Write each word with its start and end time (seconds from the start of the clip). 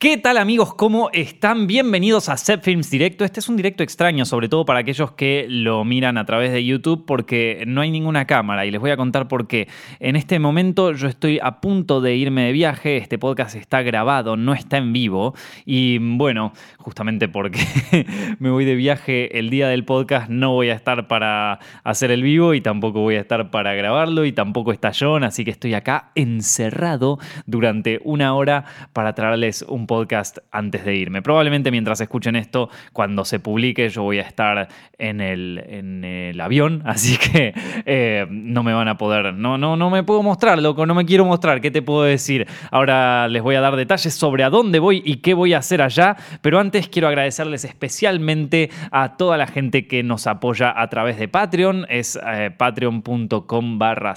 ¿Qué 0.00 0.16
tal 0.16 0.38
amigos? 0.38 0.74
¿Cómo 0.74 1.10
están? 1.12 1.66
Bienvenidos 1.66 2.28
a 2.28 2.36
Set 2.36 2.62
Films 2.62 2.88
Directo. 2.88 3.24
Este 3.24 3.40
es 3.40 3.48
un 3.48 3.56
directo 3.56 3.82
extraño, 3.82 4.24
sobre 4.26 4.48
todo 4.48 4.64
para 4.64 4.78
aquellos 4.78 5.10
que 5.10 5.46
lo 5.48 5.84
miran 5.84 6.18
a 6.18 6.24
través 6.24 6.52
de 6.52 6.64
YouTube 6.64 7.04
porque 7.04 7.64
no 7.66 7.80
hay 7.80 7.90
ninguna 7.90 8.24
cámara 8.24 8.64
y 8.64 8.70
les 8.70 8.80
voy 8.80 8.92
a 8.92 8.96
contar 8.96 9.26
por 9.26 9.48
qué. 9.48 9.66
En 9.98 10.14
este 10.14 10.38
momento 10.38 10.92
yo 10.92 11.08
estoy 11.08 11.40
a 11.42 11.60
punto 11.60 12.00
de 12.00 12.14
irme 12.14 12.44
de 12.44 12.52
viaje, 12.52 12.96
este 12.96 13.18
podcast 13.18 13.56
está 13.56 13.82
grabado, 13.82 14.36
no 14.36 14.54
está 14.54 14.76
en 14.76 14.92
vivo 14.92 15.34
y 15.66 15.98
bueno, 15.98 16.52
justamente 16.76 17.28
porque 17.28 17.58
me 18.38 18.50
voy 18.50 18.64
de 18.64 18.76
viaje 18.76 19.36
el 19.36 19.50
día 19.50 19.66
del 19.66 19.84
podcast 19.84 20.30
no 20.30 20.52
voy 20.52 20.70
a 20.70 20.74
estar 20.74 21.08
para 21.08 21.58
hacer 21.82 22.12
el 22.12 22.22
vivo 22.22 22.54
y 22.54 22.60
tampoco 22.60 23.00
voy 23.00 23.16
a 23.16 23.20
estar 23.20 23.50
para 23.50 23.74
grabarlo 23.74 24.24
y 24.24 24.30
tampoco 24.30 24.70
está 24.70 24.92
John, 24.96 25.24
así 25.24 25.44
que 25.44 25.50
estoy 25.50 25.74
acá 25.74 26.12
encerrado 26.14 27.18
durante 27.46 27.98
una 28.04 28.36
hora 28.36 28.64
para 28.92 29.16
traerles 29.16 29.62
un 29.62 29.87
podcast 29.88 30.38
antes 30.52 30.84
de 30.84 30.94
irme. 30.94 31.20
Probablemente 31.20 31.72
mientras 31.72 32.00
escuchen 32.00 32.36
esto, 32.36 32.70
cuando 32.92 33.24
se 33.24 33.40
publique, 33.40 33.88
yo 33.88 34.04
voy 34.04 34.20
a 34.20 34.22
estar 34.22 34.68
en 34.98 35.20
el, 35.20 35.64
en 35.66 36.04
el 36.04 36.40
avión, 36.40 36.82
así 36.86 37.16
que 37.16 37.52
eh, 37.84 38.24
no 38.30 38.62
me 38.62 38.72
van 38.72 38.86
a 38.86 38.96
poder, 38.96 39.34
no, 39.34 39.58
no, 39.58 39.76
no 39.76 39.90
me 39.90 40.04
puedo 40.04 40.22
mostrar, 40.22 40.60
loco, 40.62 40.86
no 40.86 40.94
me 40.94 41.04
quiero 41.04 41.24
mostrar, 41.24 41.60
¿qué 41.60 41.72
te 41.72 41.82
puedo 41.82 42.04
decir? 42.04 42.46
Ahora 42.70 43.26
les 43.26 43.42
voy 43.42 43.56
a 43.56 43.60
dar 43.60 43.74
detalles 43.74 44.14
sobre 44.14 44.44
a 44.44 44.50
dónde 44.50 44.78
voy 44.78 45.02
y 45.04 45.16
qué 45.16 45.34
voy 45.34 45.54
a 45.54 45.58
hacer 45.58 45.82
allá, 45.82 46.16
pero 46.42 46.60
antes 46.60 46.88
quiero 46.88 47.08
agradecerles 47.08 47.64
especialmente 47.64 48.70
a 48.92 49.16
toda 49.16 49.36
la 49.36 49.48
gente 49.48 49.88
que 49.88 50.04
nos 50.04 50.28
apoya 50.28 50.72
a 50.80 50.88
través 50.88 51.18
de 51.18 51.26
Patreon, 51.26 51.86
es 51.88 52.16
eh, 52.24 52.52
patreon.com 52.56 53.78
barra 53.78 54.14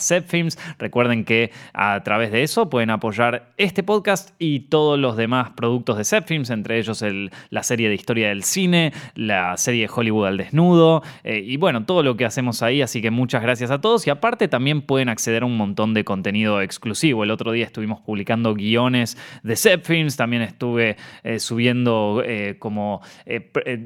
Recuerden 0.78 1.24
que 1.24 1.52
a 1.74 2.02
través 2.04 2.32
de 2.32 2.44
eso 2.44 2.70
pueden 2.70 2.90
apoyar 2.90 3.54
este 3.58 3.84
podcast 3.84 4.32
y 4.40 4.62
todos 4.62 5.00
los 5.00 5.16
demás 5.16 5.52
productos 5.62 5.96
de 5.96 6.04
Zepfilms, 6.04 6.50
entre 6.50 6.80
ellos 6.80 7.06
la 7.52 7.62
serie 7.62 7.88
de 7.88 7.94
historia 7.94 8.30
del 8.30 8.44
cine, 8.44 8.94
la 9.14 9.56
serie 9.58 9.86
de 9.86 9.94
Hollywood 9.94 10.26
al 10.26 10.38
desnudo 10.38 11.04
eh, 11.24 11.44
y 11.46 11.58
bueno, 11.58 11.86
todo 11.86 12.02
lo 12.02 12.18
que 12.18 12.26
hacemos 12.26 12.64
ahí, 12.64 12.82
así 12.82 13.00
que 13.00 13.12
muchas 13.12 13.44
gracias 13.44 13.70
a 13.70 13.80
todos 13.80 14.08
y 14.08 14.10
aparte 14.10 14.48
también 14.48 14.82
pueden 14.82 15.08
acceder 15.08 15.44
a 15.44 15.46
un 15.46 15.58
montón 15.58 15.94
de 15.94 16.04
contenido 16.04 16.64
exclusivo. 16.64 17.24
El 17.24 17.30
otro 17.30 17.52
día 17.52 17.64
estuvimos 17.64 18.02
publicando 18.02 18.56
guiones 18.56 19.20
de 19.44 19.56
Zepfilms, 19.56 20.18
también 20.18 20.42
estuve 20.42 20.98
eh, 21.24 21.40
subiendo 21.40 22.24
eh, 22.26 22.56
como 22.58 23.02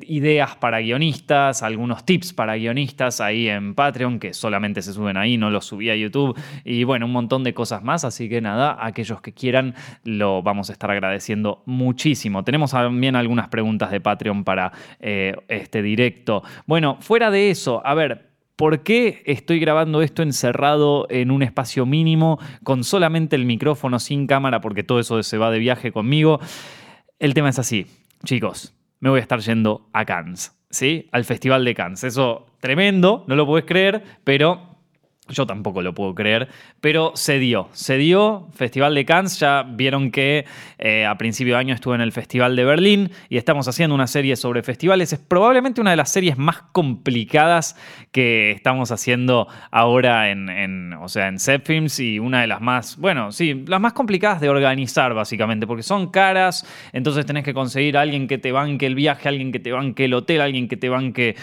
ideas 0.07 0.55
para 0.55 0.79
guionistas, 0.79 1.61
algunos 1.61 2.05
tips 2.05 2.31
para 2.31 2.55
guionistas 2.55 3.19
ahí 3.19 3.49
en 3.49 3.75
Patreon 3.75 4.19
que 4.19 4.33
solamente 4.33 4.81
se 4.81 4.93
suben 4.93 5.17
ahí, 5.17 5.35
no 5.35 5.49
los 5.49 5.65
subí 5.65 5.89
a 5.89 5.95
YouTube 5.97 6.39
y 6.63 6.85
bueno, 6.85 7.05
un 7.05 7.11
montón 7.11 7.43
de 7.43 7.53
cosas 7.53 7.83
más, 7.83 8.05
así 8.05 8.29
que 8.29 8.39
nada, 8.39 8.77
aquellos 8.79 9.19
que 9.19 9.33
quieran 9.33 9.75
lo 10.05 10.41
vamos 10.41 10.69
a 10.69 10.73
estar 10.73 10.89
agradeciendo 10.89 11.63
muchísimo. 11.65 12.43
Tenemos 12.43 12.71
también 12.71 13.15
algunas 13.15 13.49
preguntas 13.49 13.91
de 13.91 14.01
Patreon 14.01 14.43
para 14.43 14.71
eh, 14.99 15.35
este 15.47 15.81
directo. 15.81 16.43
Bueno, 16.65 16.97
fuera 17.01 17.31
de 17.31 17.49
eso, 17.49 17.81
a 17.85 17.93
ver, 17.93 18.35
¿Por 18.55 18.83
qué 18.83 19.21
estoy 19.25 19.59
grabando 19.59 20.01
esto 20.01 20.23
encerrado 20.23 21.07
en 21.09 21.29
un 21.29 21.43
espacio 21.43 21.85
mínimo 21.85 22.39
con 22.63 22.85
solamente 22.85 23.35
el 23.35 23.43
micrófono 23.43 23.99
sin 23.99 24.27
cámara? 24.27 24.61
Porque 24.61 24.81
todo 24.81 25.01
eso 25.01 25.21
se 25.23 25.37
va 25.37 25.51
de 25.51 25.59
viaje 25.59 25.91
conmigo. 25.91 26.39
El 27.19 27.33
tema 27.33 27.49
es 27.49 27.59
así, 27.59 27.87
chicos, 28.23 28.73
me 29.01 29.09
voy 29.09 29.19
a 29.19 29.21
estar 29.21 29.39
yendo 29.41 29.89
a 29.91 30.05
Cannes, 30.05 30.57
¿sí? 30.69 31.09
Al 31.11 31.25
Festival 31.25 31.65
de 31.65 31.75
Cannes. 31.75 32.05
Eso 32.05 32.45
tremendo, 32.61 33.25
no 33.27 33.35
lo 33.35 33.45
puedes 33.45 33.65
creer, 33.65 34.03
pero 34.23 34.74
yo 35.27 35.47
tampoco 35.47 35.81
lo 35.81 35.93
puedo 35.93 36.13
creer, 36.13 36.47
pero 36.81 37.11
se 37.15 37.39
dio, 37.39 37.67
se 37.71 37.97
dio, 37.97 38.47
Festival 38.53 38.93
de 38.93 39.05
Cannes, 39.05 39.39
ya 39.39 39.63
vieron 39.63 40.11
que 40.11 40.45
eh, 40.77 41.05
a 41.05 41.17
principio 41.17 41.55
de 41.55 41.59
año 41.59 41.73
estuve 41.73 41.95
en 41.95 42.01
el 42.01 42.11
Festival 42.11 42.55
de 42.55 42.63
Berlín 42.63 43.11
y 43.29 43.37
estamos 43.37 43.67
haciendo 43.67 43.95
una 43.95 44.07
serie 44.07 44.35
sobre 44.35 44.61
festivales, 44.61 45.13
es 45.13 45.19
probablemente 45.19 45.81
una 45.81 45.91
de 45.91 45.97
las 45.97 46.11
series 46.11 46.37
más 46.37 46.61
complicadas 46.71 47.75
que 48.11 48.51
estamos 48.51 48.91
haciendo 48.91 49.47
ahora 49.71 50.29
en, 50.29 50.93
o 50.93 51.07
sea, 51.07 51.27
en 51.27 51.39
Films 51.39 51.99
y 51.99 52.19
una 52.19 52.41
de 52.41 52.47
las 52.47 52.61
más, 52.61 52.97
bueno, 52.97 53.31
sí, 53.31 53.63
las 53.67 53.81
más 53.81 53.93
complicadas 53.93 54.41
de 54.41 54.49
organizar 54.49 55.13
básicamente, 55.13 55.65
porque 55.65 55.83
son 55.83 56.11
caras, 56.11 56.67
entonces 56.93 57.25
tenés 57.25 57.43
que 57.43 57.53
conseguir 57.53 57.97
a 57.97 58.01
alguien 58.01 58.27
que 58.27 58.37
te 58.37 58.51
banque 58.51 58.85
el 58.85 58.95
viaje, 58.95 59.27
alguien 59.27 59.51
que 59.51 59.59
te 59.59 59.71
banque 59.71 60.05
el 60.05 60.13
hotel, 60.13 60.41
alguien 60.41 60.67
que 60.67 60.77
te 60.77 60.89
banque 60.89 61.35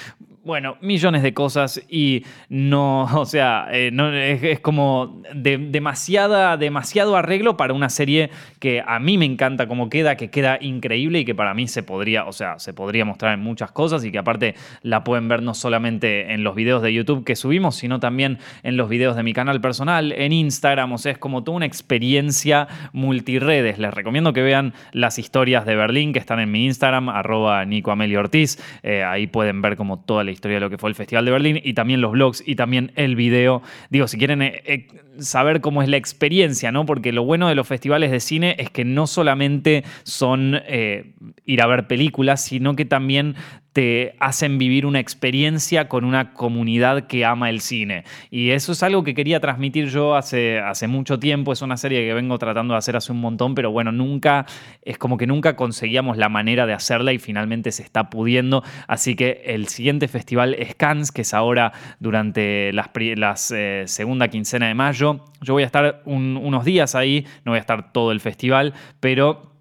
bueno, 0.44 0.76
millones 0.80 1.22
de 1.22 1.34
cosas 1.34 1.80
y 1.88 2.24
no, 2.48 3.04
o 3.14 3.24
sea, 3.26 3.68
eh, 3.70 4.38
es, 4.42 4.60
como 4.60 5.22
demasiada, 5.34 6.56
demasiado 6.56 7.16
arreglo 7.16 7.56
para 7.56 7.74
una 7.74 7.88
serie 7.88 8.30
que 8.58 8.82
a 8.84 8.98
mí 8.98 9.18
me 9.18 9.24
encanta 9.24 9.68
como 9.68 9.88
queda, 9.88 10.16
que 10.16 10.30
queda 10.30 10.58
increíble 10.60 11.20
y 11.20 11.24
que 11.24 11.34
para 11.34 11.54
mí 11.54 11.68
se 11.68 11.82
podría, 11.82 12.24
o 12.24 12.32
sea, 12.32 12.58
se 12.58 12.72
podría 12.72 13.04
mostrar 13.04 13.34
en 13.34 13.40
muchas 13.40 13.70
cosas 13.70 14.04
y 14.04 14.10
que 14.10 14.18
aparte 14.18 14.54
la 14.82 15.04
pueden 15.04 15.28
ver 15.28 15.42
no 15.42 15.54
solamente 15.54 16.32
en 16.32 16.42
los 16.42 16.54
videos 16.54 16.82
de 16.82 16.92
YouTube 16.92 17.24
que 17.24 17.36
subimos, 17.36 17.76
sino 17.76 18.00
también 18.00 18.38
en 18.62 18.76
los 18.76 18.88
videos 18.88 19.16
de 19.16 19.22
mi 19.22 19.32
canal 19.32 19.60
personal, 19.60 20.12
en 20.12 20.32
Instagram, 20.32 20.92
o 20.92 20.98
sea, 20.98 21.12
es 21.12 21.18
como 21.18 21.44
toda 21.44 21.56
una 21.56 21.66
experiencia 21.66 22.68
multiredes. 22.92 23.78
Les 23.78 23.94
recomiendo 23.94 24.32
que 24.32 24.42
vean 24.42 24.74
las 24.92 25.18
historias 25.18 25.64
de 25.66 25.76
Berlín 25.76 26.12
que 26.12 26.18
están 26.18 26.40
en 26.40 26.50
mi 26.50 26.64
Instagram, 26.66 27.08
arroba 27.08 27.64
Nico 27.64 27.92
Amelio 27.92 28.20
Ortiz, 28.20 28.58
eh, 28.82 29.04
ahí 29.04 29.26
pueden 29.26 29.62
ver 29.62 29.76
como 29.76 30.00
toda 30.00 30.24
la 30.24 30.31
historia 30.32 30.56
de 30.56 30.60
lo 30.60 30.70
que 30.70 30.78
fue 30.78 30.90
el 30.90 30.94
Festival 30.94 31.24
de 31.24 31.30
Berlín 31.30 31.60
y 31.62 31.74
también 31.74 32.00
los 32.00 32.12
blogs 32.12 32.42
y 32.46 32.56
también 32.56 32.92
el 32.96 33.16
video. 33.16 33.62
Digo, 33.90 34.08
si 34.08 34.18
quieren 34.18 34.42
eh, 34.42 34.62
eh, 34.64 34.88
saber 35.18 35.60
cómo 35.60 35.82
es 35.82 35.88
la 35.88 35.96
experiencia, 35.96 36.72
¿no? 36.72 36.86
Porque 36.86 37.12
lo 37.12 37.24
bueno 37.24 37.48
de 37.48 37.54
los 37.54 37.66
festivales 37.66 38.10
de 38.10 38.20
cine 38.20 38.56
es 38.58 38.70
que 38.70 38.84
no 38.84 39.06
solamente 39.06 39.84
son 40.02 40.60
eh, 40.66 41.12
ir 41.44 41.62
a 41.62 41.66
ver 41.66 41.86
películas, 41.86 42.42
sino 42.42 42.74
que 42.76 42.84
también 42.84 43.36
te 43.72 44.14
hacen 44.20 44.58
vivir 44.58 44.84
una 44.84 45.00
experiencia 45.00 45.88
con 45.88 46.04
una 46.04 46.34
comunidad 46.34 47.06
que 47.06 47.24
ama 47.24 47.48
el 47.48 47.60
cine. 47.60 48.04
Y 48.30 48.50
eso 48.50 48.72
es 48.72 48.82
algo 48.82 49.02
que 49.02 49.14
quería 49.14 49.40
transmitir 49.40 49.88
yo 49.88 50.14
hace, 50.14 50.58
hace 50.60 50.88
mucho 50.88 51.18
tiempo. 51.18 51.52
Es 51.52 51.62
una 51.62 51.76
serie 51.76 52.06
que 52.06 52.12
vengo 52.12 52.38
tratando 52.38 52.74
de 52.74 52.78
hacer 52.78 52.96
hace 52.96 53.12
un 53.12 53.20
montón, 53.20 53.54
pero 53.54 53.70
bueno, 53.70 53.90
nunca, 53.90 54.44
es 54.82 54.98
como 54.98 55.16
que 55.16 55.26
nunca 55.26 55.56
conseguíamos 55.56 56.18
la 56.18 56.28
manera 56.28 56.66
de 56.66 56.74
hacerla 56.74 57.12
y 57.12 57.18
finalmente 57.18 57.72
se 57.72 57.82
está 57.82 58.10
pudiendo. 58.10 58.62
Así 58.86 59.16
que 59.16 59.42
el 59.46 59.68
siguiente 59.68 60.06
festival 60.08 60.54
es 60.54 60.74
que 61.14 61.22
es 61.22 61.34
ahora 61.34 61.72
durante 62.00 62.72
las, 62.72 62.90
las 63.16 63.50
eh, 63.52 63.84
segunda 63.86 64.28
quincena 64.28 64.66
de 64.66 64.74
mayo. 64.74 65.24
Yo 65.40 65.54
voy 65.54 65.62
a 65.62 65.66
estar 65.66 66.02
unos 66.04 66.64
días 66.64 66.94
ahí, 66.94 67.24
no 67.44 67.52
voy 67.52 67.58
a 67.58 67.60
estar 67.60 67.92
todo 67.92 68.12
el 68.12 68.20
festival, 68.20 68.74
pero 69.00 69.51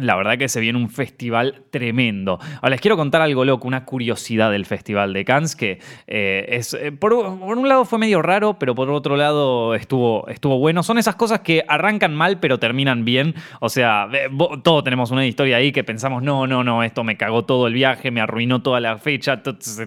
la 0.00 0.16
verdad 0.16 0.38
que 0.38 0.48
se 0.48 0.60
viene 0.60 0.78
un 0.78 0.88
festival 0.88 1.62
tremendo. 1.70 2.38
Ahora 2.56 2.70
les 2.70 2.80
quiero 2.80 2.96
contar 2.96 3.20
algo 3.20 3.44
loco, 3.44 3.68
una 3.68 3.84
curiosidad 3.84 4.50
del 4.50 4.64
Festival 4.64 5.12
de 5.12 5.24
Cannes, 5.24 5.54
que 5.54 5.80
eh, 6.06 6.46
es, 6.48 6.72
eh, 6.74 6.92
por, 6.92 7.12
un 7.12 7.68
lado 7.68 7.84
fue 7.84 7.98
medio 7.98 8.22
raro, 8.22 8.58
pero 8.58 8.74
por 8.74 8.88
otro 8.90 9.16
lado 9.16 9.74
estuvo, 9.74 10.26
estuvo 10.28 10.58
bueno. 10.58 10.82
Son 10.82 10.96
esas 10.96 11.16
cosas 11.16 11.40
que 11.40 11.64
arrancan 11.68 12.14
mal, 12.14 12.40
pero 12.40 12.58
terminan 12.58 13.04
bien. 13.04 13.34
O 13.60 13.68
sea, 13.68 14.08
todos 14.62 14.82
tenemos 14.82 15.10
una 15.10 15.26
historia 15.26 15.58
ahí 15.58 15.72
que 15.72 15.84
pensamos, 15.84 16.22
no, 16.22 16.46
no, 16.46 16.64
no, 16.64 16.82
esto 16.82 17.04
me 17.04 17.16
cagó 17.18 17.44
todo 17.44 17.66
el 17.66 17.74
viaje, 17.74 18.10
me 18.10 18.22
arruinó 18.22 18.62
toda 18.62 18.80
la 18.80 18.96
fecha, 18.96 19.42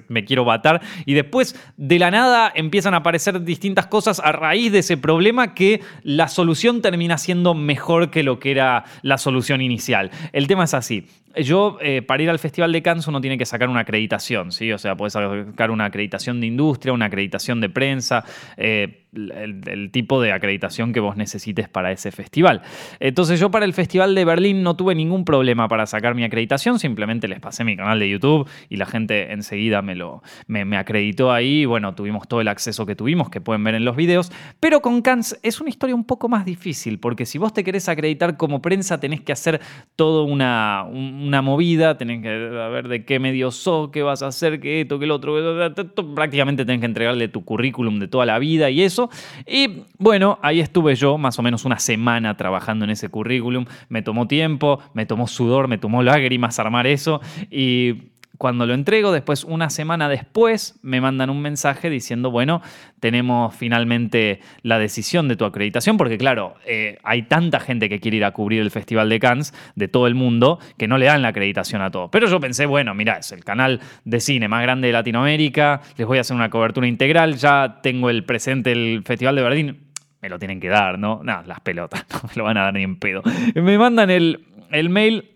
me 0.07 0.23
quiero 0.23 0.45
matar. 0.45 0.81
Y 1.05 1.15
después, 1.15 1.59
de 1.77 1.97
la 1.97 2.11
nada, 2.11 2.51
empiezan 2.53 2.93
a 2.93 2.97
aparecer 2.97 3.41
distintas 3.43 3.87
cosas 3.87 4.21
a 4.23 4.31
raíz 4.31 4.71
de 4.71 4.79
ese 4.79 4.97
problema 4.97 5.55
que 5.55 5.81
la 6.03 6.27
solución 6.27 6.83
termina 6.83 7.17
siendo 7.17 7.55
mejor 7.55 8.11
que 8.11 8.21
lo 8.21 8.39
que 8.39 8.51
era 8.51 8.83
la 9.01 9.17
solución 9.17 9.61
inicial. 9.61 9.94
El 10.31 10.47
tema 10.47 10.65
es 10.65 10.73
así. 10.73 11.07
Yo, 11.43 11.77
eh, 11.81 12.01
para 12.01 12.23
ir 12.23 12.29
al 12.29 12.39
Festival 12.39 12.71
de 12.71 12.81
Cannes, 12.81 13.07
uno 13.07 13.19
tiene 13.19 13.37
que 13.37 13.45
sacar 13.45 13.67
una 13.69 13.81
acreditación, 13.81 14.51
¿sí? 14.51 14.71
O 14.71 14.77
sea, 14.77 14.95
puedes 14.95 15.13
sacar 15.13 15.71
una 15.71 15.85
acreditación 15.85 16.39
de 16.39 16.47
industria, 16.47 16.93
una 16.93 17.05
acreditación 17.05 17.59
de 17.59 17.69
prensa. 17.69 18.23
Eh, 18.57 19.01
el, 19.15 19.89
tipo 19.91 20.21
de 20.21 20.31
acreditación 20.31 20.93
que 20.93 20.99
vos 20.99 21.15
necesites 21.15 21.69
para 21.69 21.91
ese 21.91 22.11
festival. 22.11 22.61
Entonces 22.99 23.39
yo 23.39 23.49
para 23.51 23.65
el 23.65 23.73
Festival 23.73 24.13
de 24.15 24.25
Berlín 24.25 24.63
no 24.63 24.75
tuve 24.75 24.95
ningún 24.95 25.25
problema 25.25 25.67
para 25.67 25.85
sacar 25.85 26.15
mi 26.15 26.23
acreditación, 26.23 26.79
simplemente 26.79 27.27
les 27.27 27.39
pasé 27.39 27.63
mi 27.63 27.77
canal 27.77 27.99
de 27.99 28.09
YouTube 28.09 28.47
y 28.69 28.77
la 28.77 28.85
gente 28.85 29.31
enseguida 29.31 29.81
me, 29.81 29.95
lo, 29.95 30.21
me, 30.47 30.77
acreditó 30.77 31.31
ahí. 31.31 31.65
Bueno, 31.65 31.95
tuvimos 31.95 32.27
todo 32.27 32.41
el 32.41 32.47
acceso 32.47 32.85
que 32.85 32.95
tuvimos, 32.95 33.29
que 33.29 33.41
pueden 33.41 33.63
ver 33.63 33.75
en 33.75 33.85
los 33.85 33.95
videos. 33.95 34.31
Pero 34.59 34.81
con 34.81 35.01
Cannes 35.01 35.39
es 35.43 35.61
una 35.61 35.69
historia 35.69 35.95
un 35.95 36.05
poco 36.05 36.27
más 36.27 36.45
difícil, 36.45 36.99
porque 36.99 37.25
si 37.25 37.37
vos 37.37 37.53
te 37.53 37.63
querés 37.63 37.87
acreditar 37.89 38.37
como 38.37 38.61
prensa, 38.61 38.99
tenés 38.99 39.21
que 39.21 39.31
hacer 39.31 39.61
toda 39.95 40.23
una, 40.23 40.83
una 40.83 41.41
movida, 41.41 41.97
tenés 41.97 42.21
que 42.21 42.29
ver 42.29 42.87
de 42.87 43.05
qué 43.05 43.19
medio 43.19 43.51
sos, 43.51 43.89
qué 43.91 44.03
vas 44.03 44.21
a 44.21 44.27
hacer, 44.27 44.59
qué 44.59 44.81
esto, 44.81 44.99
qué 44.99 45.05
lo 45.05 45.15
otro. 45.15 45.35
Prácticamente 46.13 46.65
tenés 46.65 46.81
que 46.81 46.85
entregarle 46.85 47.27
tu 47.27 47.45
currículum 47.45 47.99
de 47.99 48.07
toda 48.07 48.25
la 48.25 48.37
vida 48.39 48.69
y 48.69 48.81
eso. 48.81 49.09
Y 49.47 49.83
bueno, 49.97 50.37
ahí 50.41 50.59
estuve 50.59 50.95
yo 50.95 51.17
más 51.17 51.39
o 51.39 51.41
menos 51.41 51.63
una 51.65 51.79
semana 51.79 52.35
trabajando 52.35 52.85
en 52.85 52.91
ese 52.91 53.09
currículum. 53.09 53.65
Me 53.87 54.01
tomó 54.01 54.27
tiempo, 54.27 54.79
me 54.93 55.05
tomó 55.05 55.27
sudor, 55.27 55.67
me 55.67 55.77
tomó 55.77 56.03
lágrimas 56.03 56.59
armar 56.59 56.87
eso. 56.87 57.21
Y 57.49 58.14
cuando 58.37 58.65
lo 58.65 58.73
entrego, 58.73 59.11
después 59.11 59.43
una 59.43 59.69
semana 59.69 60.09
después 60.09 60.79
me 60.81 61.01
mandan 61.01 61.29
un 61.29 61.41
mensaje 61.41 61.89
diciendo, 61.89 62.31
bueno, 62.31 62.61
tenemos 62.99 63.55
finalmente 63.55 64.39
la 64.61 64.79
decisión 64.79 65.27
de 65.27 65.35
tu 65.35 65.45
acreditación, 65.45 65.97
porque 65.97 66.17
claro, 66.17 66.55
eh, 66.65 66.97
hay 67.03 67.23
tanta 67.23 67.59
gente 67.59 67.89
que 67.89 67.99
quiere 67.99 68.17
ir 68.17 68.25
a 68.25 68.31
cubrir 68.31 68.61
el 68.61 68.71
Festival 68.71 69.09
de 69.09 69.19
Cannes 69.19 69.53
de 69.75 69.87
todo 69.87 70.07
el 70.07 70.15
mundo 70.15 70.59
que 70.77 70.87
no 70.87 70.97
le 70.97 71.05
dan 71.05 71.21
la 71.21 71.29
acreditación 71.29 71.81
a 71.81 71.91
todos. 71.91 72.09
Pero 72.11 72.27
yo 72.27 72.39
pensé, 72.39 72.65
bueno, 72.65 72.93
mira, 72.93 73.17
es 73.17 73.31
el 73.31 73.43
canal 73.43 73.79
de 74.03 74.19
cine 74.19 74.47
más 74.47 74.61
grande 74.61 74.87
de 74.87 74.93
Latinoamérica, 74.93 75.81
les 75.97 76.07
voy 76.07 76.17
a 76.17 76.21
hacer 76.21 76.35
una 76.35 76.49
cobertura 76.49 76.87
integral, 76.87 77.35
ya 77.35 77.79
tengo 77.81 78.09
el 78.09 78.23
presente 78.25 78.71
del 78.71 79.03
Festival 79.05 79.35
de 79.35 79.41
Berlín, 79.41 79.79
me 80.21 80.29
lo 80.29 80.39
tienen 80.39 80.59
que 80.59 80.69
dar, 80.69 80.97
¿no? 80.97 81.21
Nada, 81.23 81.43
las 81.45 81.59
pelotas, 81.59 82.05
no 82.11 82.21
me 82.27 82.35
lo 82.35 82.43
van 82.43 82.57
a 82.57 82.63
dar 82.63 82.73
ni 82.73 82.83
en 82.83 82.97
pedo. 82.97 83.21
Me 83.53 83.77
mandan 83.77 84.09
el, 84.09 84.45
el 84.71 84.89
mail 84.89 85.34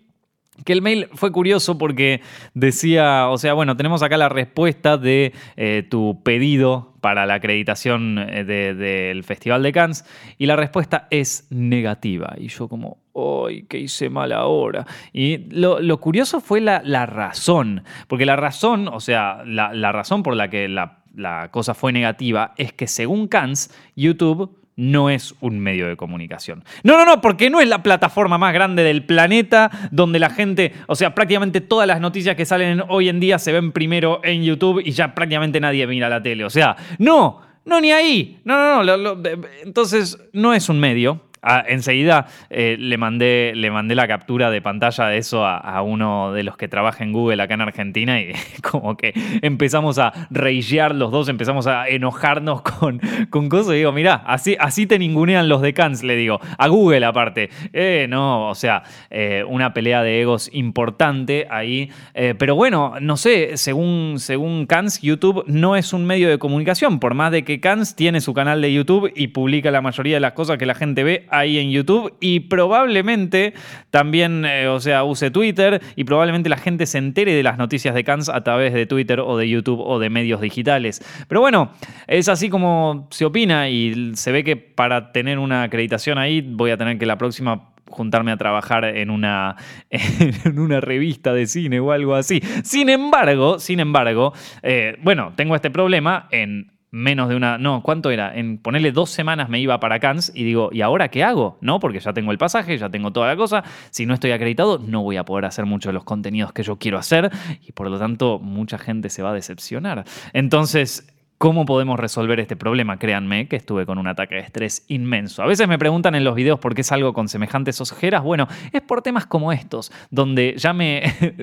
que 0.65 0.73
el 0.73 0.81
mail 0.81 1.07
fue 1.13 1.31
curioso 1.31 1.77
porque 1.77 2.21
decía, 2.53 3.29
o 3.29 3.37
sea, 3.37 3.53
bueno, 3.53 3.77
tenemos 3.77 4.03
acá 4.03 4.17
la 4.17 4.29
respuesta 4.29 4.97
de 4.97 5.33
eh, 5.57 5.85
tu 5.89 6.21
pedido 6.23 6.93
para 7.01 7.25
la 7.25 7.35
acreditación 7.35 8.17
eh, 8.19 8.43
del 8.43 9.23
Festival 9.23 9.63
de 9.63 9.71
Cannes 9.71 10.05
y 10.37 10.45
la 10.45 10.55
respuesta 10.55 11.07
es 11.09 11.47
negativa. 11.49 12.35
Y 12.37 12.47
yo 12.47 12.67
como, 12.67 12.97
¡ay, 13.15 13.63
qué 13.69 13.79
hice 13.79 14.09
mal 14.09 14.31
ahora! 14.31 14.85
Y 15.13 15.37
lo, 15.51 15.99
curioso 15.99 16.41
fue 16.41 16.61
la, 16.61 17.05
razón, 17.05 17.83
porque 18.07 18.25
la 18.25 18.35
razón, 18.35 18.87
o 18.87 18.99
sea, 18.99 19.43
la, 19.45 19.91
razón 19.91 20.23
por 20.23 20.35
la 20.35 20.49
que 20.49 20.67
la, 20.67 20.99
la 21.15 21.49
cosa 21.51 21.73
fue 21.73 21.91
negativa 21.91 22.53
es 22.57 22.73
que 22.73 22.87
según 22.87 23.27
Cannes, 23.27 23.73
YouTube 23.95 24.58
no 24.79 25.09
es 25.09 25.35
un 25.41 25.59
medio 25.59 25.87
de 25.87 25.97
comunicación. 25.97 26.63
No, 26.83 26.97
no, 26.97 27.05
no, 27.05 27.21
porque 27.21 27.49
no 27.49 27.59
es 27.59 27.67
la 27.67 27.83
plataforma 27.83 28.37
más 28.37 28.53
grande 28.53 28.83
del 28.83 29.03
planeta 29.03 29.69
donde 29.91 30.19
la 30.19 30.29
gente, 30.29 30.73
o 30.87 30.95
sea, 30.95 31.13
prácticamente 31.13 31.59
todas 31.59 31.85
las 31.85 31.99
noticias 31.99 32.37
que 32.37 32.45
salen 32.45 32.81
hoy 32.87 33.09
en 33.09 33.19
día 33.19 33.39
se 33.39 33.51
ven 33.51 33.73
primero 33.73 34.21
en 34.23 34.41
YouTube 34.41 34.81
y 34.83 34.91
ya 34.91 35.13
prácticamente 35.13 35.59
nadie 35.59 35.85
mira 35.85 36.07
la 36.07 36.23
tele. 36.23 36.45
O 36.45 36.49
sea, 36.49 36.77
no, 36.97 37.41
no, 37.65 37.81
ni 37.81 37.91
ahí. 37.91 38.39
No, 38.45 38.83
no, 38.83 38.97
no. 38.97 39.29
entonces, 39.63 40.17
no 40.31 40.53
es 40.53 40.69
un 40.69 40.79
medio. 40.79 41.28
Ah, 41.41 41.63
enseguida 41.65 42.27
eh, 42.49 42.75
le, 42.77 42.97
mandé, 42.97 43.53
le 43.55 43.71
mandé 43.71 43.95
la 43.95 44.09
captura 44.09 44.51
de 44.51 44.61
pantalla 44.61 45.05
de 45.05 45.17
eso 45.17 45.45
a, 45.45 45.81
uno 45.81 46.33
de 46.33 46.43
los 46.43 46.57
que 46.57 46.67
trabaja 46.67 47.03
en 47.03 47.13
Google 47.13 47.41
acá 47.41 47.53
en 47.53 47.61
Argentina 47.61 48.19
y 48.19 48.33
como 48.69 48.97
que 48.97 49.13
empezamos 49.41 49.99
a 49.99 50.11
reillear 50.29 50.93
los 50.93 51.11
dos, 51.11 51.29
empezamos 51.29 51.65
a 51.67 51.87
enojarnos 51.87 52.61
con, 52.61 52.99
con 53.29 53.47
cosas 53.47 53.73
y 53.73 53.77
digo, 53.77 53.93
mira, 53.93 54.15
así, 54.25 54.57
así 54.59 54.85
te 54.85 54.99
ningunean 54.99 55.47
los 55.47 55.61
de 55.61 55.73
Cans, 55.73 56.03
le 56.03 56.17
digo, 56.17 56.41
a 56.57 56.67
Google 56.67 57.05
aparte. 57.05 57.49
Eh, 57.71 58.07
no, 58.09 58.49
o 58.49 58.55
sea, 58.55 58.83
eh, 59.09 59.45
una 59.47 59.73
pelea 59.73 60.03
de 60.03 60.21
egos 60.21 60.49
importante 60.51 61.47
ahí. 61.49 61.89
pero 62.13 62.55
bueno, 62.55 62.95
no 62.99 63.15
sé, 63.15 63.55
según, 63.55 64.15
según 64.17 64.67
YouTube 65.01 65.43
no 65.47 65.75
es 65.75 65.93
un 65.93 66.05
medio 66.05 66.29
de 66.29 66.37
comunicación, 66.37 66.99
por 66.99 67.13
más 67.13 67.31
de 67.31 67.43
que 67.43 67.59
Cans 67.59 67.95
tiene 67.95 68.19
su 68.19 68.33
canal 68.33 68.61
de 68.61 68.73
YouTube 68.73 69.11
y 69.15 69.27
publica 69.27 69.71
la 69.71 69.81
mayoría 69.81 70.15
de 70.15 70.19
las 70.19 70.33
cosas 70.33 70.57
que 70.57 70.65
la 70.65 70.75
gente 70.75 71.03
ve 71.03 71.28
ahí 71.31 71.59
en 71.59 71.71
YouTube 71.71 72.13
y 72.19 72.41
probablemente 72.41 73.53
también, 73.89 74.45
eh, 74.45 74.67
o 74.67 74.79
sea, 74.79 75.03
use 75.03 75.31
Twitter 75.31 75.81
y 75.95 76.03
probablemente 76.03 76.49
la 76.49 76.57
gente 76.57 76.85
se 76.85 76.97
entere 76.97 77.33
de 77.33 77.43
las 77.43 77.57
noticias 77.57 77.95
de 77.95 78.03
Cannes 78.03 78.29
a 78.29 78.43
través 78.43 78.73
de 78.73 78.85
Twitter 78.85 79.19
o 79.19 79.37
de 79.37 79.49
YouTube 79.49 79.79
o 79.79 79.99
de 79.99 80.09
medios 80.09 80.41
digitales. 80.41 81.01
Pero 81.27 81.41
bueno, 81.41 81.71
es 82.07 82.29
así 82.29 82.49
como 82.49 83.07
se 83.11 83.25
opina 83.25 83.69
y 83.69 84.11
se 84.15 84.31
ve 84.31 84.43
que 84.43 84.55
para 84.55 85.11
tener 85.11 85.39
una 85.39 85.63
acreditación 85.63 86.17
ahí 86.17 86.41
voy 86.41 86.71
a 86.71 86.77
tener 86.77 86.97
que 86.97 87.05
la 87.05 87.17
próxima 87.17 87.69
juntarme 87.89 88.31
a 88.31 88.37
trabajar 88.37 88.85
en 88.85 89.09
una, 89.09 89.55
en 89.89 90.59
una 90.59 90.79
revista 90.79 91.33
de 91.33 91.47
cine 91.47 91.79
o 91.79 91.91
algo 91.91 92.15
así. 92.15 92.41
Sin 92.63 92.89
embargo, 92.89 93.59
sin 93.59 93.79
embargo, 93.79 94.33
eh, 94.63 94.97
bueno, 95.01 95.33
tengo 95.35 95.55
este 95.55 95.69
problema 95.71 96.27
en 96.31 96.78
menos 96.91 97.29
de 97.29 97.35
una. 97.35 97.57
No, 97.57 97.81
¿cuánto 97.83 98.11
era? 98.11 98.35
En 98.35 98.57
ponerle 98.57 98.91
dos 98.91 99.09
semanas 99.09 99.49
me 99.49 99.59
iba 99.59 99.79
para 99.79 99.99
Cannes 99.99 100.31
y 100.35 100.43
digo, 100.43 100.69
¿y 100.71 100.81
ahora 100.81 101.09
qué 101.09 101.23
hago? 101.23 101.57
No, 101.61 101.79
porque 101.79 101.99
ya 101.99 102.13
tengo 102.13 102.31
el 102.31 102.37
pasaje, 102.37 102.77
ya 102.77 102.89
tengo 102.89 103.11
toda 103.11 103.27
la 103.27 103.35
cosa. 103.35 103.63
Si 103.91 104.05
no 104.05 104.13
estoy 104.13 104.31
acreditado, 104.31 104.79
no 104.79 105.03
voy 105.03 105.17
a 105.17 105.25
poder 105.25 105.45
hacer 105.45 105.65
muchos 105.65 105.89
de 105.89 105.93
los 105.93 106.03
contenidos 106.03 106.53
que 106.53 106.63
yo 106.63 106.77
quiero 106.77 106.97
hacer 106.97 107.31
y 107.65 107.71
por 107.71 107.89
lo 107.89 107.99
tanto, 107.99 108.39
mucha 108.39 108.77
gente 108.77 109.09
se 109.09 109.21
va 109.21 109.31
a 109.31 109.33
decepcionar. 109.33 110.05
Entonces. 110.33 111.07
¿Cómo 111.39 111.65
podemos 111.65 111.97
resolver 111.97 112.37
este 112.41 112.57
problema? 112.57 112.99
Créanme 112.99 113.47
que 113.47 113.55
estuve 113.55 113.85
con 113.85 113.97
un 113.97 114.07
ataque 114.07 114.35
de 114.35 114.41
estrés 114.41 114.83
inmenso. 114.89 115.41
A 115.41 115.45
veces 115.45 115.69
me 115.69 115.79
preguntan 115.79 116.13
en 116.15 116.25
los 116.25 116.35
videos 116.35 116.59
por 116.59 116.75
qué 116.75 116.83
salgo 116.83 117.13
con 117.13 117.29
semejantes 117.29 117.79
ojeras. 117.79 118.23
Bueno, 118.23 118.49
es 118.73 118.81
por 118.81 119.01
temas 119.01 119.25
como 119.25 119.53
estos, 119.53 119.89
donde 120.11 120.55
ya 120.57 120.73
me 120.73 121.01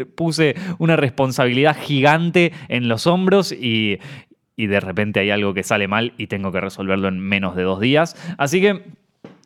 puse 0.14 0.54
una 0.78 0.96
responsabilidad 0.96 1.75
gigante 1.81 2.52
en 2.69 2.88
los 2.88 3.06
hombros 3.06 3.52
y, 3.52 3.98
y 4.56 4.67
de 4.67 4.81
repente 4.81 5.20
hay 5.20 5.31
algo 5.31 5.55
que 5.55 5.62
sale 5.62 5.87
mal 5.87 6.14
y 6.17 6.26
tengo 6.26 6.50
que 6.50 6.61
resolverlo 6.61 7.08
en 7.08 7.20
menos 7.20 7.55
de 7.55 7.62
dos 7.62 7.81
días. 7.81 8.17
Así 8.38 8.61
que 8.61 8.82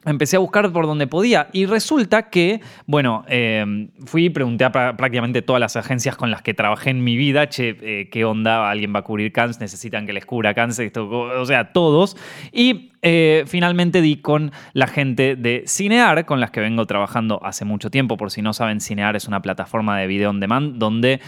empecé 0.04 0.36
a 0.36 0.38
buscar 0.38 0.72
por 0.72 0.86
donde 0.86 1.06
podía 1.06 1.48
y 1.52 1.66
resulta 1.66 2.30
que, 2.30 2.60
bueno, 2.86 3.24
eh, 3.28 3.88
fui 4.06 4.26
y 4.26 4.30
pregunté 4.30 4.64
a 4.64 4.72
prácticamente 4.72 5.42
todas 5.42 5.60
las 5.60 5.76
agencias 5.76 6.16
con 6.16 6.30
las 6.30 6.42
que 6.42 6.54
trabajé 6.54 6.90
en 6.90 7.04
mi 7.04 7.16
vida, 7.16 7.48
che, 7.48 7.76
eh, 7.82 8.08
¿qué 8.10 8.24
onda? 8.24 8.70
¿Alguien 8.70 8.94
va 8.94 9.00
a 9.00 9.02
cubrir 9.02 9.32
cáncer? 9.32 9.60
¿Necesitan 9.60 10.06
que 10.06 10.12
les 10.12 10.24
cubra 10.24 10.54
cáncer? 10.54 10.92
o 10.96 11.44
sea, 11.44 11.72
todos. 11.72 12.16
Y 12.52 12.92
eh, 13.02 13.44
finalmente 13.46 14.00
di 14.00 14.16
con 14.16 14.52
la 14.72 14.86
gente 14.86 15.36
de 15.36 15.64
Cinear, 15.66 16.24
con 16.24 16.40
las 16.40 16.50
que 16.50 16.60
vengo 16.60 16.86
trabajando 16.86 17.40
hace 17.44 17.64
mucho 17.64 17.90
tiempo. 17.90 18.16
Por 18.16 18.30
si 18.30 18.42
no 18.42 18.52
saben, 18.52 18.80
Cinear 18.80 19.16
es 19.16 19.26
una 19.28 19.42
plataforma 19.42 19.98
de 19.98 20.06
video 20.06 20.30
on 20.30 20.40
demand 20.40 20.78
donde 20.78 21.20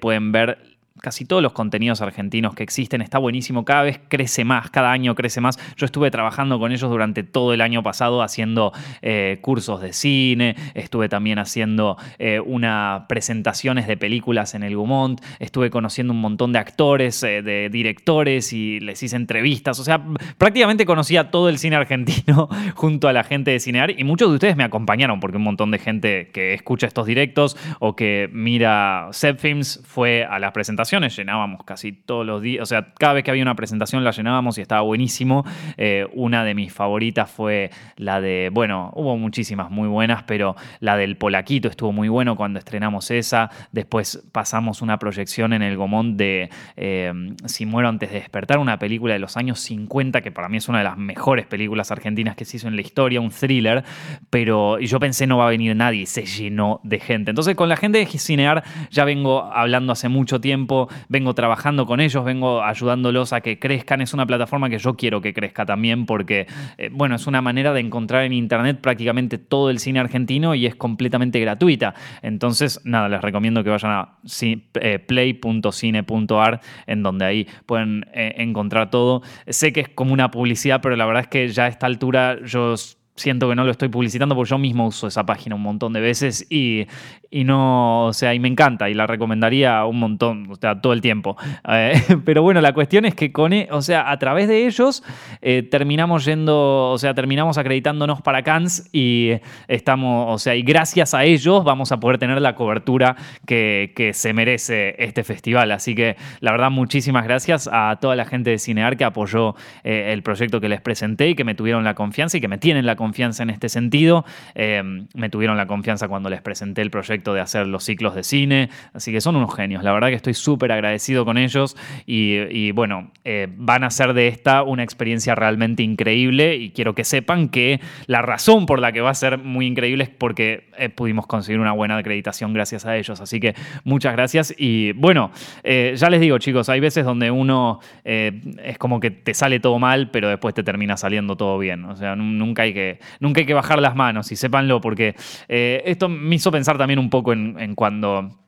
pueden 0.00 0.32
ver 0.32 0.71
casi 1.02 1.26
todos 1.26 1.42
los 1.42 1.52
contenidos 1.52 2.00
argentinos 2.00 2.54
que 2.54 2.62
existen. 2.62 3.02
Está 3.02 3.18
buenísimo, 3.18 3.64
cada 3.64 3.82
vez 3.82 4.00
crece 4.08 4.44
más, 4.44 4.70
cada 4.70 4.92
año 4.92 5.14
crece 5.14 5.40
más. 5.40 5.58
Yo 5.76 5.84
estuve 5.84 6.10
trabajando 6.10 6.58
con 6.58 6.72
ellos 6.72 6.88
durante 6.88 7.24
todo 7.24 7.52
el 7.52 7.60
año 7.60 7.82
pasado 7.82 8.22
haciendo 8.22 8.72
eh, 9.02 9.38
cursos 9.42 9.82
de 9.82 9.92
cine, 9.92 10.56
estuve 10.74 11.08
también 11.08 11.38
haciendo 11.38 11.98
eh, 12.18 12.40
una 12.40 13.06
presentaciones 13.08 13.86
de 13.86 13.96
películas 13.96 14.54
en 14.54 14.62
el 14.62 14.76
Gumont, 14.76 15.20
estuve 15.40 15.70
conociendo 15.70 16.12
un 16.12 16.20
montón 16.20 16.52
de 16.52 16.60
actores, 16.60 17.22
eh, 17.24 17.42
de 17.42 17.68
directores 17.68 18.52
y 18.52 18.80
les 18.80 19.02
hice 19.02 19.16
entrevistas. 19.16 19.78
O 19.80 19.84
sea, 19.84 20.02
prácticamente 20.38 20.86
conocía 20.86 21.30
todo 21.30 21.48
el 21.48 21.58
cine 21.58 21.76
argentino 21.76 22.48
junto 22.74 23.08
a 23.08 23.12
la 23.12 23.24
gente 23.24 23.50
de 23.50 23.60
Cinear 23.60 23.90
y 23.90 24.04
muchos 24.04 24.28
de 24.30 24.34
ustedes 24.34 24.56
me 24.56 24.64
acompañaron 24.64 25.20
porque 25.20 25.36
un 25.36 25.42
montón 25.42 25.72
de 25.72 25.78
gente 25.78 26.30
que 26.32 26.54
escucha 26.54 26.86
estos 26.86 27.06
directos 27.06 27.56
o 27.80 27.96
que 27.96 28.30
mira 28.32 29.08
Set 29.10 29.42
fue 29.84 30.24
a 30.24 30.38
las 30.38 30.52
presentaciones 30.52 30.91
llenábamos 31.00 31.64
casi 31.64 31.92
todos 31.92 32.26
los 32.26 32.42
días, 32.42 32.62
o 32.62 32.66
sea, 32.66 32.92
cada 32.98 33.14
vez 33.14 33.24
que 33.24 33.30
había 33.30 33.42
una 33.42 33.54
presentación 33.54 34.04
la 34.04 34.10
llenábamos 34.10 34.58
y 34.58 34.60
estaba 34.60 34.82
buenísimo. 34.82 35.44
Eh, 35.76 36.06
una 36.12 36.44
de 36.44 36.54
mis 36.54 36.72
favoritas 36.72 37.30
fue 37.30 37.70
la 37.96 38.20
de, 38.20 38.50
bueno, 38.52 38.90
hubo 38.94 39.16
muchísimas 39.16 39.70
muy 39.70 39.88
buenas, 39.88 40.22
pero 40.24 40.56
la 40.80 40.96
del 40.96 41.16
Polaquito 41.16 41.68
estuvo 41.68 41.92
muy 41.92 42.08
bueno 42.08 42.36
cuando 42.36 42.58
estrenamos 42.58 43.10
esa. 43.10 43.50
Después 43.72 44.22
pasamos 44.32 44.82
una 44.82 44.98
proyección 44.98 45.52
en 45.52 45.62
el 45.62 45.76
Gomón 45.76 46.16
de 46.16 46.50
eh, 46.76 47.12
Si 47.46 47.66
muero 47.66 47.88
antes 47.88 48.10
de 48.10 48.20
despertar, 48.20 48.58
una 48.58 48.78
película 48.78 49.14
de 49.14 49.18
los 49.18 49.36
años 49.36 49.60
50 49.60 50.20
que 50.20 50.30
para 50.30 50.48
mí 50.48 50.58
es 50.58 50.68
una 50.68 50.78
de 50.78 50.84
las 50.84 50.96
mejores 50.96 51.46
películas 51.46 51.90
argentinas 51.90 52.36
que 52.36 52.44
se 52.44 52.56
hizo 52.58 52.68
en 52.68 52.76
la 52.76 52.82
historia, 52.82 53.20
un 53.20 53.30
thriller, 53.30 53.84
pero 54.30 54.78
yo 54.78 55.00
pensé 55.00 55.26
no 55.26 55.38
va 55.38 55.46
a 55.46 55.50
venir 55.50 55.74
nadie, 55.74 56.06
se 56.06 56.24
llenó 56.24 56.80
de 56.82 57.00
gente. 57.00 57.30
Entonces 57.30 57.54
con 57.54 57.68
la 57.68 57.76
gente 57.76 57.98
de 57.98 58.06
Cinear 58.06 58.62
ya 58.90 59.04
vengo 59.04 59.44
hablando 59.52 59.92
hace 59.92 60.08
mucho 60.08 60.40
tiempo 60.40 60.81
vengo 61.08 61.34
trabajando 61.34 61.86
con 61.86 62.00
ellos, 62.00 62.24
vengo 62.24 62.62
ayudándolos 62.62 63.32
a 63.32 63.40
que 63.40 63.58
crezcan. 63.58 64.00
Es 64.00 64.14
una 64.14 64.26
plataforma 64.26 64.68
que 64.68 64.78
yo 64.78 64.94
quiero 64.94 65.20
que 65.20 65.34
crezca 65.34 65.66
también 65.66 66.06
porque, 66.06 66.46
eh, 66.78 66.90
bueno, 66.92 67.16
es 67.16 67.26
una 67.26 67.42
manera 67.42 67.72
de 67.72 67.80
encontrar 67.80 68.24
en 68.24 68.32
Internet 68.32 68.80
prácticamente 68.80 69.38
todo 69.38 69.70
el 69.70 69.78
cine 69.78 70.00
argentino 70.00 70.54
y 70.54 70.66
es 70.66 70.74
completamente 70.74 71.40
gratuita. 71.40 71.94
Entonces, 72.22 72.80
nada, 72.84 73.08
les 73.08 73.20
recomiendo 73.20 73.64
que 73.64 73.70
vayan 73.70 73.90
a 73.90 74.18
eh, 74.40 74.98
play.cine.ar 74.98 76.60
en 76.86 77.02
donde 77.02 77.24
ahí 77.24 77.46
pueden 77.66 78.06
eh, 78.12 78.34
encontrar 78.38 78.90
todo. 78.90 79.22
Sé 79.46 79.72
que 79.72 79.80
es 79.80 79.88
como 79.88 80.12
una 80.12 80.30
publicidad, 80.30 80.80
pero 80.80 80.96
la 80.96 81.06
verdad 81.06 81.22
es 81.22 81.28
que 81.28 81.48
ya 81.48 81.64
a 81.64 81.68
esta 81.68 81.86
altura 81.86 82.38
yo 82.44 82.74
siento 83.14 83.48
que 83.48 83.54
no 83.54 83.64
lo 83.64 83.70
estoy 83.70 83.88
publicitando 83.88 84.34
porque 84.34 84.50
yo 84.50 84.58
mismo 84.58 84.86
uso 84.86 85.06
esa 85.06 85.24
página 85.26 85.54
un 85.54 85.62
montón 85.62 85.92
de 85.92 86.00
veces 86.00 86.46
y, 86.50 86.86
y 87.30 87.44
no, 87.44 88.06
o 88.06 88.12
sea, 88.12 88.34
y 88.34 88.40
me 88.40 88.48
encanta 88.48 88.88
y 88.88 88.94
la 88.94 89.06
recomendaría 89.06 89.84
un 89.84 89.98
montón, 89.98 90.50
o 90.50 90.56
sea, 90.56 90.80
todo 90.80 90.92
el 90.92 91.00
tiempo. 91.00 91.36
Eh, 91.68 92.00
pero 92.24 92.42
bueno, 92.42 92.60
la 92.60 92.72
cuestión 92.72 93.04
es 93.04 93.14
que 93.14 93.30
con, 93.30 93.52
e, 93.52 93.68
o 93.70 93.82
sea, 93.82 94.10
a 94.10 94.18
través 94.18 94.48
de 94.48 94.66
ellos 94.66 95.02
eh, 95.42 95.62
terminamos 95.62 96.24
yendo, 96.24 96.90
o 96.90 96.98
sea, 96.98 97.14
terminamos 97.14 97.58
acreditándonos 97.58 98.22
para 98.22 98.42
Cannes 98.42 98.88
y 98.92 99.32
estamos, 99.68 100.34
o 100.34 100.38
sea, 100.38 100.54
y 100.54 100.62
gracias 100.62 101.14
a 101.14 101.24
ellos 101.24 101.64
vamos 101.64 101.92
a 101.92 102.00
poder 102.00 102.18
tener 102.18 102.40
la 102.40 102.54
cobertura 102.54 103.16
que, 103.46 103.92
que 103.94 104.14
se 104.14 104.32
merece 104.32 104.94
este 104.98 105.22
festival. 105.22 105.70
Así 105.70 105.94
que 105.94 106.16
la 106.40 106.50
verdad, 106.52 106.70
muchísimas 106.70 107.24
gracias 107.24 107.68
a 107.70 107.98
toda 108.00 108.16
la 108.16 108.24
gente 108.24 108.50
de 108.50 108.58
Cinear 108.58 108.96
que 108.96 109.04
apoyó 109.04 109.54
eh, 109.84 110.12
el 110.12 110.22
proyecto 110.22 110.60
que 110.60 110.68
les 110.68 110.80
presenté 110.80 111.28
y 111.28 111.34
que 111.34 111.44
me 111.44 111.54
tuvieron 111.54 111.84
la 111.84 111.94
confianza 111.94 112.38
y 112.38 112.40
que 112.40 112.48
me 112.48 112.58
tienen 112.58 112.86
la 112.86 112.96
confianza 112.96 113.01
confianza 113.02 113.42
en 113.42 113.50
este 113.50 113.68
sentido. 113.68 114.24
Eh, 114.54 114.80
me 115.14 115.28
tuvieron 115.28 115.56
la 115.56 115.66
confianza 115.66 116.06
cuando 116.06 116.30
les 116.30 116.40
presenté 116.40 116.82
el 116.82 116.90
proyecto 116.90 117.34
de 117.34 117.40
hacer 117.40 117.66
los 117.66 117.82
ciclos 117.82 118.14
de 118.14 118.22
cine, 118.22 118.68
así 118.92 119.10
que 119.10 119.20
son 119.20 119.34
unos 119.34 119.52
genios. 119.56 119.82
La 119.82 119.92
verdad 119.92 120.08
que 120.08 120.14
estoy 120.14 120.34
súper 120.34 120.70
agradecido 120.70 121.24
con 121.24 121.36
ellos 121.36 121.76
y, 122.06 122.70
bueno, 122.70 123.10
eh, 123.24 123.48
van 123.56 123.82
a 123.82 123.88
hacer 123.88 124.14
de 124.14 124.28
esta 124.28 124.62
una 124.62 124.84
experiencia 124.84 125.34
realmente 125.34 125.82
increíble 125.82 126.54
y 126.54 126.70
quiero 126.70 126.94
que 126.94 127.02
sepan 127.02 127.48
que 127.48 127.80
la 128.06 128.22
razón 128.22 128.66
por 128.66 128.78
la 128.78 128.92
que 128.92 129.00
va 129.00 129.10
a 129.10 129.14
ser 129.14 129.38
muy 129.38 129.66
increíble 129.66 130.04
es 130.04 130.10
porque 130.10 130.68
eh, 130.78 130.88
pudimos 130.88 131.26
conseguir 131.26 131.58
una 131.58 131.72
buena 131.72 131.96
acreditación 131.96 132.52
gracias 132.52 132.86
a 132.86 132.96
ellos. 132.96 133.20
Así 133.20 133.40
que 133.40 133.56
muchas 133.82 134.12
gracias 134.12 134.54
y 134.56 134.92
bueno, 134.92 135.32
ya 135.64 136.08
les 136.08 136.20
digo 136.20 136.38
chicos, 136.38 136.68
hay 136.68 136.78
veces 136.78 137.04
donde 137.04 137.32
uno 137.32 137.80
es 138.04 138.78
como 138.78 139.00
que 139.00 139.10
te 139.10 139.34
sale 139.34 139.58
todo 139.58 139.80
mal, 139.80 140.10
pero 140.12 140.28
después 140.28 140.54
te 140.54 140.62
termina 140.62 140.96
saliendo 140.96 141.36
todo 141.36 141.58
bien. 141.58 141.84
O 141.86 141.96
sea, 141.96 142.14
nunca 142.14 142.62
hay 142.62 142.72
que, 142.72 142.91
nunca 143.20 143.40
hay 143.40 143.46
que 143.46 143.54
bajar 143.54 143.80
las 143.80 143.94
manos 143.94 144.32
y 144.32 144.36
sépanlo 144.36 144.80
porque 144.80 145.14
eh, 145.48 145.82
esto 145.86 146.08
me 146.08 146.34
hizo 146.36 146.50
pensar 146.50 146.78
también 146.78 146.98
un 146.98 147.10
poco 147.10 147.32
en, 147.32 147.74
cuando 147.74 148.38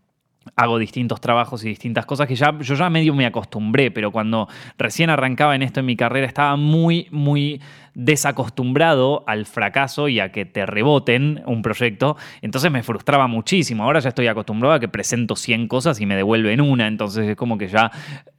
hago 0.57 0.79
distintos 0.79 1.21
trabajos 1.21 1.65
y 1.65 1.69
distintas 1.69 2.05
cosas 2.07 2.29
que 2.29 2.37
ya 2.37 2.57
yo 2.59 2.75
ya 2.75 2.91
medio 2.91 3.15
me 3.15 3.27
acostumbré, 3.27 3.91
pero 3.91 4.13
cuando 4.13 4.49
recién 4.77 5.11
arrancaba 5.11 5.55
en 5.55 5.63
esto 5.63 5.81
en 5.81 5.87
mi 5.87 5.97
carrera 5.97 6.27
estaba 6.27 6.57
muy, 6.57 7.09
muy 7.11 7.61
desacostumbrado 7.95 9.25
al 9.27 9.47
fracaso 9.47 10.09
y 10.09 10.21
a 10.21 10.33
que 10.33 10.45
te 10.45 10.67
reboten 10.67 11.43
un 11.47 11.63
proyecto, 11.63 12.17
entonces 12.43 12.71
me 12.71 12.83
frustraba 12.83 13.27
muchísimo. 13.27 13.85
Ahora 13.85 14.01
ya 14.01 14.09
estoy 14.11 14.27
acostumbrado 14.27 14.75
a 14.75 14.81
que 14.81 14.89
presento 14.89 15.37
100 15.37 15.69
cosas 15.69 16.01
y 16.01 16.07
me 16.07 16.17
devuelven 16.17 16.61
una, 16.61 16.87
entonces 16.87 17.29
es 17.29 17.37
como 17.37 17.59
que 17.59 17.69
ya 17.69 17.91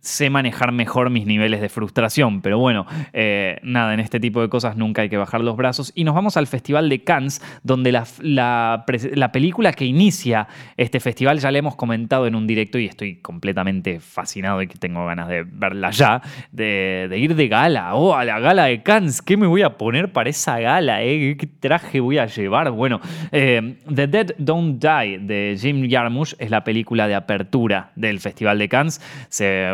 sé 0.05 0.29
manejar 0.29 0.71
mejor 0.71 1.09
mis 1.09 1.25
niveles 1.25 1.61
de 1.61 1.69
frustración. 1.69 2.41
Pero 2.41 2.59
bueno, 2.59 2.85
eh, 3.11 3.59
nada, 3.63 3.93
en 3.93 3.99
este 3.99 4.19
tipo 4.19 4.41
de 4.41 4.49
cosas 4.49 4.77
nunca 4.77 5.01
hay 5.01 5.09
que 5.09 5.17
bajar 5.17 5.41
los 5.41 5.57
brazos. 5.57 5.91
Y 5.95 6.03
nos 6.03 6.13
vamos 6.13 6.37
al 6.37 6.47
Festival 6.47 6.89
de 6.89 7.03
Cannes, 7.03 7.41
donde 7.63 7.91
la, 7.91 8.05
la, 8.21 8.85
película 9.33 9.73
que 9.73 9.85
inicia 9.85 10.47
este 10.77 10.99
festival 10.99 11.39
ya 11.39 11.51
la 11.51 11.57
hemos 11.57 11.75
comentado 11.75 12.27
en 12.27 12.35
un 12.35 12.45
directo 12.45 12.77
y 12.77 12.85
estoy 12.85 13.15
completamente 13.15 13.99
fascinado 13.99 14.61
y 14.61 14.67
que 14.67 14.77
tengo 14.77 15.05
ganas 15.05 15.27
de 15.27 15.43
verla 15.43 15.89
ya, 15.89 16.21
de, 16.51 17.09
ir 17.17 17.35
de 17.35 17.47
gala, 17.47 17.95
oh, 17.95 18.13
a 18.13 18.23
la 18.23 18.39
gala 18.39 18.65
de 18.65 18.83
Cannes, 18.83 19.21
¿qué 19.21 19.35
me 19.37 19.44
voy 19.45 19.61
a 19.61 19.77
poner 19.77 20.11
para 20.11 20.29
esa 20.29 20.59
gala? 20.59 21.03
Eh? 21.03 21.35
¿Qué 21.37 21.47
traje 21.47 21.99
voy 21.99 22.17
a 22.17 22.25
llevar? 22.25 22.71
Bueno, 22.71 22.99
eh, 23.31 23.77
The 23.93 24.07
Dead 24.07 24.35
Don't 24.37 24.81
Die 24.81 25.19
de 25.19 25.57
Jim 25.59 25.89
Jarmusch 25.89 26.35
es 26.39 26.49
la 26.49 26.63
película 26.63 27.07
de 27.07 27.15
apertura 27.15 27.91
del 27.95 28.19
Festival 28.19 28.59
de 28.59 28.69
Cannes. 28.69 29.01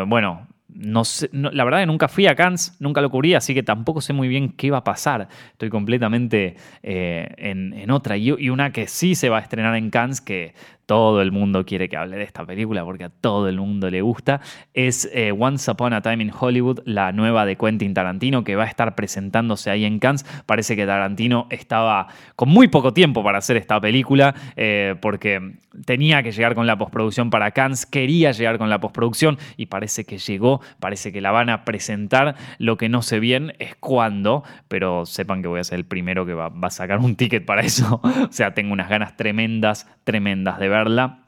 Bueno, 0.06 0.46
no 0.74 1.04
sé, 1.04 1.28
la 1.32 1.64
verdad 1.64 1.80
que 1.80 1.86
nunca 1.86 2.08
fui 2.08 2.26
a 2.26 2.34
Cannes, 2.34 2.76
nunca 2.80 3.00
lo 3.00 3.10
cubrí, 3.10 3.34
así 3.34 3.54
que 3.54 3.62
tampoco 3.62 4.00
sé 4.00 4.12
muy 4.12 4.28
bien 4.28 4.50
qué 4.50 4.70
va 4.70 4.78
a 4.78 4.84
pasar. 4.84 5.28
Estoy 5.52 5.70
completamente 5.70 6.56
eh, 6.82 7.28
en, 7.38 7.90
otra. 7.90 8.16
Y, 8.16 8.32
una 8.48 8.72
que 8.72 8.86
sí 8.86 9.14
se 9.14 9.28
va 9.28 9.38
a 9.38 9.40
estrenar 9.40 9.76
en 9.76 9.90
Cannes, 9.90 10.20
que 10.20 10.54
todo 10.86 11.22
el 11.22 11.32
mundo 11.32 11.64
quiere 11.64 11.88
que 11.88 11.96
hable 11.96 12.16
de 12.16 12.24
esta 12.24 12.44
película 12.44 12.84
porque 12.84 13.04
a 13.04 13.08
todo 13.08 13.48
el 13.48 13.56
mundo 13.58 13.88
le 13.88 14.02
gusta, 14.02 14.40
es 14.74 15.08
eh, 15.14 15.32
Once 15.32 15.70
Upon 15.70 15.92
a 15.92 16.02
Time 16.02 16.24
in 16.24 16.32
Hollywood, 16.38 16.80
la 16.84 17.12
nueva 17.12 17.46
de 17.46 17.56
Quentin 17.56 17.94
Tarantino, 17.94 18.44
que 18.44 18.56
va 18.56 18.64
a 18.64 18.66
estar 18.66 18.94
presentándose 18.94 19.70
ahí 19.70 19.84
en 19.84 19.98
Cannes. 19.98 20.24
Parece 20.46 20.76
que 20.76 20.84
Tarantino 20.84 21.46
estaba 21.50 22.08
con 22.36 22.48
muy 22.48 22.68
poco 22.68 22.92
tiempo 22.92 23.22
para 23.22 23.38
hacer 23.38 23.56
esta 23.56 23.80
película, 23.80 24.34
eh, 24.56 24.96
porque 25.00 25.56
tenía 25.86 26.22
que 26.22 26.32
llegar 26.32 26.54
con 26.54 26.66
la 26.66 26.76
postproducción 26.76 27.30
para 27.30 27.50
Cannes, 27.52 27.86
quería 27.86 28.32
llegar 28.32 28.58
con 28.58 28.68
la 28.68 28.80
postproducción 28.80 29.38
y 29.56 29.66
parece 29.66 30.04
que 30.04 30.18
llegó, 30.18 30.60
parece 30.80 31.12
que 31.12 31.20
la 31.20 31.30
van 31.30 31.50
a 31.50 31.64
presentar. 31.64 32.36
Lo 32.58 32.76
que 32.76 32.88
no 32.88 33.02
sé 33.02 33.20
bien 33.20 33.54
es 33.58 33.74
cuándo, 33.76 34.44
pero 34.68 35.06
sepan 35.06 35.42
que 35.42 35.48
voy 35.48 35.60
a 35.60 35.64
ser 35.64 35.78
el 35.78 35.84
primero 35.84 36.26
que 36.26 36.34
va, 36.34 36.52
a 36.60 36.70
sacar 36.70 36.98
un 36.98 37.16
ticket 37.16 37.44
para 37.44 37.62
eso. 37.62 38.00
o 38.28 38.32
sea, 38.32 38.54
tengo 38.54 38.72
unas 38.72 38.88
ganas 38.88 39.16
tremendas, 39.16 39.88
tremendas 40.04 40.58
de 40.58 40.68
verla. 40.68 41.21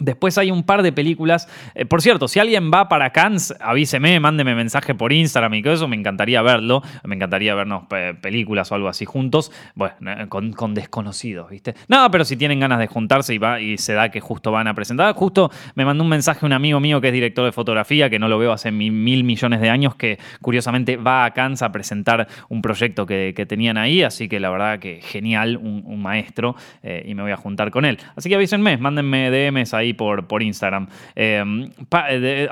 Después 0.00 0.38
hay 0.38 0.50
un 0.50 0.62
par 0.62 0.82
de 0.82 0.92
películas. 0.92 1.48
Eh, 1.74 1.84
por 1.84 2.02
cierto, 2.02 2.26
si 2.26 2.40
alguien 2.40 2.70
va 2.72 2.88
para 2.88 3.10
Cannes, 3.10 3.54
avíseme, 3.60 4.18
mándeme 4.18 4.54
mensaje 4.54 4.94
por 4.94 5.12
Instagram 5.12 5.54
y 5.54 5.62
todo 5.62 5.74
eso. 5.74 5.88
Me 5.88 5.96
encantaría 5.96 6.42
verlo. 6.42 6.82
Me 7.04 7.14
encantaría 7.14 7.54
vernos 7.54 7.84
películas 8.20 8.72
o 8.72 8.74
algo 8.74 8.88
así 8.88 9.04
juntos. 9.04 9.52
Bueno, 9.74 9.94
eh, 10.06 10.26
con, 10.28 10.74
desconocidos, 10.74 11.50
¿viste? 11.50 11.74
No, 11.88 12.10
pero 12.10 12.24
si 12.24 12.36
tienen 12.36 12.60
ganas 12.60 12.78
de 12.78 12.86
juntarse 12.86 13.34
y, 13.34 13.38
va, 13.38 13.60
y 13.60 13.78
se 13.78 13.92
da 13.92 14.08
que 14.08 14.20
justo 14.20 14.50
van 14.50 14.68
a 14.68 14.74
presentar. 14.74 15.14
Justo 15.14 15.50
me 15.74 15.84
mandó 15.84 16.02
un 16.02 16.10
mensaje 16.10 16.46
un 16.46 16.52
amigo 16.52 16.80
mío 16.80 17.00
que 17.00 17.08
es 17.08 17.12
director 17.12 17.44
de 17.44 17.52
fotografía, 17.52 18.08
que 18.08 18.18
no 18.18 18.28
lo 18.28 18.38
veo 18.38 18.52
hace 18.52 18.70
mil, 18.70 19.24
millones 19.24 19.60
de 19.60 19.68
años, 19.68 19.94
que 19.94 20.18
curiosamente 20.40 20.96
va 20.96 21.24
a 21.24 21.32
Cannes 21.32 21.62
a 21.62 21.72
presentar 21.72 22.26
un 22.48 22.62
proyecto 22.62 23.06
que, 23.06 23.46
tenían 23.48 23.78
ahí. 23.78 24.02
Así 24.02 24.28
que 24.28 24.38
la 24.38 24.50
verdad 24.50 24.78
que 24.78 25.00
genial, 25.02 25.56
un, 25.56 26.00
maestro. 26.00 26.56
Eh, 26.82 27.04
y 27.06 27.14
me 27.14 27.22
voy 27.22 27.32
a 27.32 27.36
juntar 27.36 27.70
con 27.70 27.84
él. 27.84 27.98
Así 28.16 28.28
que 28.28 28.36
avísenme, 28.36 28.78
mándenme 28.78 29.30
DMs 29.30 29.74
ahí 29.74 29.89
por, 29.94 30.42
Instagram. 30.42 30.88
Em, 31.14 31.70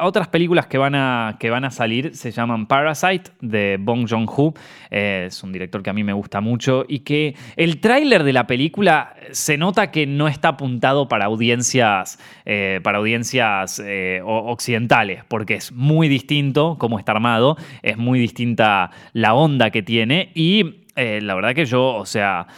otras 0.00 0.28
películas 0.28 0.66
que 0.66 0.78
van, 0.78 0.94
a, 0.94 1.36
que 1.38 1.50
van 1.50 1.64
a 1.64 1.70
salir 1.70 2.14
se 2.14 2.30
llaman 2.30 2.66
Parasite 2.66 3.30
de 3.40 3.76
Bong 3.80 4.06
Joon-ho. 4.08 4.54
Eh, 4.90 5.24
es 5.28 5.42
un 5.42 5.52
director 5.52 5.82
que 5.82 5.90
a 5.90 5.92
mí 5.92 6.04
me 6.04 6.12
gusta 6.12 6.40
mucho 6.40 6.84
y 6.88 7.00
que 7.00 7.34
el 7.56 7.80
tráiler 7.80 8.24
de 8.24 8.32
la 8.32 8.46
película 8.46 9.14
se 9.30 9.56
nota 9.56 9.90
que 9.90 10.06
no 10.06 10.28
está 10.28 10.48
apuntado 10.48 11.08
para 11.08 11.26
audiencias, 11.26 12.18
eh, 12.44 12.80
para 12.82 12.98
audiencias 12.98 13.82
eh, 13.84 14.20
occidentales, 14.24 15.24
porque 15.28 15.54
es 15.54 15.72
muy 15.72 16.08
distinto 16.08 16.76
cómo 16.78 16.98
está 16.98 17.12
armado, 17.12 17.56
es 17.82 17.96
muy 17.96 18.18
distinta 18.18 18.90
la 19.12 19.34
onda 19.34 19.70
que 19.70 19.82
tiene 19.82 20.30
y 20.34 20.84
la 20.98 21.36
verdad 21.36 21.54
que 21.54 21.64
yo, 21.64 21.94
o 21.94 22.04
sea, 22.04 22.48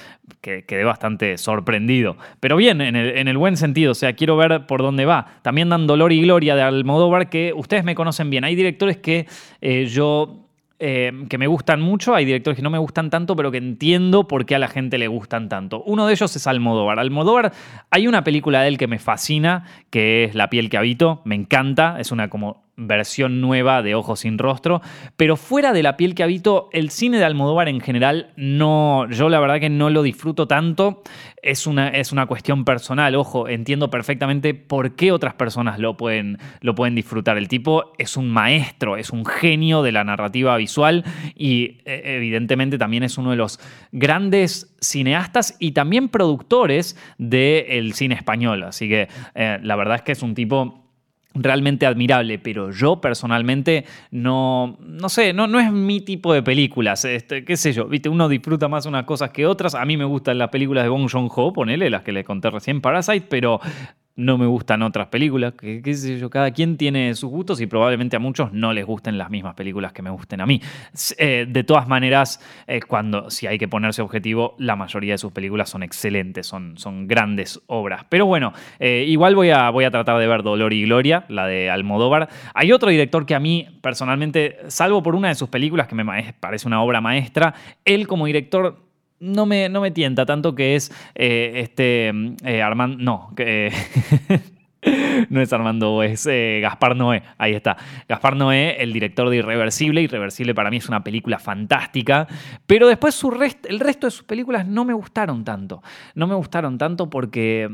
que 0.41 0.65
quedé 0.65 0.85
bastante 0.85 1.39
sorprendido. 1.39 2.17
Pero 2.41 2.57
bien, 2.57 2.81
en 2.81 2.97
el, 2.97 3.39
buen 3.39 3.57
sentido, 3.57 3.93
o 3.93 3.95
sea, 3.95 4.15
quiero 4.15 4.37
ver 4.37 4.67
por 4.67 4.83
dónde 4.83 5.05
va. 5.05 5.27
También 5.43 5.69
dan 5.69 5.87
Dolor 5.87 6.13
y 6.13 6.23
Gloria 6.23 6.55
de 6.57 6.63
Almodóvar, 6.63 7.29
que 7.29 7.53
ustedes 7.55 7.85
me 7.85 7.95
conocen 7.95 8.31
bien. 8.31 8.45
Hay 8.45 8.55
directores 8.55 8.97
que 8.99 9.27
eh, 9.61 9.87
yo 9.87 10.47
eh, 10.83 11.27
que 11.29 11.37
me 11.37 11.47
gustan 11.47 11.83
mucho, 11.83 12.15
hay 12.15 12.25
directores 12.25 12.57
que 12.57 12.63
no 12.63 12.71
me 12.71 12.79
gustan 12.79 13.11
tanto, 13.11 13.37
pero 13.37 13.51
que 13.51 13.59
entiendo 13.59 14.27
por 14.27 14.47
qué 14.47 14.55
a 14.55 14.59
la 14.59 14.69
gente 14.69 14.97
le 14.97 15.09
gustan 15.09 15.51
tanto. 15.51 15.83
Uno 15.83 16.07
de 16.07 16.15
ellos 16.15 16.35
es 16.35 16.47
Almodóvar. 16.47 16.99
Almodóvar, 16.99 17.53
hay 17.91 18.09
una 18.09 18.25
película 18.25 18.63
de 18.63 18.69
él 18.69 18.79
que 18.79 18.87
me 18.87 18.99
fascina, 18.99 19.67
que 19.91 20.25
es 20.25 20.35
La 20.35 20.49
piel 20.49 20.71
que 20.71 20.79
habito, 20.79 21.21
me 21.25 21.35
encanta, 21.35 22.01
es 22.01 22.13
una 22.13 22.31
como 22.31 22.63
versión 22.87 23.41
nueva 23.41 23.83
de 23.83 23.95
Ojos 23.95 24.21
sin 24.21 24.39
rostro, 24.39 24.81
pero 25.17 25.37
fuera 25.37 25.73
de 25.73 25.83
la 25.83 25.97
piel 25.97 26.15
que 26.15 26.23
habito, 26.23 26.69
el 26.73 26.91
cine 26.91 27.19
de 27.19 27.25
Almodóvar 27.25 27.69
en 27.69 27.81
general 27.81 28.33
no, 28.37 29.09
yo 29.11 29.29
la 29.29 29.41
verdad 29.41 29.61
que 29.61 29.71
no 29.71 29.91
lo 29.91 30.03
disfruto 30.03 30.47
tanto, 30.47 31.03
es 31.43 31.67
una, 31.67 31.89
es 31.89 32.13
una 32.13 32.27
cuestión 32.27 32.65
personal, 32.65 33.15
ojo, 33.15 33.49
entiendo 33.49 33.91
perfectamente 33.91 34.55
por 34.55 34.95
qué 34.95 35.13
otras 35.13 35.35
personas 35.35 35.79
lo 35.79 35.97
pueden, 35.97 36.39
lo 36.61 36.75
pueden 36.75 36.95
disfrutar. 36.95 37.39
El 37.39 37.49
tipo 37.49 37.93
es 37.99 38.17
un 38.17 38.31
maestro, 38.31 38.97
es 38.97 39.11
un 39.11 39.25
genio 39.25 39.83
de 39.83 39.93
la 39.93 40.05
narrativa 40.05 40.57
visual 40.57 41.05
y 41.35 41.79
e, 41.85 42.17
evidentemente 42.17 42.79
también 42.79 43.03
es 43.03 43.17
uno 43.19 43.31
de 43.31 43.37
los 43.37 43.61
grandes 43.93 44.75
cineastas 44.81 45.57
y 45.59 45.73
también 45.73 46.09
productores 46.09 46.97
del 47.19 47.93
cine 47.95 48.15
español, 48.15 48.63
así 48.65 48.89
que 48.89 49.09
eh, 49.35 49.59
la 49.63 49.77
verdad 49.77 49.97
es 49.97 50.03
que 50.03 50.13
es 50.13 50.23
un 50.23 50.35
tipo 50.35 50.89
realmente 51.35 51.87
admirable, 51.87 52.39
pero 52.39 52.71
yo 52.71 53.01
personalmente 53.01 53.85
no, 54.11 54.77
no 54.81 55.09
sé, 55.09 55.33
no, 55.33 55.47
no 55.47 55.61
es 55.61 55.71
mi 55.73 56.01
tipo 56.01 56.33
de 56.33 56.43
películas, 56.43 57.05
este, 57.05 57.45
qué 57.45 57.57
sé 57.57 57.73
yo, 57.73 57.87
viste, 57.87 58.09
uno 58.09 58.29
disfruta 58.29 58.69
más 58.69 58.87
unas 58.87 59.05
cosas 59.05 59.31
que 59.31 59.47
otras, 59.47 59.75
a 59.75 59.85
mí 59.85 59.97
me 59.97 60.05
gustan 60.05 60.39
las 60.39 60.49
películas 60.49 60.85
de 60.85 60.91
Bong 60.91 61.09
Joon-ho, 61.09 61.53
ponele, 61.53 61.89
las 61.89 62.03
que 62.03 62.13
le 62.13 62.25
conté 62.25 62.51
recién, 62.51 62.81
Parasite, 62.81 63.27
pero 63.29 63.61
no 64.21 64.39
me 64.39 64.47
gustan 64.47 64.83
otras 64.83 65.09
películas, 65.09 65.55
que 65.55 65.83
cada 66.31 66.50
quien 66.53 66.77
tiene 66.77 67.15
sus 67.15 67.31
gustos 67.31 67.61
y 67.61 67.67
probablemente 67.67 68.17
a 68.17 68.19
muchos 68.19 68.53
no 68.53 68.73
les 68.73 68.85
gusten 68.85 69.19
las 69.19 69.31
mismas 69.31 69.55
películas 69.55 69.93
que 69.93 70.03
me 70.03 70.11
gusten 70.11 70.41
a 70.41 70.47
mí. 70.47 70.61
Eh, 71.19 71.47
de 71.49 71.65
todas 71.65 71.89
maneras, 71.89 72.41
eh, 72.67 72.81
cuando 72.81 73.31
si 73.31 73.47
hay 73.47 73.59
que 73.59 73.67
ponerse 73.67 74.03
objetivo, 74.03 74.55
la 74.59 74.77
mayoría 74.77 75.15
de 75.15 75.19
sus 75.19 75.33
películas 75.33 75.71
son 75.71 75.83
excelentes, 75.83 76.47
son, 76.47 76.77
son 76.77 77.09
grandes 77.09 77.61
obras. 77.67 78.05
Pero 78.09 78.27
bueno, 78.27 78.53
eh, 78.79 79.05
igual 79.09 79.35
voy 79.35 79.50
a, 79.50 79.71
voy 79.71 79.85
a 79.85 79.91
tratar 79.91 80.19
de 80.19 80.27
ver 80.27 80.43
Dolor 80.43 80.73
y 80.73 80.83
Gloria, 80.83 81.25
la 81.29 81.47
de 81.47 81.71
Almodóvar. 81.71 82.29
Hay 82.55 82.73
otro 82.73 82.91
director 82.91 83.27
que 83.27 83.35
a 83.35 83.41
mí 83.41 83.67
personalmente, 83.81 84.59
salvo 84.69 85.03
por 85.03 85.15
una 85.15 85.29
de 85.29 85.35
sus 85.35 85.49
películas 85.49 85.89
que 85.89 85.95
me 85.95 86.05
parece 86.39 86.69
una 86.69 86.83
obra 86.83 87.00
maestra, 87.00 87.55
él 87.85 88.07
como 88.07 88.27
director 88.27 88.89
no 89.21 89.47
me, 89.47 89.69
no 89.69 89.81
me 89.81 89.91
tienta 89.91 90.27
tanto 90.27 90.55
que 90.55 90.75
es 90.75 90.91
eh, 91.15 91.53
este 91.57 92.12
eh, 92.43 92.62
Armando, 92.62 92.97
no, 92.99 93.33
que, 93.37 93.71
no 95.29 95.43
es 95.43 95.53
Armando, 95.53 96.03
es 96.03 96.27
eh, 96.27 96.61
Gaspar 96.62 96.97
Noé, 96.97 97.23
ahí 97.37 97.53
está. 97.53 97.77
Gaspar 98.09 98.35
Noé, 98.35 98.83
el 98.83 98.95
director 98.95 99.29
de 99.29 99.37
Irreversible. 99.37 100.00
Irreversible 100.00 100.55
para 100.55 100.71
mí 100.71 100.79
es 100.79 100.89
una 100.89 101.05
película 101.05 101.39
fantástica, 101.39 102.27
pero 102.67 102.89
después 102.89 103.15
su 103.15 103.31
el 103.31 103.81
resto 103.81 104.07
de 104.07 104.11
sus 104.11 104.25
películas 104.25 104.67
no 104.67 104.87
me 104.87 104.95
gustaron 104.95 105.45
tanto. 105.45 105.83
No 106.15 106.27
me 106.27 106.35
gustaron 106.35 106.79
tanto 106.79 107.11
porque 107.11 107.69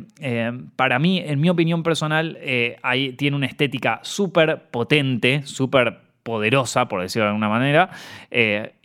para 0.75 0.99
mí, 0.99 1.21
en 1.25 1.41
mi 1.41 1.49
opinión 1.49 1.83
personal, 1.85 2.38
ahí 2.83 3.12
tiene 3.12 3.37
una 3.37 3.47
estética 3.47 4.00
súper 4.03 4.69
potente, 4.71 5.43
súper 5.45 6.00
poderosa, 6.25 6.88
por 6.88 7.03
decirlo 7.03 7.26
de 7.26 7.29
alguna 7.31 7.49
manera, 7.49 7.91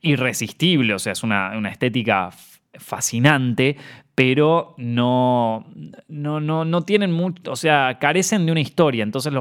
irresistible, 0.01 0.94
o 0.94 1.00
sea, 1.00 1.13
es 1.13 1.24
una, 1.24 1.58
una 1.58 1.70
estética 1.70 2.30
fascinante, 2.74 3.78
pero 4.16 4.75
no, 4.78 5.66
no, 6.08 6.40
no, 6.40 6.66
no 6.66 6.82
tienen 6.84 7.12
mucho, 7.12 7.51
o 7.51 7.56
sea, 7.56 7.98
carecen 8.00 8.46
de 8.46 8.51
una 8.51 8.62
historia. 8.62 9.04
Entonces, 9.04 9.34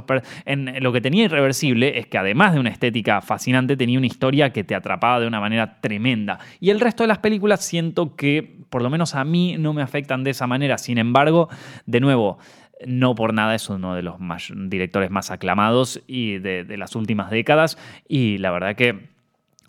en, 0.47 0.83
lo 0.83 0.93
que 0.93 1.01
tenía 1.01 1.25
Irreversible 1.25 1.99
es 1.99 2.07
que 2.07 2.19
además 2.19 2.55
de 2.55 2.61
una 2.61 2.71
estética 2.71 3.21
fascinante, 3.21 3.77
tenía 3.77 3.99
una 3.99 4.07
historia 4.07 4.53
que 4.53 4.65
te 4.65 4.75
atrapaba 4.75 5.21
de 5.21 5.27
una 5.27 5.41
manera 5.41 5.81
tremenda. 5.81 6.39
Y 6.61 6.71
el 6.71 6.81
resto 6.81 7.03
de 7.03 7.09
las 7.09 7.19
películas 7.19 7.65
siento 7.65 8.17
que, 8.17 8.59
por 8.71 8.83
lo 8.83 8.91
menos 8.91 9.15
a 9.15 9.25
mí, 9.25 9.57
no 9.59 9.73
me 9.73 9.83
afectan 9.83 10.25
de 10.25 10.31
esa 10.31 10.47
manera. 10.47 10.79
Sin 10.79 10.99
embargo, 10.99 11.49
de 11.87 12.01
nuevo, 12.01 12.39
no 12.87 13.15
por 13.15 13.35
nada 13.35 13.55
es 13.55 13.69
uno 13.69 13.95
de 13.95 14.03
los 14.03 14.17
directores 14.49 15.11
más 15.11 15.31
aclamados 15.31 16.03
y 16.07 16.39
de 16.39 16.77
las 16.77 16.97
últimas 16.97 17.31
décadas. 17.31 17.77
Y 18.09 18.39
la 18.39 18.51
verdad 18.51 18.77
que 18.77 19.11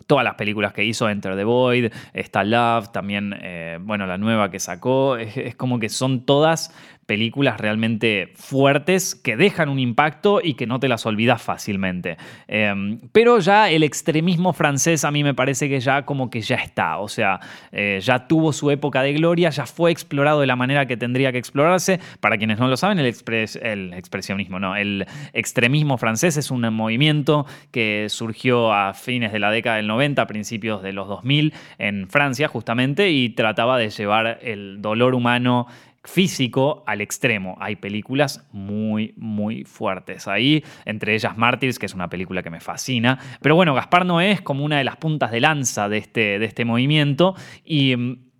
todas 0.06 0.24
las 0.24 0.34
películas 0.34 0.72
que 0.72 0.84
hizo, 0.84 1.08
Enter 1.08 1.36
the 1.36 1.44
Void, 1.44 1.92
está 2.12 2.44
Love, 2.44 2.92
también, 2.92 3.34
eh, 3.40 3.78
bueno, 3.80 4.06
la 4.06 4.18
nueva 4.18 4.50
que 4.50 4.60
sacó, 4.60 5.16
es, 5.16 5.54
como 5.56 5.78
que 5.78 5.88
son 5.88 6.24
todas 6.24 6.74
películas 7.06 7.60
realmente 7.60 8.32
fuertes 8.34 9.14
que 9.14 9.36
dejan 9.36 9.68
un 9.68 9.78
impacto 9.78 10.40
y 10.42 10.54
que 10.54 10.66
no 10.66 10.80
te 10.80 10.88
las 10.88 11.04
olvidas 11.04 11.42
fácilmente. 11.42 12.16
Em, 12.48 13.00
pero 13.12 13.38
ya 13.38 13.70
el 13.70 13.82
extremismo 13.82 14.52
francés 14.52 15.04
a 15.04 15.10
mí 15.10 15.24
me 15.24 15.34
parece 15.34 15.68
que 15.68 15.80
ya 15.80 16.02
como 16.02 16.30
que 16.30 16.40
ya 16.40 16.56
está, 16.56 16.98
o 16.98 17.08
sea, 17.08 17.40
eh, 17.72 18.00
ya 18.02 18.26
tuvo 18.28 18.52
su 18.52 18.70
época 18.70 19.02
de 19.02 19.12
gloria, 19.12 19.50
ya 19.50 19.66
fue 19.66 19.90
explorado 19.90 20.40
de 20.40 20.46
la 20.46 20.56
manera 20.56 20.86
que 20.86 20.96
tendría 20.96 21.32
que 21.32 21.38
explorarse. 21.38 22.00
Para 22.20 22.38
quienes 22.38 22.58
no 22.58 22.68
lo 22.68 22.76
saben, 22.76 22.98
el, 22.98 23.06
expresionismo, 23.06 24.58
no, 24.58 24.76
el 24.76 25.06
extremismo 25.32 25.98
francés 25.98 26.36
es 26.36 26.50
un 26.50 26.62
movimiento 26.72 27.46
que 27.70 28.06
surgió 28.08 28.72
a 28.72 28.94
fines 28.94 29.32
de 29.32 29.38
la 29.38 29.50
década 29.50 29.76
del 29.76 29.86
90, 29.86 30.26
principios 30.26 30.82
de 30.82 30.92
los 30.92 31.08
2000 31.08 31.52
en 31.78 32.08
Francia 32.08 32.48
justamente 32.48 33.10
y 33.10 33.30
trataba 33.30 33.78
de 33.78 33.90
llevar 33.90 34.38
el 34.42 34.80
dolor 34.80 35.14
humano 35.14 35.66
físico 36.04 36.82
al 36.86 37.00
extremo. 37.00 37.56
Hay 37.60 37.76
películas 37.76 38.46
muy, 38.52 39.14
muy 39.16 39.64
fuertes 39.64 40.26
ahí, 40.26 40.64
entre 40.84 41.14
ellas 41.14 41.36
Mártires, 41.36 41.78
que 41.78 41.86
es 41.86 41.94
una 41.94 42.08
película 42.08 42.42
que 42.42 42.50
me 42.50 42.60
fascina. 42.60 43.18
Pero 43.40 43.54
bueno, 43.54 43.74
Gaspar 43.74 44.04
Noé 44.04 44.32
es 44.32 44.40
como 44.40 44.64
una 44.64 44.78
de 44.78 44.84
las 44.84 44.96
puntas 44.96 45.30
de 45.30 45.40
lanza 45.40 45.88
de 45.88 45.98
este, 45.98 46.38
de 46.38 46.44
este 46.44 46.64
movimiento 46.64 47.34
y 47.64 47.96
mm, 47.96 48.31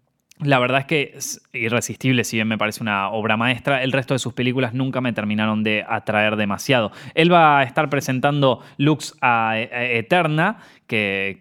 la 0.45 0.59
verdad 0.59 0.81
es 0.81 0.87
que 0.87 1.13
es 1.17 1.43
irresistible, 1.53 2.25
si 2.25 2.37
bien 2.37 2.49
me 2.49 2.59
parece 2.59 2.83
una 2.83 3.11
obra 3.11 3.37
maestra, 3.37 3.83
el 3.83 3.93
resto 3.93 4.15
de 4.15 4.19
sus 4.19 4.33
películas 4.33 4.75
nunca 4.75 5.01
me 5.01 5.13
terminaron 5.13 5.63
de 5.63 5.85
atraer 5.89 6.37
demasiado. 6.37 6.93
Él 7.15 7.33
va 7.33 7.61
a 7.61 7.63
estar 7.63 7.89
presentando 7.89 8.61
Lux 8.77 9.17
a 9.21 9.59
Eterna, 9.59 10.59
que, 10.87 11.39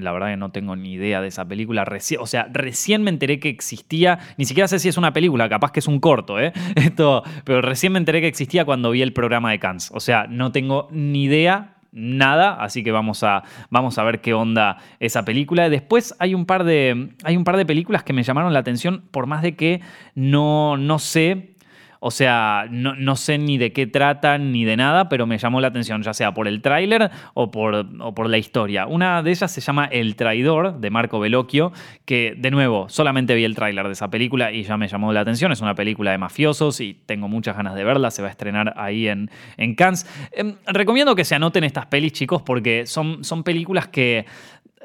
la 0.00 0.12
verdad 0.12 0.28
que 0.28 0.36
no 0.36 0.50
tengo 0.50 0.76
ni 0.76 0.92
idea 0.92 1.20
de 1.20 1.28
esa 1.28 1.46
película. 1.46 1.86
o 2.18 2.26
sea, 2.26 2.48
recién 2.52 3.02
me 3.02 3.10
enteré 3.10 3.40
que 3.40 3.48
existía, 3.48 4.18
ni 4.36 4.44
siquiera 4.44 4.68
sé 4.68 4.78
si 4.78 4.88
es 4.88 4.96
una 4.96 5.12
película, 5.12 5.48
capaz 5.48 5.72
que 5.72 5.80
es 5.80 5.88
un 5.88 6.00
corto, 6.00 6.38
¿eh? 6.38 6.52
Esto, 6.76 7.22
pero 7.44 7.62
recién 7.62 7.92
me 7.92 7.98
enteré 7.98 8.20
que 8.20 8.28
existía 8.28 8.64
cuando 8.64 8.90
vi 8.90 9.02
el 9.02 9.12
programa 9.12 9.50
de 9.50 9.58
Cannes. 9.58 9.90
O 9.94 10.00
sea, 10.00 10.26
no 10.28 10.52
tengo 10.52 10.88
ni 10.90 11.24
idea 11.24 11.73
nada, 11.94 12.56
así 12.60 12.82
que 12.82 12.92
vamos 12.92 13.22
a, 13.22 13.44
vamos 13.70 13.96
a 13.98 14.04
ver 14.04 14.20
qué 14.20 14.34
onda 14.34 14.78
esa 15.00 15.24
película. 15.24 15.70
Después 15.70 16.14
hay 16.18 16.34
un 16.34 16.44
par 16.44 16.64
de, 16.64 17.10
hay 17.22 17.36
un 17.36 17.44
par 17.44 17.56
de 17.56 17.64
películas 17.64 18.02
que 18.02 18.12
me 18.12 18.22
llamaron 18.22 18.52
la 18.52 18.58
atención, 18.58 19.04
por 19.10 19.26
más 19.26 19.42
de 19.42 19.54
que 19.54 19.80
no, 20.14 20.76
no 20.76 20.98
sé 20.98 21.53
o 22.06 22.10
sea, 22.10 22.66
no, 22.70 23.16
sé 23.16 23.38
ni 23.38 23.56
de 23.56 23.72
qué 23.72 23.86
tratan 23.86 24.52
ni 24.52 24.66
de 24.66 24.76
nada, 24.76 25.08
pero 25.08 25.26
me 25.26 25.38
llamó 25.38 25.62
la 25.62 25.68
atención, 25.68 26.02
ya 26.02 26.12
sea 26.12 26.34
por 26.34 26.46
el 26.46 26.60
tráiler 26.60 27.10
o 27.32 27.50
por, 27.50 27.86
por 28.12 28.28
la 28.28 28.36
historia. 28.36 28.86
Una 28.86 29.22
de 29.22 29.30
ellas 29.30 29.50
se 29.50 29.62
llama 29.62 29.86
El 29.86 30.14
Traidor, 30.14 30.80
de 30.80 30.90
Marco 30.90 31.18
Bellocchio, 31.18 31.72
que 32.04 32.34
de 32.36 32.50
nuevo, 32.50 32.90
solamente 32.90 33.34
vi 33.34 33.44
el 33.44 33.54
tráiler 33.54 33.86
de 33.86 33.94
esa 33.94 34.10
película 34.10 34.52
y 34.52 34.64
ya 34.64 34.76
me 34.76 34.86
llamó 34.86 35.14
la 35.14 35.20
atención. 35.20 35.50
Es 35.50 35.62
una 35.62 35.74
película 35.74 36.10
de 36.10 36.18
mafiosos 36.18 36.78
y 36.82 36.92
tengo 37.06 37.26
muchas 37.26 37.56
ganas 37.56 37.74
de 37.74 37.84
verla. 37.84 38.10
Se 38.10 38.20
va 38.20 38.28
a 38.28 38.32
estrenar 38.32 38.74
ahí 38.76 39.08
en, 39.08 39.30
en 39.56 39.74
Cannes. 39.74 40.06
Em, 40.32 40.56
recomiendo 40.66 41.14
que 41.14 41.24
se 41.24 41.36
anoten 41.36 41.64
estas 41.64 41.86
pelis, 41.86 42.12
chicos, 42.12 42.42
porque 42.42 42.84
son, 42.84 43.24
son 43.24 43.42
películas 43.42 43.88
que 43.88 44.26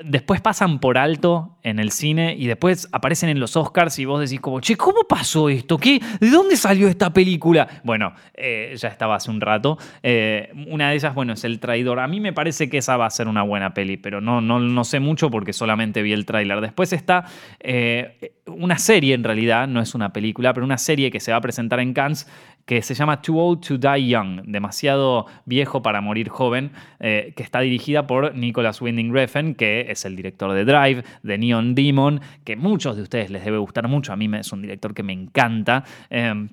después 0.03 0.41
pasan 0.41 0.79
por 0.79 0.97
alto 0.97 1.57
en 1.63 1.79
el 1.79 1.91
cine 1.91 2.35
y 2.37 2.47
después 2.47 2.87
aparecen 2.91 3.29
en 3.29 3.39
los 3.39 3.55
Oscars 3.55 3.99
y 3.99 4.05
vos 4.05 4.19
decís 4.21 4.39
como, 4.39 4.59
che, 4.61 4.75
¿cómo 4.75 5.03
pasó 5.07 5.49
esto? 5.49 5.77
¿Qué? 5.77 5.99
¿De 6.19 6.29
dónde 6.29 6.55
salió 6.55 6.87
esta 6.87 7.11
película? 7.11 7.67
Bueno, 7.83 8.13
eh, 8.33 8.75
ya 8.77 8.87
estaba 8.87 9.15
hace 9.15 9.29
un 9.29 9.41
rato. 9.41 9.77
Eh, 10.03 10.51
una 10.67 10.89
de 10.89 10.95
ellas, 10.95 11.13
bueno, 11.13 11.33
es 11.33 11.43
El 11.43 11.59
Traidor. 11.59 11.99
A 11.99 12.07
mí 12.07 12.19
me 12.19 12.33
parece 12.33 12.69
que 12.69 12.77
esa 12.77 12.97
va 12.97 13.05
a 13.05 13.09
ser 13.09 13.27
una 13.27 13.43
buena 13.43 13.73
peli, 13.73 13.97
pero 13.97 14.21
no, 14.21 14.41
no, 14.41 14.59
no 14.59 14.83
sé 14.83 14.99
mucho 14.99 15.29
porque 15.29 15.53
solamente 15.53 16.01
vi 16.01 16.13
el 16.13 16.25
tráiler. 16.25 16.61
Después 16.61 16.93
está 16.93 17.25
eh, 17.59 18.33
una 18.45 18.77
serie 18.77 19.13
en 19.13 19.23
realidad, 19.23 19.67
no 19.67 19.81
es 19.81 19.95
una 19.95 20.13
película, 20.13 20.53
pero 20.53 20.65
una 20.65 20.77
serie 20.77 21.11
que 21.11 21.19
se 21.19 21.31
va 21.31 21.37
a 21.37 21.41
presentar 21.41 21.79
en 21.79 21.93
Cannes 21.93 22.27
que 22.69 22.83
se 22.83 22.93
llama 22.93 23.19
Too 23.19 23.35
Old 23.35 23.65
to 23.65 23.77
Die 23.79 24.09
Young, 24.09 24.43
demasiado 24.45 25.25
viejo 25.45 25.81
para 25.81 26.01
morir 26.01 26.29
joven, 26.29 26.69
que 26.99 27.33
está 27.35 27.61
dirigida 27.61 28.05
por 28.05 28.35
Nicholas 28.35 28.79
Winding 28.79 29.11
Refn, 29.11 29.55
que 29.55 29.87
es 29.89 30.05
el 30.05 30.15
director 30.15 30.53
de 30.53 30.65
Drive, 30.65 31.03
de 31.23 31.37
Neon 31.39 31.73
Demon, 31.73 32.21
que 32.43 32.55
muchos 32.55 32.95
de 32.95 33.01
ustedes 33.01 33.31
les 33.31 33.43
debe 33.43 33.57
gustar 33.57 33.87
mucho, 33.87 34.13
a 34.13 34.15
mí 34.15 34.29
es 34.37 34.53
un 34.53 34.61
director 34.61 34.93
que 34.93 35.01
me 35.01 35.13
encanta. 35.13 35.83
Em, 36.11 36.49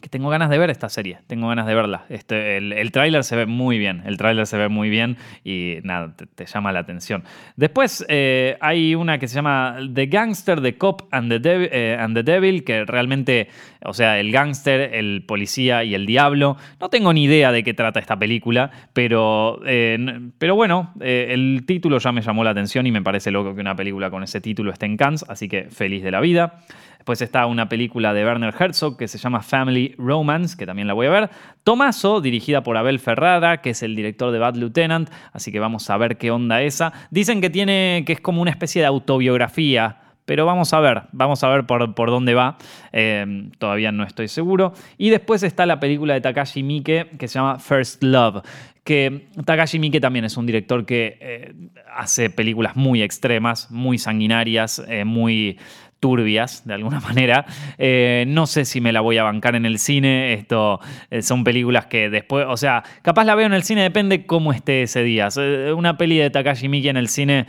que 0.00 0.08
tengo 0.08 0.28
ganas 0.28 0.50
de 0.50 0.58
ver 0.58 0.70
esta 0.70 0.88
serie, 0.88 1.18
tengo 1.26 1.48
ganas 1.48 1.66
de 1.66 1.74
verla. 1.74 2.04
Este, 2.08 2.56
el, 2.56 2.72
el 2.72 2.92
tráiler 2.92 3.24
se 3.24 3.36
ve 3.36 3.46
muy 3.46 3.78
bien, 3.78 4.02
el 4.06 4.16
tráiler 4.16 4.46
se 4.46 4.56
ve 4.56 4.68
muy 4.68 4.90
bien 4.90 5.16
y 5.44 5.78
nada, 5.82 6.14
te, 6.34 6.46
llama 6.46 6.72
la 6.72 6.80
atención. 6.80 7.24
Después 7.56 8.04
eh, 8.08 8.56
hay 8.60 8.94
una 8.94 9.18
que 9.18 9.28
se 9.28 9.36
llama 9.36 9.76
The 9.92 10.06
Gangster, 10.06 10.60
The 10.60 10.76
Cop 10.76 11.02
and 11.10 11.42
the, 11.42 11.68
eh, 11.72 11.96
and 11.98 12.14
the 12.14 12.22
Devil, 12.22 12.64
que 12.64 12.84
realmente, 12.84 13.48
o 13.84 13.92
sea, 13.94 14.18
el 14.18 14.32
gángster, 14.32 14.94
el 14.94 15.24
policía 15.26 15.84
y 15.84 15.94
el 15.94 16.06
diablo. 16.06 16.56
No 16.80 16.88
tengo 16.88 17.12
ni 17.12 17.24
idea 17.24 17.52
de 17.52 17.62
qué 17.62 17.74
trata 17.74 18.00
esta 18.00 18.18
película, 18.18 18.70
pero, 18.92 19.60
eh, 19.66 19.98
pero 20.38 20.54
bueno, 20.54 20.92
el 21.00 21.64
título 21.66 21.98
ya 21.98 22.12
me 22.12 22.22
llamó 22.22 22.44
la 22.44 22.50
atención 22.50 22.86
y 22.86 22.92
me 22.92 23.02
parece 23.02 23.30
loco 23.30 23.54
que 23.54 23.60
una 23.60 23.76
película 23.76 24.10
con 24.10 24.22
ese 24.22 24.40
título 24.40 24.72
esté 24.72 24.86
en 24.86 24.96
Cannes, 24.96 25.24
así 25.28 25.48
que 25.48 25.64
feliz 25.64 26.02
de 26.02 26.10
la 26.10 26.20
vida. 26.20 26.60
Después 26.98 27.22
está 27.22 27.46
una 27.46 27.68
película 27.68 28.12
de 28.12 28.24
Werner 28.24 28.54
Herzog 28.58 28.98
que 28.98 29.08
se 29.08 29.18
llama 29.18 29.40
Family 29.40 29.94
Romance, 29.96 30.56
que 30.56 30.66
también 30.66 30.86
la 30.86 30.94
voy 30.94 31.06
a 31.06 31.10
ver. 31.10 31.30
Tomaso, 31.64 32.20
dirigida 32.20 32.62
por 32.62 32.76
Abel 32.76 32.98
Ferrara, 32.98 33.62
que 33.62 33.70
es 33.70 33.82
el 33.82 33.96
director 33.96 34.30
de 34.30 34.38
Bad 34.38 34.56
Lieutenant, 34.56 35.08
así 35.32 35.50
que 35.50 35.60
vamos 35.60 35.88
a 35.88 35.96
ver 35.96 36.18
qué 36.18 36.30
onda 36.30 36.60
esa. 36.62 36.92
Dicen 37.10 37.40
que 37.40 37.50
tiene 37.50 38.04
que 38.06 38.12
es 38.12 38.20
como 38.20 38.42
una 38.42 38.50
especie 38.50 38.82
de 38.82 38.86
autobiografía 38.86 40.02
pero 40.28 40.44
vamos 40.44 40.74
a 40.74 40.80
ver, 40.80 41.04
vamos 41.12 41.42
a 41.42 41.48
ver 41.48 41.64
por, 41.64 41.94
por 41.94 42.10
dónde 42.10 42.34
va. 42.34 42.58
Eh, 42.92 43.48
todavía 43.56 43.92
no 43.92 44.04
estoy 44.04 44.28
seguro. 44.28 44.74
Y 44.98 45.08
después 45.08 45.42
está 45.42 45.64
la 45.64 45.80
película 45.80 46.12
de 46.12 46.20
Takashi 46.20 46.62
Miike 46.62 47.12
que 47.18 47.28
se 47.28 47.38
llama 47.38 47.58
First 47.58 48.02
Love. 48.02 48.42
Que 48.84 49.28
Takashi 49.46 49.78
Miike 49.78 50.00
también 50.00 50.26
es 50.26 50.36
un 50.36 50.44
director 50.44 50.84
que 50.84 51.16
eh, 51.22 51.54
hace 51.96 52.28
películas 52.28 52.76
muy 52.76 53.00
extremas, 53.00 53.70
muy 53.70 53.96
sanguinarias, 53.96 54.84
eh, 54.86 55.06
muy 55.06 55.58
turbias, 56.00 56.66
de 56.66 56.74
alguna 56.74 57.00
manera. 57.08 57.46
Eh, 57.78 58.24
no 58.28 58.46
sé 58.46 58.64
si 58.64 58.80
me 58.80 58.92
la 58.92 59.00
voy 59.00 59.18
a 59.18 59.24
bancar 59.24 59.56
en 59.56 59.66
el 59.66 59.78
cine. 59.78 60.32
Esto 60.34 60.80
eh, 61.10 61.22
son 61.22 61.44
películas 61.44 61.86
que 61.86 62.10
después, 62.10 62.46
o 62.48 62.56
sea, 62.56 62.82
capaz 63.02 63.24
la 63.24 63.34
veo 63.34 63.46
en 63.46 63.54
el 63.54 63.62
cine, 63.62 63.82
depende 63.82 64.26
cómo 64.26 64.52
esté 64.52 64.82
ese 64.82 65.02
día. 65.02 65.28
Una 65.76 65.96
peli 65.96 66.18
de 66.18 66.30
Takashi 66.30 66.68
Miki 66.68 66.88
en 66.88 66.96
el 66.96 67.08
cine 67.08 67.46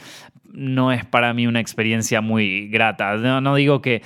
no 0.51 0.91
es 0.91 1.05
para 1.05 1.33
mí 1.33 1.47
una 1.47 1.59
experiencia 1.59 2.21
muy 2.21 2.67
grata. 2.69 3.15
No, 3.15 3.55
digo 3.55 3.81
que. 3.81 4.01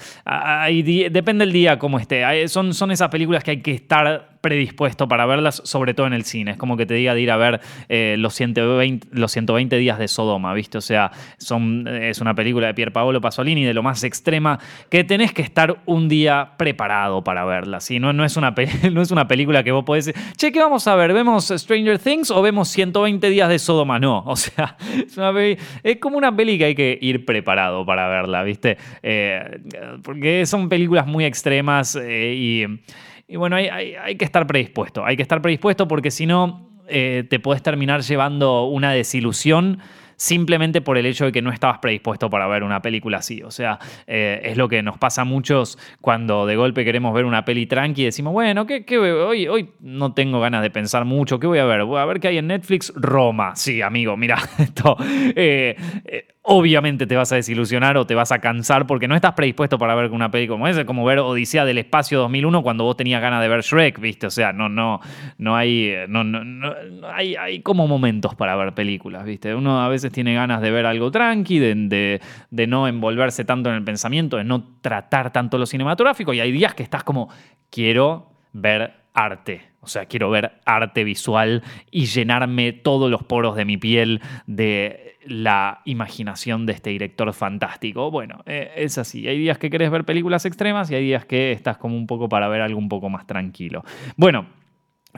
depende 1.11 1.45
el 1.45 1.53
día 1.53 1.79
cómo 1.79 1.99
esté. 1.99 2.47
Son, 2.47 2.73
son 2.73 2.91
esas 2.91 3.09
películas 3.09 3.43
que 3.43 3.51
hay 3.51 3.61
que 3.61 3.71
estar 3.71 4.32
predispuesto 4.43 5.07
para 5.07 5.25
verlas, 5.25 5.61
sobre 5.63 5.93
todo 5.93 6.05
en 6.05 6.11
el 6.11 6.25
cine. 6.25 6.51
Es 6.51 6.57
como 6.57 6.75
que 6.75 6.85
te 6.85 6.93
diga 6.95 7.15
de 7.15 7.21
ir 7.21 7.31
a 7.31 7.37
ver 7.37 7.61
eh, 7.87 8.17
los, 8.19 8.33
120, 8.33 9.07
los 9.11 9.31
120 9.31 9.77
días 9.77 9.97
de 9.97 10.09
Sodoma, 10.09 10.53
¿viste? 10.53 10.77
O 10.77 10.81
sea, 10.81 11.11
son, 11.37 11.87
es 11.87 12.19
una 12.19 12.35
película 12.35 12.67
de 12.67 12.73
Pier 12.73 12.91
Paolo 12.91 13.21
Pasolini 13.21 13.63
de 13.63 13.73
lo 13.73 13.83
más 13.83 14.03
extrema 14.03 14.59
que 14.89 15.05
tenés 15.05 15.31
que 15.31 15.41
estar 15.41 15.81
un 15.85 16.09
día 16.09 16.55
preparado 16.57 17.23
para 17.23 17.45
verla. 17.45 17.79
¿sí? 17.79 17.99
No, 17.99 18.11
no, 18.11 18.25
es 18.25 18.35
una 18.35 18.53
no 18.91 19.01
es 19.01 19.11
una 19.11 19.29
película 19.29 19.63
que 19.63 19.71
vos 19.71 19.85
podés 19.85 20.07
decir, 20.07 20.21
che, 20.35 20.51
¿qué 20.51 20.59
vamos 20.59 20.85
a 20.87 20.95
ver? 20.95 21.13
¿Vemos 21.13 21.47
Stranger 21.47 21.97
Things 21.97 22.29
o 22.29 22.41
vemos 22.41 22.67
120 22.67 23.29
días 23.29 23.47
de 23.47 23.59
Sodoma? 23.59 23.97
No, 23.97 24.23
o 24.25 24.35
sea, 24.35 24.75
es, 24.93 25.15
una 25.15 25.31
es 25.39 25.97
como 26.01 26.17
una 26.17 26.35
peli 26.35 26.57
que 26.57 26.65
hay 26.65 26.75
que 26.75 26.99
ir 27.01 27.23
preparado 27.23 27.85
para 27.85 28.09
verla, 28.09 28.43
¿viste? 28.43 28.77
Eh, 29.01 29.61
porque 30.03 30.45
son 30.45 30.67
películas 30.67 31.07
muy 31.07 31.23
extremas 31.23 31.95
eh, 31.95 32.33
y 32.35 32.65
y 33.27 33.35
bueno, 33.35 33.55
hay, 33.55 34.15
que 34.17 34.25
estar 34.25 34.45
predispuesto, 34.45 35.05
hay 35.05 35.15
que 35.15 35.21
estar 35.21 35.41
predispuesto 35.41 35.87
porque 35.87 36.11
si 36.11 36.25
no 36.25 36.69
eh, 36.87 37.23
te 37.29 37.39
puedes 37.39 37.63
terminar 37.63 38.01
llevando 38.01 38.65
una 38.65 38.91
desilusión 38.91 39.79
simplemente 40.15 40.81
por 40.81 40.97
el 40.97 41.05
hecho 41.05 41.25
de 41.25 41.31
que 41.31 41.41
no 41.41 41.51
estabas 41.51 41.79
predispuesto 41.79 42.29
para 42.29 42.47
ver 42.47 42.63
una 42.63 42.81
película 42.81 43.17
así. 43.17 43.41
O 43.43 43.51
sea, 43.51 43.79
eh, 44.07 44.41
es 44.43 44.57
lo 44.57 44.69
que 44.69 44.83
nos 44.83 44.97
pasa 44.97 45.23
a 45.23 45.25
muchos 45.25 45.77
cuando 46.01 46.45
de 46.45 46.55
golpe 46.55 46.85
queremos 46.85 47.13
ver 47.13 47.25
una 47.25 47.45
peli 47.45 47.65
tranqui 47.65 48.03
y 48.03 48.05
decimos, 48.05 48.33
bueno, 48.33 48.65
¿qué, 48.65 48.85
qué 48.85 48.99
hoy, 48.99 49.47
hoy 49.47 49.71
no 49.79 50.13
tengo 50.13 50.39
ganas 50.39 50.61
de 50.61 50.69
pensar 50.69 51.05
mucho, 51.05 51.39
¿qué 51.39 51.47
voy 51.47 51.59
a 51.59 51.65
ver? 51.65 51.83
Voy 51.83 51.99
a 51.99 52.05
ver 52.05 52.19
qué 52.19 52.29
hay 52.29 52.37
en 52.37 52.47
Netflix. 52.47 52.93
Roma. 52.95 53.55
Sí, 53.55 53.81
amigo, 53.81 54.15
mira, 54.15 54.37
esto. 54.59 54.95
Eh, 55.35 55.75
obviamente 56.45 57.07
te 57.07 57.15
vas 57.15 57.31
a 57.31 57.35
desilusionar 57.35 57.95
o 57.97 58.05
te 58.05 58.15
vas 58.15 58.31
a 58.33 58.39
cansar 58.39 58.85
porque 58.85 59.07
no 59.07 59.15
estás 59.15 59.31
predispuesto 59.33 59.77
para 59.77 59.95
ver 59.95 60.11
una 60.11 60.29
película 60.29 60.55
como 60.55 60.67
esa, 60.67 60.81
es 60.81 60.85
como 60.85 61.05
ver 61.05 61.19
Odisea 61.19 61.63
del 61.63 61.77
Espacio 61.77 62.19
2001 62.19 62.61
cuando 62.61 62.83
vos 62.83 62.97
tenías 62.97 63.21
ganas 63.21 63.41
de 63.41 63.47
ver 63.47 63.61
Shrek, 63.61 63.99
¿viste? 63.99 64.27
O 64.27 64.29
sea, 64.29 64.51
no, 64.51 64.67
no, 64.67 64.99
no 65.37 65.55
hay, 65.55 65.93
no, 66.09 66.25
no, 66.25 66.73
hay, 67.13 67.35
hay 67.35 67.61
como 67.61 67.87
momentos 67.87 68.35
para 68.35 68.57
ver 68.57 68.73
películas, 68.73 69.23
¿viste? 69.23 69.55
Uno 69.55 69.81
a 69.81 69.87
veces 69.87 70.11
tiene 70.11 70.33
ganas 70.33 70.61
de 70.61 70.69
ver 70.69 70.85
algo 70.85 71.11
tranqui, 71.11 71.59
de, 71.59 72.21
de 72.49 72.67
no 72.67 72.87
envolverse 72.89 73.45
tanto 73.45 73.69
en 73.69 73.75
el 73.75 73.83
pensamiento, 73.83 74.35
de 74.35 74.43
no 74.43 74.77
tratar 74.81 75.31
tanto 75.31 75.57
lo 75.57 75.65
cinematográfico 75.65 76.33
y 76.33 76.41
hay 76.41 76.51
días 76.51 76.75
que 76.75 76.83
estás 76.83 77.03
como, 77.05 77.29
quiero 77.69 78.33
ver 78.51 78.93
arte. 79.13 79.72
O 79.83 79.87
sea, 79.87 80.05
quiero 80.05 80.29
ver 80.29 80.53
arte 80.65 81.03
visual 81.03 81.61
y 81.91 82.05
llenarme 82.05 82.71
todos 82.71 83.11
los 83.11 83.23
poros 83.23 83.55
de 83.55 83.65
mi 83.65 83.77
piel 83.77 84.21
de 84.47 85.17
la 85.25 85.81
imaginación 85.85 86.65
de 86.65 86.73
este 86.73 86.89
director 86.89 87.31
fantástico. 87.33 88.09
Bueno, 88.11 88.43
eh, 88.45 88.71
es 88.77 88.97
así. 88.97 89.27
Hay 89.27 89.37
días 89.37 89.57
que 89.57 89.69
querés 89.69 89.91
ver 89.91 90.05
películas 90.05 90.45
extremas 90.45 90.89
y 90.91 90.95
hay 90.95 91.03
días 91.03 91.25
que 91.25 91.51
estás 91.51 91.77
como 91.77 91.95
un 91.95 92.07
poco 92.07 92.29
para 92.29 92.47
ver 92.47 92.61
algo 92.61 92.79
un 92.79 92.89
poco 92.89 93.09
más 93.09 93.27
tranquilo. 93.27 93.83
Bueno, 94.15 94.45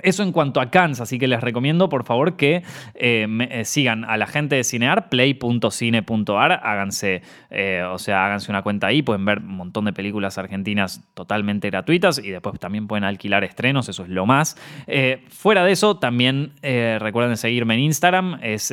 eso 0.03 0.23
en 0.23 0.31
cuanto 0.31 0.60
a 0.60 0.69
Cannes, 0.69 0.99
así 0.99 1.17
que 1.17 1.27
les 1.27 1.41
recomiendo 1.41 1.89
por 1.89 2.03
favor 2.03 2.36
que 2.36 2.63
eh, 2.95 3.27
eh, 3.49 3.65
sigan 3.65 4.03
a 4.05 4.17
la 4.17 4.27
gente 4.27 4.55
de 4.55 4.63
Cinear, 4.63 5.10
play.cine.ar, 5.10 6.51
háganse, 6.63 7.21
eh, 7.49 7.84
o 7.89 7.97
sea, 7.97 8.25
háganse 8.25 8.51
una 8.51 8.62
cuenta 8.62 8.88
ahí, 8.88 9.01
pueden 9.01 9.25
ver 9.25 9.39
un 9.39 9.55
montón 9.55 9.86
de 9.86 9.93
películas 9.93 10.38
argentinas 10.38 11.01
totalmente 11.13 11.69
gratuitas 11.69 12.19
y 12.19 12.29
después 12.29 12.60
también 12.60 12.88
pueden 12.88 13.03
alquilar 13.03 13.43
estrenos, 13.43 13.88
eso 13.89 14.03
es 14.03 14.10
lo 14.10 14.25
más. 14.25 14.58
fuera 15.29 15.63
de 15.63 15.71
eso, 15.71 15.97
también 15.97 16.51
recuerden 16.99 17.38
seguirme 17.38 17.75
en 17.75 17.81
Instagram, 17.81 18.39
es 18.41 18.71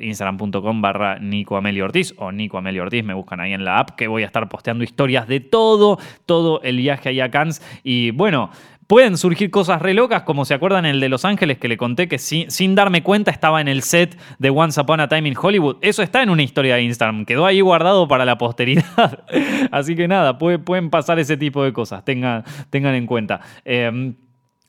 instagram.com 0.00 0.80
barra 0.80 1.18
Nico 1.18 1.56
Amelio 1.56 1.84
Ortiz 1.84 2.14
o 2.16 2.32
Nico 2.32 2.58
Amelio 2.58 2.82
Ortiz, 2.82 3.04
me 3.04 3.14
buscan 3.14 3.40
ahí 3.40 3.52
en 3.52 3.64
la 3.64 3.78
app 3.78 3.90
que 3.90 4.08
voy 4.08 4.22
a 4.22 4.26
estar 4.26 4.48
posteando 4.48 4.84
historias 4.84 5.26
de 5.26 5.40
todo, 5.40 5.98
todo 6.26 6.62
el 6.62 6.76
viaje 6.76 7.08
ahí 7.08 7.20
a 7.20 7.30
Cannes 7.30 7.62
y 7.82 8.10
bueno, 8.12 8.50
pueden 8.90 9.16
surgir 9.16 9.52
cosas 9.52 9.80
re 9.80 9.94
locas, 9.94 10.24
como 10.24 10.44
se 10.44 10.52
acuerdan 10.52 10.84
el 10.84 10.98
de 10.98 11.08
Los 11.08 11.24
Ángeles 11.24 11.58
que 11.58 11.68
le 11.68 11.76
conté 11.76 12.08
que 12.08 12.18
sin, 12.18 12.74
darme 12.74 13.04
cuenta 13.04 13.30
estaba 13.30 13.60
en 13.60 13.68
el 13.68 13.82
set 13.82 14.18
de 14.40 14.50
Once 14.50 14.80
Upon 14.80 14.98
a 14.98 15.06
Time 15.06 15.28
in 15.28 15.36
Hollywood. 15.40 15.76
Eso 15.80 16.02
está 16.02 16.24
en 16.24 16.28
una 16.28 16.42
historia 16.42 16.74
de 16.74 16.82
Instagram, 16.82 17.24
quedó 17.24 17.46
ahí 17.46 17.60
guardado 17.60 18.08
para 18.08 18.24
la 18.24 18.36
posteridad. 18.36 19.22
Así 19.70 19.94
que 19.94 20.08
nada, 20.08 20.38
pueden 20.38 20.90
pasar 20.90 21.20
ese 21.20 21.36
tipo 21.36 21.62
de 21.62 21.72
cosas, 21.72 22.04
tengan, 22.04 22.42
en 22.72 23.06
cuenta. 23.06 23.40
Em, 23.64 24.16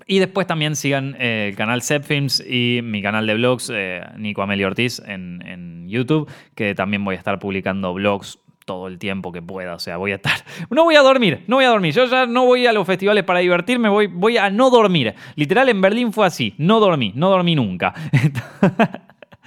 y 0.06 0.20
después 0.20 0.46
también 0.46 0.76
sigan 0.76 1.16
eh, 1.18 1.48
el 1.50 1.56
canal 1.56 1.82
Films 1.82 2.46
y 2.48 2.82
mi 2.84 3.02
canal 3.02 3.26
de 3.26 3.34
blogs, 3.34 3.72
eh, 3.74 4.04
Nico 4.20 4.44
Amelio 4.44 4.68
Ortiz, 4.68 5.02
en, 5.04 5.88
YouTube, 5.90 6.30
que 6.54 6.76
también 6.76 7.04
voy 7.04 7.16
a 7.16 7.18
estar 7.18 7.40
publicando 7.40 7.92
blogs 7.96 8.38
todo 8.65 8.88
el 8.88 8.97
tiempo 9.00 9.32
que 9.32 9.41
pueda. 9.41 9.76
O 9.76 9.80
sea, 9.80 9.97
voy 9.97 10.12
a 10.12 10.15
estar. 10.15 10.34
No 10.69 10.84
voy 10.84 10.95
a 10.95 11.02
dormir, 11.02 11.43
no 11.47 11.58
voy 11.58 11.65
a 11.65 11.69
dormir. 11.69 11.93
Yo 11.93 12.06
ya 12.06 12.26
no 12.26 12.45
voy 12.45 12.65
a 12.65 12.74
los 12.74 12.86
festivales 12.86 13.24
para 13.24 13.39
divertirme, 13.39 13.89
voy, 13.89 14.08
voy 14.08 14.38
a 14.38 14.50
no 14.50 14.69
dormir. 14.69 15.13
Literal, 15.36 15.69
en 15.69 15.82
Berlín 15.82 16.13
fue 16.13 16.26
así. 16.26 16.54
No 16.58 16.80
dormí, 16.80 17.12
no 17.15 17.30
dormí 17.30 17.56
nunca. 17.56 17.93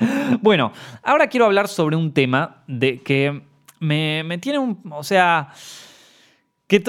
bueno, 0.42 0.72
ahora 1.02 1.28
quiero 1.28 1.46
hablar 1.46 1.68
sobre 1.68 1.96
un 1.96 2.12
tema 2.12 2.62
de 2.66 2.98
que 2.98 3.42
me, 3.80 4.38
tiene 4.38 4.58
un. 4.58 4.80
O 4.90 5.02
sea. 5.02 5.48
Que 6.66 6.82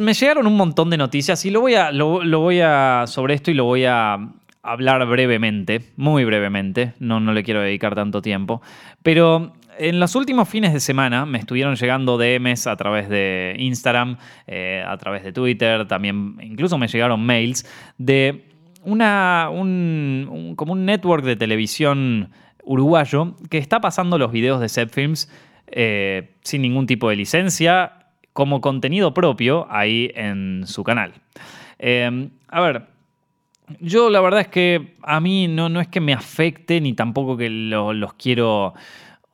me 0.00 0.14
llegaron 0.14 0.48
un 0.48 0.56
montón 0.56 0.90
de 0.90 0.96
noticias 0.96 1.44
y 1.46 1.50
lo 1.50 1.60
voy 1.60 1.74
a. 1.74 1.92
Lo, 1.92 2.20
voy 2.40 2.60
a. 2.60 3.04
sobre 3.06 3.34
esto 3.34 3.50
y 3.50 3.54
lo 3.54 3.64
voy 3.64 3.84
a 3.84 4.18
hablar 4.62 5.06
brevemente, 5.06 5.92
muy 5.96 6.24
brevemente, 6.24 6.94
no, 7.00 7.18
no 7.18 7.32
le 7.32 7.42
quiero 7.42 7.60
dedicar 7.60 7.94
tanto 7.94 8.22
tiempo, 8.22 8.62
pero 9.02 9.54
en 9.78 10.00
los 10.00 10.14
últimos 10.14 10.48
fines 10.48 10.72
de 10.72 10.80
semana 10.80 11.26
me 11.26 11.38
estuvieron 11.38 11.76
llegando 11.76 12.18
DMs 12.18 12.66
a 12.66 12.76
través 12.76 13.08
de 13.08 13.56
Instagram, 13.58 14.16
eh, 14.46 14.84
a 14.86 14.96
través 14.96 15.22
de 15.22 15.32
Twitter, 15.32 15.86
también 15.86 16.36
incluso 16.40 16.78
me 16.78 16.88
llegaron 16.88 17.24
mails 17.24 17.66
de 17.98 18.44
una, 18.84 19.48
un, 19.50 20.54
como 20.56 20.72
un 20.72 20.84
network 20.84 21.24
de 21.24 21.36
televisión 21.36 22.30
uruguayo 22.64 23.36
que 23.50 23.58
está 23.58 23.80
pasando 23.80 24.18
los 24.18 24.32
videos 24.32 24.60
de 24.60 24.68
Set 24.68 24.90
Films 24.90 25.30
eh, 25.66 26.34
sin 26.42 26.62
ningún 26.62 26.86
tipo 26.86 27.08
de 27.08 27.16
licencia 27.16 28.06
como 28.32 28.60
contenido 28.60 29.14
propio 29.14 29.66
ahí 29.70 30.10
en 30.14 30.64
su 30.66 30.84
canal. 30.84 31.12
Eh, 31.78 32.28
a 32.48 32.60
ver, 32.60 32.86
yo 33.80 34.10
la 34.10 34.20
verdad 34.20 34.40
es 34.40 34.48
que 34.48 34.94
a 35.02 35.20
mí 35.20 35.48
no, 35.48 35.68
no 35.68 35.80
es 35.80 35.88
que 35.88 36.00
me 36.00 36.12
afecte 36.12 36.80
ni 36.80 36.92
tampoco 36.94 37.36
que 37.36 37.48
los 37.48 38.14
quiero 38.14 38.74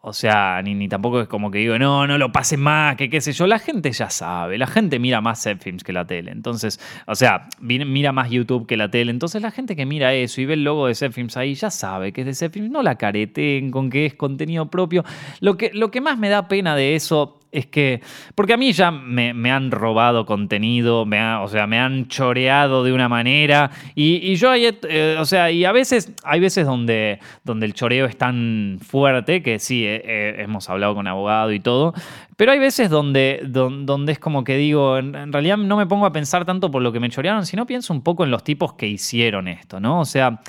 o 0.01 0.13
sea, 0.13 0.63
ni, 0.63 0.89
tampoco 0.89 1.21
es 1.21 1.29
como 1.29 1.51
que 1.51 1.59
digo, 1.59 1.77
no, 1.77 2.07
no 2.07 2.19
lo 2.19 2.31
pases 2.31 2.59
más, 2.59 2.95
que 2.97 3.11
qué 3.11 3.21
sé 3.21 3.33
yo. 3.33 3.49
La 3.49 3.59
gente 3.59 3.91
ya 3.91 4.11
sabe, 4.11 4.57
la 4.57 4.69
gente 4.69 5.01
mira 5.01 5.21
más 5.21 5.49
films 5.61 5.83
que 5.83 5.93
la 5.93 6.07
tele. 6.07 6.31
Entonces, 6.31 6.81
o 7.07 7.17
sea, 7.17 7.49
mira 7.61 8.13
más 8.13 8.31
YouTube 8.31 8.67
que 8.67 8.77
la 8.77 8.91
tele. 8.91 9.11
Entonces, 9.11 9.43
la 9.43 9.51
gente 9.51 9.75
que 9.75 9.87
mira 9.87 10.15
eso 10.15 10.41
y 10.41 10.47
ve 10.47 10.55
el 10.55 10.63
logo 10.63 10.87
de 10.87 10.95
films 10.95 11.37
ahí 11.37 11.55
ya 11.55 11.71
sabe 11.71 12.13
que 12.13 12.23
es 12.23 12.39
de 12.39 12.61
No 12.69 12.83
la 12.83 12.95
careten 12.95 13.73
con 13.73 13.91
que 13.91 14.07
es 14.07 14.15
contenido 14.15 14.71
propio. 14.71 15.05
Lo 15.41 15.57
que, 15.57 15.73
lo 15.75 15.91
que 15.91 16.01
más 16.01 16.17
me 16.17 16.29
da 16.29 16.47
pena 16.47 16.77
de 16.77 16.95
eso 16.95 17.38
es 17.51 17.67
que, 17.67 18.03
porque 18.35 18.53
a 18.53 18.57
mí 18.57 18.73
ya 18.73 18.91
me, 18.91 19.51
han 19.51 19.71
robado 19.71 20.27
contenido, 20.27 21.07
me 21.07 21.37
o 21.37 21.49
sea, 21.49 21.67
me 21.67 21.79
han 21.79 22.09
choreado 22.09 22.85
de 22.85 22.93
una 22.93 23.09
manera 23.09 23.71
y, 23.95 24.35
yo, 24.37 24.53
eh, 24.55 25.17
o 25.19 25.25
sea, 25.25 25.51
y 25.51 25.65
a 25.65 25.73
veces, 25.73 26.13
hay 26.25 26.41
veces 26.41 26.67
donde, 26.67 27.21
donde 27.45 27.67
el 27.67 27.75
choreo 27.75 28.07
es 28.07 28.17
tan 28.17 28.79
fuerte 28.81 29.43
que 29.43 29.59
sí, 29.59 29.85
eh, 29.85 30.03
eh, 30.05 30.37
hemos 30.39 30.69
hablado 30.69 30.95
con 30.95 31.07
abogado 31.07 31.53
y 31.53 31.61
todo, 31.61 31.95
pero 32.37 32.53
hay 32.53 32.59
veces 32.59 32.91
donde, 32.91 33.41
donde, 33.45 34.13
es 34.13 34.19
como 34.19 34.45
que 34.45 34.57
digo, 34.57 34.99
en, 34.99 35.15
en, 35.15 35.33
realidad 35.33 35.57
no 35.57 35.77
me 35.77 35.87
pongo 35.87 36.07
a 36.07 36.13
pensar 36.13 36.45
tanto 36.45 36.71
por 36.71 36.83
lo 36.83 36.93
que 36.93 37.01
me 37.01 37.09
chorearon, 37.09 37.47
sino 37.47 37.67
pienso 37.67 37.93
un 37.93 38.03
poco 38.03 38.25
en 38.25 38.31
los 38.31 38.45
tipos 38.45 38.75
que 38.75 38.87
hicieron 38.87 39.49
esto, 39.49 39.81
¿no? 39.81 40.01
O 40.01 40.05
sea... 40.05 40.41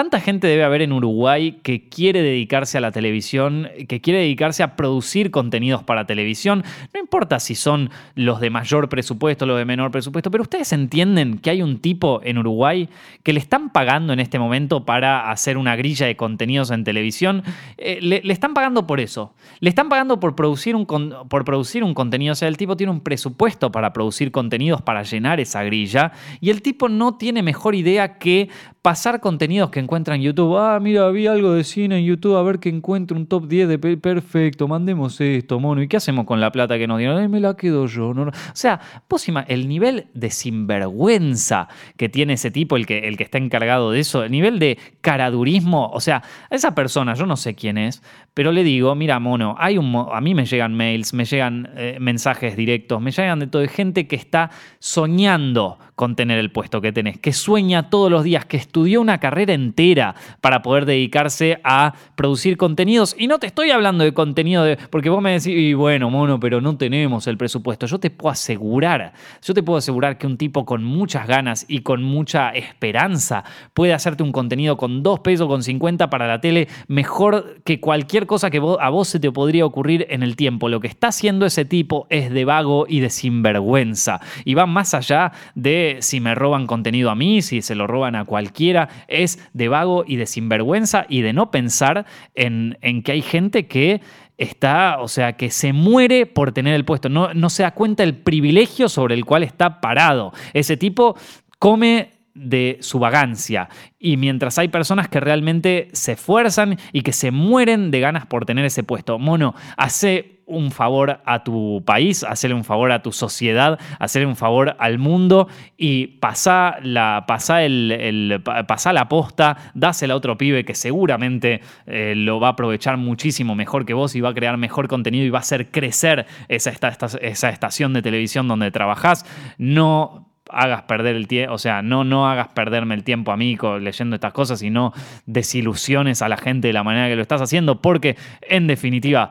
Tanta 0.00 0.18
gente 0.18 0.46
debe 0.46 0.64
haber 0.64 0.80
en 0.80 0.94
Uruguay 0.94 1.60
que 1.62 1.90
quiere 1.90 2.22
dedicarse 2.22 2.78
a 2.78 2.80
la 2.80 2.90
televisión, 2.90 3.68
que 3.86 4.00
quiere 4.00 4.20
dedicarse 4.20 4.62
a 4.62 4.74
producir 4.74 5.30
contenidos 5.30 5.82
para 5.82 6.06
televisión. 6.06 6.64
No 6.94 7.00
importa 7.00 7.38
si 7.38 7.54
son 7.54 7.90
los 8.14 8.40
de 8.40 8.48
mayor 8.48 8.88
presupuesto, 8.88 9.44
los 9.44 9.58
de 9.58 9.66
menor 9.66 9.90
presupuesto, 9.90 10.30
pero 10.30 10.40
ustedes 10.40 10.72
entienden 10.72 11.36
que 11.36 11.50
hay 11.50 11.60
un 11.60 11.80
tipo 11.80 12.22
en 12.24 12.38
Uruguay 12.38 12.88
que 13.22 13.34
le 13.34 13.40
están 13.40 13.74
pagando 13.74 14.14
en 14.14 14.20
este 14.20 14.38
momento 14.38 14.86
para 14.86 15.30
hacer 15.30 15.58
una 15.58 15.76
grilla 15.76 16.06
de 16.06 16.16
contenidos 16.16 16.70
en 16.70 16.82
televisión. 16.82 17.42
Eh, 17.76 17.98
le, 18.00 18.22
están 18.32 18.54
pagando 18.54 18.86
por 18.86 19.00
eso. 19.00 19.34
Le 19.58 19.68
están 19.68 19.90
pagando 19.90 20.18
por 20.18 20.34
producir, 20.34 20.76
un, 20.76 20.86
por 20.86 21.44
producir 21.44 21.84
un 21.84 21.92
contenido. 21.92 22.32
O 22.32 22.36
sea, 22.36 22.48
el 22.48 22.56
tipo 22.56 22.74
tiene 22.74 22.90
un 22.90 23.00
presupuesto 23.00 23.70
para 23.70 23.92
producir 23.92 24.32
contenidos 24.32 24.80
para 24.80 25.02
llenar 25.02 25.40
esa 25.40 25.62
grilla 25.62 26.12
y 26.40 26.48
el 26.48 26.62
tipo 26.62 26.88
no 26.88 27.18
tiene 27.18 27.42
mejor 27.42 27.74
idea 27.74 28.16
que 28.16 28.48
pasar 28.80 29.20
contenidos 29.20 29.68
que 29.68 29.80
encuentra 29.90 30.14
en 30.14 30.22
YouTube. 30.22 30.56
Ah, 30.56 30.78
mira, 30.80 31.10
vi 31.10 31.26
algo 31.26 31.52
de 31.52 31.64
cine 31.64 31.98
en 31.98 32.04
YouTube, 32.04 32.36
a 32.36 32.42
ver 32.44 32.60
que 32.60 32.68
encuentro 32.68 33.16
un 33.16 33.26
top 33.26 33.48
10 33.48 33.66
de 33.66 33.96
perfecto, 33.96 34.68
mandemos 34.68 35.20
esto, 35.20 35.58
mono. 35.58 35.82
¿Y 35.82 35.88
qué 35.88 35.96
hacemos 35.96 36.26
con 36.26 36.38
la 36.40 36.52
plata 36.52 36.78
que 36.78 36.86
nos 36.86 36.98
dieron? 36.98 37.18
Ay, 37.18 37.26
me 37.26 37.40
la 37.40 37.56
quedo 37.56 37.86
yo. 37.86 38.10
O 38.10 38.32
sea, 38.52 38.78
pósima, 39.08 39.40
el 39.48 39.66
nivel 39.66 40.06
de 40.14 40.30
sinvergüenza 40.30 41.66
que 41.96 42.08
tiene 42.08 42.34
ese 42.34 42.52
tipo, 42.52 42.76
el 42.76 42.86
que, 42.86 43.08
el 43.08 43.16
que 43.16 43.24
está 43.24 43.38
encargado 43.38 43.90
de 43.90 43.98
eso, 43.98 44.22
el 44.22 44.30
nivel 44.30 44.60
de 44.60 44.78
caradurismo, 45.00 45.90
o 45.92 46.00
sea, 46.00 46.22
esa 46.50 46.72
persona, 46.72 47.14
yo 47.14 47.26
no 47.26 47.36
sé 47.36 47.56
quién 47.56 47.76
es, 47.76 48.00
pero 48.32 48.52
le 48.52 48.62
digo, 48.62 48.94
mira, 48.94 49.18
mono, 49.18 49.56
hay 49.58 49.76
un, 49.76 50.06
a 50.12 50.20
mí 50.20 50.36
me 50.36 50.46
llegan 50.46 50.72
mails, 50.72 51.14
me 51.14 51.24
llegan 51.24 51.68
eh, 51.76 51.96
mensajes 52.00 52.56
directos, 52.56 53.00
me 53.00 53.10
llegan 53.10 53.40
de 53.40 53.48
todo, 53.48 53.66
gente 53.66 54.06
que 54.06 54.14
está 54.14 54.52
soñando 54.78 55.78
con 55.96 56.16
tener 56.16 56.38
el 56.38 56.50
puesto 56.50 56.80
que 56.80 56.92
tenés, 56.92 57.18
que 57.18 57.32
sueña 57.32 57.90
todos 57.90 58.10
los 58.10 58.22
días, 58.24 58.46
que 58.46 58.56
estudió 58.56 59.00
una 59.00 59.18
carrera 59.18 59.52
entera 59.70 60.14
para 60.40 60.62
poder 60.62 60.84
dedicarse 60.84 61.60
a 61.64 61.94
producir 62.16 62.56
contenidos. 62.56 63.14
Y 63.18 63.26
no 63.26 63.38
te 63.38 63.46
estoy 63.46 63.70
hablando 63.70 64.04
de 64.04 64.12
contenido 64.12 64.64
de. 64.64 64.76
Porque 64.76 65.10
vos 65.10 65.22
me 65.22 65.32
decís, 65.32 65.48
y 65.48 65.74
bueno, 65.74 66.10
mono, 66.10 66.40
pero 66.40 66.60
no 66.60 66.76
tenemos 66.76 67.26
el 67.26 67.36
presupuesto. 67.36 67.86
Yo 67.86 67.98
te 67.98 68.10
puedo 68.10 68.32
asegurar, 68.32 69.12
yo 69.42 69.54
te 69.54 69.62
puedo 69.62 69.78
asegurar 69.78 70.18
que 70.18 70.26
un 70.26 70.36
tipo 70.36 70.64
con 70.64 70.84
muchas 70.84 71.26
ganas 71.26 71.64
y 71.68 71.80
con 71.80 72.02
mucha 72.02 72.50
esperanza 72.50 73.44
puede 73.74 73.92
hacerte 73.92 74.22
un 74.22 74.32
contenido 74.32 74.76
con 74.76 75.02
dos 75.02 75.20
pesos, 75.20 75.46
con 75.46 75.62
50 75.62 76.10
para 76.10 76.26
la 76.26 76.40
tele, 76.40 76.68
mejor 76.88 77.60
que 77.64 77.80
cualquier 77.80 78.26
cosa 78.26 78.50
que 78.50 78.58
a 78.58 78.88
vos 78.90 79.08
se 79.08 79.20
te 79.20 79.30
podría 79.32 79.64
ocurrir 79.64 80.06
en 80.10 80.22
el 80.22 80.36
tiempo. 80.36 80.68
Lo 80.68 80.80
que 80.80 80.88
está 80.88 81.08
haciendo 81.08 81.46
ese 81.46 81.64
tipo 81.64 82.06
es 82.10 82.30
de 82.30 82.44
vago 82.44 82.86
y 82.88 83.00
de 83.00 83.10
sinvergüenza. 83.10 84.20
Y 84.44 84.54
va 84.54 84.66
más 84.66 84.94
allá 84.94 85.32
de 85.54 85.98
si 86.00 86.20
me 86.20 86.34
roban 86.34 86.66
contenido 86.66 87.10
a 87.10 87.14
mí, 87.14 87.42
si 87.42 87.62
se 87.62 87.74
lo 87.74 87.86
roban 87.86 88.16
a 88.16 88.24
cualquiera, 88.24 88.88
es 89.08 89.38
de 89.60 89.68
vago 89.68 90.04
y 90.06 90.16
de 90.16 90.26
sinvergüenza 90.26 91.04
y 91.08 91.20
de 91.20 91.34
no 91.34 91.50
pensar 91.50 92.06
en, 92.34 92.76
que 93.04 93.12
hay 93.12 93.20
gente 93.20 93.66
que 93.66 94.00
está, 94.38 95.00
o 95.00 95.06
sea, 95.06 95.34
que 95.34 95.50
se 95.50 95.74
muere 95.74 96.24
por 96.24 96.52
tener 96.52 96.74
el 96.74 96.86
puesto, 96.86 97.10
no, 97.10 97.34
no 97.34 97.50
se 97.50 97.62
da 97.62 97.72
cuenta 97.72 98.02
del 98.02 98.16
privilegio 98.16 98.88
sobre 98.88 99.14
el 99.14 99.26
cual 99.26 99.42
está 99.42 99.82
parado. 99.82 100.32
Ese 100.54 100.78
tipo 100.78 101.14
come 101.58 102.19
de 102.40 102.78
su 102.80 102.98
vagancia. 102.98 103.68
Y 103.98 104.16
mientras 104.16 104.58
hay 104.58 104.68
personas 104.68 105.08
que 105.08 105.20
realmente 105.20 105.88
se 105.92 106.12
esfuerzan 106.12 106.78
y 106.92 107.02
que 107.02 107.12
se 107.12 107.30
mueren 107.30 107.90
de 107.90 108.00
ganas 108.00 108.26
por 108.26 108.46
tener 108.46 108.64
ese 108.64 108.82
puesto. 108.82 109.18
Mono, 109.18 109.54
hace 109.76 110.40
un 110.46 110.72
favor 110.72 111.20
a 111.24 111.44
tu 111.44 111.82
país, 111.86 112.24
hacerle 112.24 112.56
un 112.56 112.64
favor 112.64 112.90
a 112.90 113.02
tu 113.02 113.12
sociedad, 113.12 113.78
hacerle 114.00 114.26
un 114.26 114.34
favor 114.34 114.74
al 114.80 114.98
mundo 114.98 115.48
y 115.76 116.08
pasa 116.18 116.76
la, 116.82 117.24
el, 117.60 118.28
la 118.42 119.08
posta, 119.08 119.56
dásela 119.74 120.14
a 120.14 120.16
otro 120.16 120.36
pibe 120.36 120.64
que 120.64 120.74
seguramente 120.74 121.60
eh, 121.86 122.14
lo 122.16 122.40
va 122.40 122.48
a 122.48 122.50
aprovechar 122.52 122.96
muchísimo 122.96 123.54
mejor 123.54 123.86
que 123.86 123.94
vos 123.94 124.16
y 124.16 124.20
va 124.20 124.30
a 124.30 124.34
crear 124.34 124.56
mejor 124.56 124.88
contenido 124.88 125.24
y 125.24 125.30
va 125.30 125.38
a 125.38 125.42
hacer 125.42 125.70
crecer 125.70 126.26
esa, 126.48 126.72
esa 127.20 127.48
estación 127.50 127.92
de 127.92 128.02
televisión 128.02 128.48
donde 128.48 128.72
trabajás. 128.72 129.24
No 129.56 130.29
hagas 130.52 130.82
perder 130.82 131.16
el 131.16 131.28
tiempo, 131.28 131.54
o 131.54 131.58
sea, 131.58 131.82
no, 131.82 132.04
no 132.04 132.28
hagas 132.28 132.48
perderme 132.48 132.94
el 132.94 133.04
tiempo 133.04 133.32
a 133.32 133.36
mí 133.36 133.56
leyendo 133.80 134.16
estas 134.16 134.32
cosas 134.32 134.62
y 134.62 134.70
no 134.70 134.92
desilusiones 135.26 136.22
a 136.22 136.28
la 136.28 136.36
gente 136.36 136.68
de 136.68 136.72
la 136.72 136.82
manera 136.82 137.08
que 137.08 137.16
lo 137.16 137.22
estás 137.22 137.40
haciendo, 137.40 137.80
porque 137.80 138.16
en 138.42 138.66
definitiva 138.66 139.30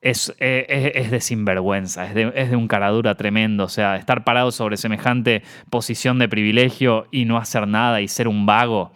es, 0.00 0.34
es, 0.38 1.10
de 1.10 1.20
sinvergüenza, 1.20 2.06
es 2.06 2.14
de, 2.14 2.32
es 2.34 2.50
de 2.50 2.56
un 2.56 2.66
caradura 2.66 3.14
tremendo, 3.14 3.64
o 3.64 3.68
sea, 3.68 3.96
estar 3.96 4.24
parado 4.24 4.50
sobre 4.50 4.76
semejante 4.76 5.42
posición 5.70 6.18
de 6.18 6.28
privilegio 6.28 7.06
y 7.10 7.24
no 7.24 7.36
hacer 7.36 7.68
nada 7.68 8.00
y 8.00 8.08
ser 8.08 8.26
un 8.26 8.44
vago, 8.44 8.92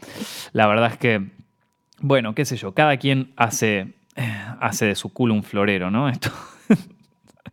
la 0.53 0.66
verdad 0.66 0.92
es 0.92 0.99
que, 0.99 1.31
bueno, 2.01 2.35
qué 2.35 2.45
sé 2.45 2.57
yo, 2.57 2.75
cada 2.75 2.97
quien 2.97 3.33
hace, 3.37 3.95
hace 4.61 4.87
de 4.87 4.95
su 4.97 5.12
culo 5.12 5.35
un 5.35 5.42
florero, 5.42 5.90
¿no? 5.90 6.09
Esto... 6.11 6.31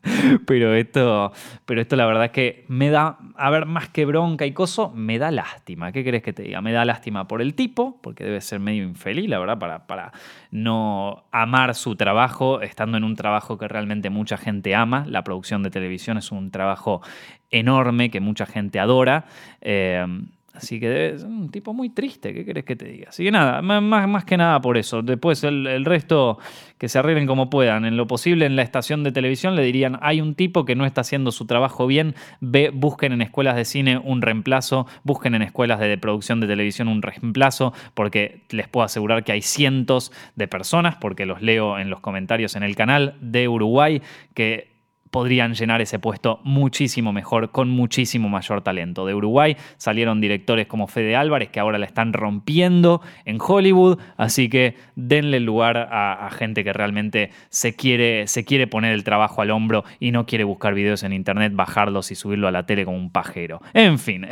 pero 0.46 0.74
esto, 0.74 1.32
pero 1.66 1.82
esto 1.82 1.96
la 1.96 2.06
verdad 2.06 2.26
es 2.26 2.32
que 2.32 2.66
me 2.68 2.89
da, 2.89 3.18
a 3.36 3.50
ver, 3.50 3.66
más 3.66 3.89
que 3.89 4.06
bronca 4.06 4.46
y 4.46 4.52
coso, 4.52 4.92
me 4.94 5.18
da 5.18 5.32
lástima. 5.32 5.92
¿Qué 5.92 6.04
crees 6.04 6.24
que 6.24 6.34
te 6.34 6.44
diga? 6.44 6.62
Me 6.62 6.74
da 6.74 6.84
lástima 6.84 7.28
por 7.28 7.42
el 7.42 7.54
tipo, 7.56 8.00
porque 8.02 8.26
debe 8.26 8.42
ser 8.42 8.60
medio 8.60 8.84
infeliz, 8.84 9.30
la 9.30 9.39
verdad, 9.39 9.60
para, 9.60 9.88
para 9.88 10.12
no 10.52 11.24
amar 11.32 11.74
su 11.76 11.96
trabajo, 11.96 12.62
estando 12.62 12.98
en 12.98 13.04
un 13.06 13.16
trabajo 13.16 13.58
que 13.58 13.68
realmente 13.68 14.10
mucha 14.10 14.38
gente 14.38 14.76
ama. 14.76 15.06
La 15.08 15.24
producción 15.24 15.63
de 15.63 15.70
televisión 15.70 16.18
es 16.18 16.32
un 16.32 16.52
trabajo 16.52 17.02
enorme 17.50 18.12
que 18.12 18.20
mucha 18.20 18.46
gente 18.46 18.80
adora. 18.80 19.26
Eh, 19.62 20.06
Así 20.54 20.80
que 20.80 21.10
es 21.10 21.24
un 21.24 21.50
tipo 21.50 21.74
muy 21.74 21.89
triste, 21.89 22.32
¿qué 22.32 22.46
querés 22.46 22.63
que 22.63 22.76
te 22.76 22.86
diga? 22.86 23.10
Así 23.10 23.24
que 23.24 23.32
nada, 23.32 23.63
más, 23.63 24.08
más 24.08 24.24
que 24.24 24.38
nada 24.38 24.62
por 24.62 24.78
eso. 24.78 25.02
Después 25.02 25.44
el, 25.44 25.84
resto 25.84 26.38
que 26.78 26.88
se 26.89 27.00
arreglen 27.00 27.26
como 27.26 27.50
puedan. 27.50 27.86
En 27.86 27.98
lo 27.98 28.06
posible 28.06 28.46
en 28.46 28.56
la 28.56 28.62
estación 28.62 29.04
de 29.04 29.12
televisión 29.12 29.56
le 29.56 29.63
dirían, 29.63 29.98
hay 30.02 30.22
un 30.22 30.36
tipo 30.36 30.63
que 30.63 30.76
no 30.76 30.86
está 30.86 31.02
haciendo 31.02 31.32
su 31.32 31.48
trabajo 31.48 31.88
bien, 31.88 32.13
ve, 32.39 32.70
busquen 32.72 33.13
en 33.13 33.24
escuelas 33.24 33.56
de 33.56 33.66
cine 33.66 33.98
un 33.98 34.22
reemplazo, 34.22 34.86
busquen 35.04 35.34
en 35.34 35.42
escuelas 35.42 35.80
de 35.80 35.98
producción 35.98 36.39
de 36.39 36.46
televisión 36.46 36.88
un 36.88 37.02
reemplazo, 37.02 37.74
porque 37.96 38.42
les 38.52 38.68
puedo 38.68 38.86
asegurar 38.86 39.24
que 39.24 39.32
hay 39.32 39.42
cientos 39.42 40.12
de 40.36 40.48
personas, 40.48 40.98
porque 40.98 41.26
los 41.26 41.42
leo 41.42 41.80
en 41.80 41.89
los 41.89 42.00
comentarios 42.00 42.56
en 42.56 42.62
el 42.62 42.76
canal 42.76 43.16
de 43.22 43.48
Uruguay, 43.48 44.04
que 44.36 44.73
podrían 45.13 45.54
llenar 45.54 45.80
ese 45.80 45.99
puesto 45.99 46.39
muchísimo 46.43 47.13
mejor, 47.13 47.52
con 47.52 47.69
muchísimo 47.69 48.30
mayor 48.30 48.63
talento. 48.63 49.06
De 49.06 49.13
Uruguay 49.13 49.56
salieron 49.78 50.19
directores 50.19 50.65
como 50.65 50.88
Fede 50.88 51.15
Álvarez, 51.15 51.49
que 51.49 51.60
ahora 51.60 51.78
la 51.78 51.86
están 51.86 52.13
rompiendo 52.13 52.99
en 53.23 53.38
Hollywood, 53.39 53.99
así 54.17 54.49
que 54.49 54.76
denle 54.95 55.39
lugar 55.39 55.78
a, 55.78 56.28
gente 56.32 56.63
que 56.63 56.73
realmente 56.73 57.30
se 57.49 57.76
quiere, 57.76 58.26
se 58.26 58.43
quiere 58.43 58.65
poner 58.65 58.93
el 58.93 59.04
trabajo 59.04 59.43
al 59.43 59.52
hombro 59.52 59.84
y 59.99 60.10
no 60.10 60.26
quiere 60.26 60.45
buscar 60.45 60.73
videos 60.73 61.04
en 61.04 61.13
internet, 61.13 61.54
bajarlos 61.56 62.10
y 62.10 62.15
subirlo 62.15 62.47
a 62.47 62.52
la 62.52 62.65
tele 62.65 62.84
como 62.84 62.97
un 62.97 63.12
pajero. 63.12 63.62
En 63.76 63.99
fin. 63.99 64.26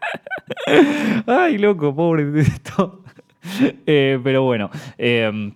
Ay, 1.26 1.58
loco, 1.58 1.94
pobre. 1.94 2.24
Eh, 3.86 4.20
pero 4.22 4.42
bueno. 4.42 4.70
Eh, 4.98 5.52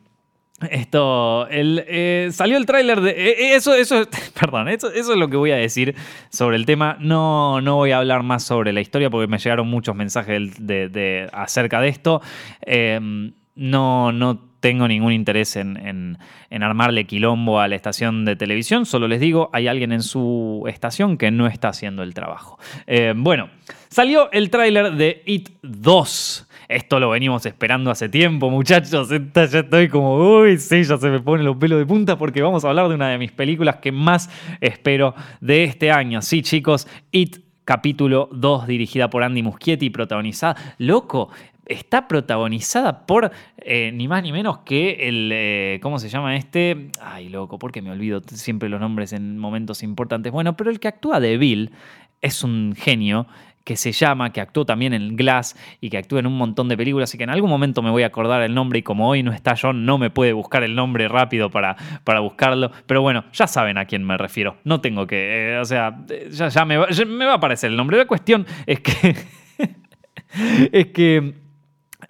esto, 0.71 1.47
el, 1.49 1.85
eh, 1.87 2.31
salió 2.33 2.57
el 2.57 2.67
tráiler 2.67 3.01
de... 3.01 3.11
Eh, 3.11 3.31
eh, 3.31 3.55
eso, 3.57 3.75
eso, 3.75 4.03
perdón, 4.41 4.69
eso, 4.69 4.91
eso, 4.91 5.13
es 5.13 5.19
lo 5.19 5.29
que 5.29 5.37
voy 5.37 5.51
a 5.51 5.57
decir 5.57 5.95
sobre 6.31 6.57
el 6.57 6.67
tema. 6.67 6.97
No, 7.01 7.61
no 7.61 7.77
voy 7.77 7.93
a 7.93 7.99
hablar 7.99 8.23
más 8.23 8.45
sobre 8.45 8.73
la 8.73 8.81
historia 8.81 9.11
porque 9.11 9.27
me 9.27 9.39
llegaron 9.39 9.69
muchos 9.69 9.95
mensajes 9.95 10.55
de, 10.59 11.29
acerca 11.33 11.81
de 11.81 11.89
esto. 11.89 12.21
Em, 12.63 13.33
no, 13.55 14.13
no 14.13 14.54
tengo 14.65 14.89
ningún 14.89 15.13
interés 15.13 15.57
en, 15.57 16.17
en, 16.49 16.63
armarle 16.63 17.05
quilombo 17.05 17.61
a 17.61 17.69
la 17.69 17.77
estación 17.77 18.25
de 18.25 18.35
televisión. 18.35 18.87
Solo 18.87 19.07
les 19.09 19.21
digo, 19.21 19.51
hay 19.53 19.69
alguien 19.69 19.93
en 19.93 20.01
su 20.01 20.65
estación 20.67 21.19
que 21.19 21.31
no 21.31 21.47
está 21.47 21.69
haciendo 21.69 22.03
el 22.03 22.15
trabajo. 22.15 22.59
Em, 22.87 23.23
bueno, 23.23 23.51
salió 23.91 24.33
el 24.33 24.49
tráiler 24.49 24.93
de 24.93 25.23
It 25.27 25.51
2. 25.61 26.49
Esto 26.67 26.99
lo 26.99 27.11
venimos 27.11 27.45
esperando 27.45 27.91
hace 27.91 28.09
tiempo, 28.09 28.49
muchachos. 28.49 29.11
ya 29.11 29.43
estoy 29.43 29.91
como, 29.91 30.17
uy, 30.17 30.57
sí, 30.57 30.83
ya 30.83 30.97
se 30.97 31.11
me 31.11 31.21
ponen 31.21 31.45
los 31.45 31.59
pelos 31.59 31.79
de 31.79 31.85
punta 31.85 32.17
porque 32.17 32.41
vamos 32.41 32.65
a 32.65 32.71
hablar 32.71 32.89
de 32.89 32.95
una 32.95 33.11
de 33.11 33.19
mis 33.19 33.33
películas 33.33 33.77
que 33.83 33.93
más 33.93 34.31
espero 34.63 35.15
de 35.43 35.65
este 35.65 35.91
año. 35.91 36.23
Sí, 36.23 36.41
chicos, 36.41 36.89
It 37.13 37.45
capítulo 37.65 38.29
2, 38.33 38.67
dirigida 38.67 39.11
por 39.11 39.23
Andy 39.23 39.43
Muschietti, 39.43 39.91
protagonizada. 39.91 40.57
Loco, 40.79 41.31
está 41.67 42.09
protagonizada 42.09 43.07
por 43.07 43.31
eh, 43.59 43.91
ni 43.93 44.09
más 44.09 44.23
ni 44.23 44.33
menos 44.33 44.59
que 44.59 45.09
el. 45.09 45.31
Eh, 45.33 45.79
¿Cómo 45.83 45.99
se 45.99 46.09
llama 46.09 46.37
este? 46.37 46.91
Ay, 47.01 47.29
loco, 47.29 47.59
porque 47.59 47.83
me 47.83 47.91
olvido 47.91 48.23
siempre 48.27 48.69
los 48.69 48.81
nombres 48.81 49.13
en 49.13 49.39
momentos 49.39 49.83
importantes. 49.83 50.33
Bueno, 50.33 50.57
pero 50.57 50.71
el 50.71 50.81
que 50.81 50.89
actúa 50.89 51.21
de 51.21 51.37
Bill 51.39 51.73
es 52.21 52.43
un 52.43 52.75
genio 52.77 53.27
que 53.65 53.77
se 53.77 53.93
llama, 53.93 54.31
que 54.31 54.43
actuó 54.43 54.67
también 54.67 54.93
en 54.93 55.17
Glass 55.17 55.57
y 55.81 55.89
que 55.89 55.97
actúa 55.97 56.21
en 56.21 56.27
un 56.27 56.37
montón 56.37 56.69
de 56.69 56.77
películas 56.77 57.15
y 57.15 57.19
que 57.19 57.25
en 57.25 57.31
algún 57.31 57.49
momento 57.49 57.81
me 57.81 57.91
voy 57.91 58.03
a 58.03 58.07
acordar 58.07 58.43
el 58.43 58.55
nombre 58.55 58.81
y 58.81 58.83
como 58.83 59.09
hoy 59.09 59.23
no 59.23 59.33
está 59.33 59.57
John, 59.61 59.87
no 59.87 59.97
me 59.97 60.11
puede 60.11 60.35
buscar 60.35 60.63
el 60.63 60.75
nombre 60.75 61.09
rápido 61.09 61.51
para, 61.51 61.77
para 62.05 62.21
buscarlo. 62.21 62.71
Pero 62.87 63.01
bueno, 63.01 63.25
ya 63.33 63.47
saben 63.47 63.79
a 63.79 63.87
quién 63.87 64.05
me 64.05 64.19
refiero. 64.19 64.59
No 64.65 64.83
tengo 64.83 65.07
que, 65.07 65.55
eh, 65.55 65.59
o 65.59 65.65
sea, 65.65 65.97
ya, 66.31 66.65
me, 66.67 66.77
va, 66.77 66.89
me, 67.07 67.25
va, 67.25 67.33
a 67.33 67.37
aparecer 67.37 67.71
el 67.71 67.77
nombre. 67.77 67.97
La 67.97 68.07
cuestión 68.07 68.47
es 68.67 68.81
que... 68.81 69.17
es 70.73 70.87
que 70.89 71.44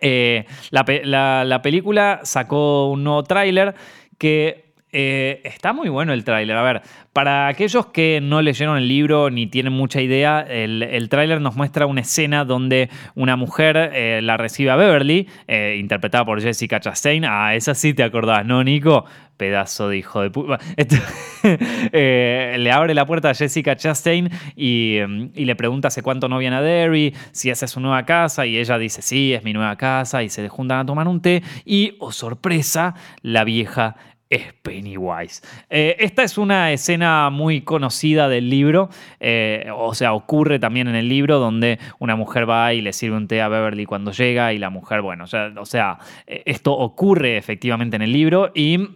eh, 0.04 0.44
la, 0.70 1.44
la 1.44 1.62
película 1.62 2.20
sacó 2.22 2.90
un 2.90 3.04
nuevo 3.04 3.24
tráiler 3.24 3.74
que 4.18 4.63
eh, 4.96 5.40
está 5.42 5.72
muy 5.72 5.88
bueno 5.88 6.12
el 6.12 6.22
tráiler. 6.22 6.56
A 6.56 6.62
ver, 6.62 6.82
para 7.12 7.48
aquellos 7.48 7.86
que 7.86 8.20
no 8.22 8.40
leyeron 8.40 8.78
el 8.78 8.86
libro 8.86 9.28
ni 9.28 9.48
tienen 9.48 9.72
mucha 9.72 10.00
idea, 10.00 10.40
el, 10.40 11.08
tráiler 11.10 11.40
nos 11.40 11.56
muestra 11.56 11.86
una 11.86 12.02
escena 12.02 12.44
donde 12.44 12.88
una 13.16 13.34
mujer 13.34 13.76
eh, 13.76 14.20
la 14.22 14.36
recibe 14.36 14.70
a 14.70 14.76
Beverly, 14.76 15.28
eh, 15.48 15.78
interpretada 15.80 16.24
por 16.24 16.40
Jessica 16.40 16.78
Chastain. 16.78 17.24
Ah, 17.24 17.56
esa 17.56 17.74
sí 17.74 17.92
te 17.92 18.04
acordás, 18.04 18.46
¿no, 18.46 18.62
Nico? 18.62 19.04
Pedazo 19.36 19.88
de 19.88 19.96
hijo 19.96 20.20
de 20.20 20.30
puta. 20.30 20.60
le 21.92 22.70
abre 22.70 22.94
la 22.94 23.04
puerta 23.04 23.30
a 23.30 23.34
Jessica 23.34 23.74
Chastain 23.74 24.30
y, 24.54 24.98
y, 25.34 25.44
le 25.44 25.56
pregunta 25.56 25.88
hace 25.88 26.02
cuánto 26.02 26.28
no 26.28 26.38
viene 26.38 26.54
a 26.54 26.62
Derry, 26.62 27.12
si 27.32 27.50
esa 27.50 27.64
es 27.64 27.72
su 27.72 27.80
nueva 27.80 28.04
casa, 28.04 28.46
y 28.46 28.58
ella 28.58 28.78
dice, 28.78 29.02
sí, 29.02 29.34
es 29.34 29.42
mi 29.42 29.52
nueva 29.52 29.74
casa, 29.74 30.22
y 30.22 30.28
se 30.28 30.48
juntan 30.48 30.78
a 30.78 30.86
tomar 30.86 31.08
un 31.08 31.20
té, 31.20 31.42
y, 31.64 31.96
oh 31.98 32.12
sorpresa, 32.12 32.94
la 33.22 33.42
vieja 33.42 33.96
es 34.34 34.52
Pennywise. 34.62 35.42
Eh, 35.70 35.96
esta 35.98 36.22
es 36.22 36.38
una 36.38 36.72
escena 36.72 37.30
muy 37.30 37.62
conocida 37.62 38.28
del 38.28 38.50
libro, 38.50 38.88
eh, 39.20 39.68
o 39.74 39.94
sea, 39.94 40.12
ocurre 40.12 40.58
también 40.58 40.88
en 40.88 40.94
el 40.94 41.08
libro 41.08 41.38
donde 41.38 41.78
una 41.98 42.16
mujer 42.16 42.48
va 42.48 42.74
y 42.74 42.80
le 42.80 42.92
sirve 42.92 43.16
un 43.16 43.28
té 43.28 43.40
a 43.40 43.48
Beverly 43.48 43.86
cuando 43.86 44.12
llega 44.12 44.52
y 44.52 44.58
la 44.58 44.70
mujer, 44.70 45.02
bueno, 45.02 45.24
o 45.24 45.66
sea, 45.66 45.98
eh, 46.26 46.42
esto 46.46 46.72
ocurre 46.72 47.36
efectivamente 47.36 47.96
en 47.96 48.02
el 48.02 48.12
libro 48.12 48.50
y 48.54 48.88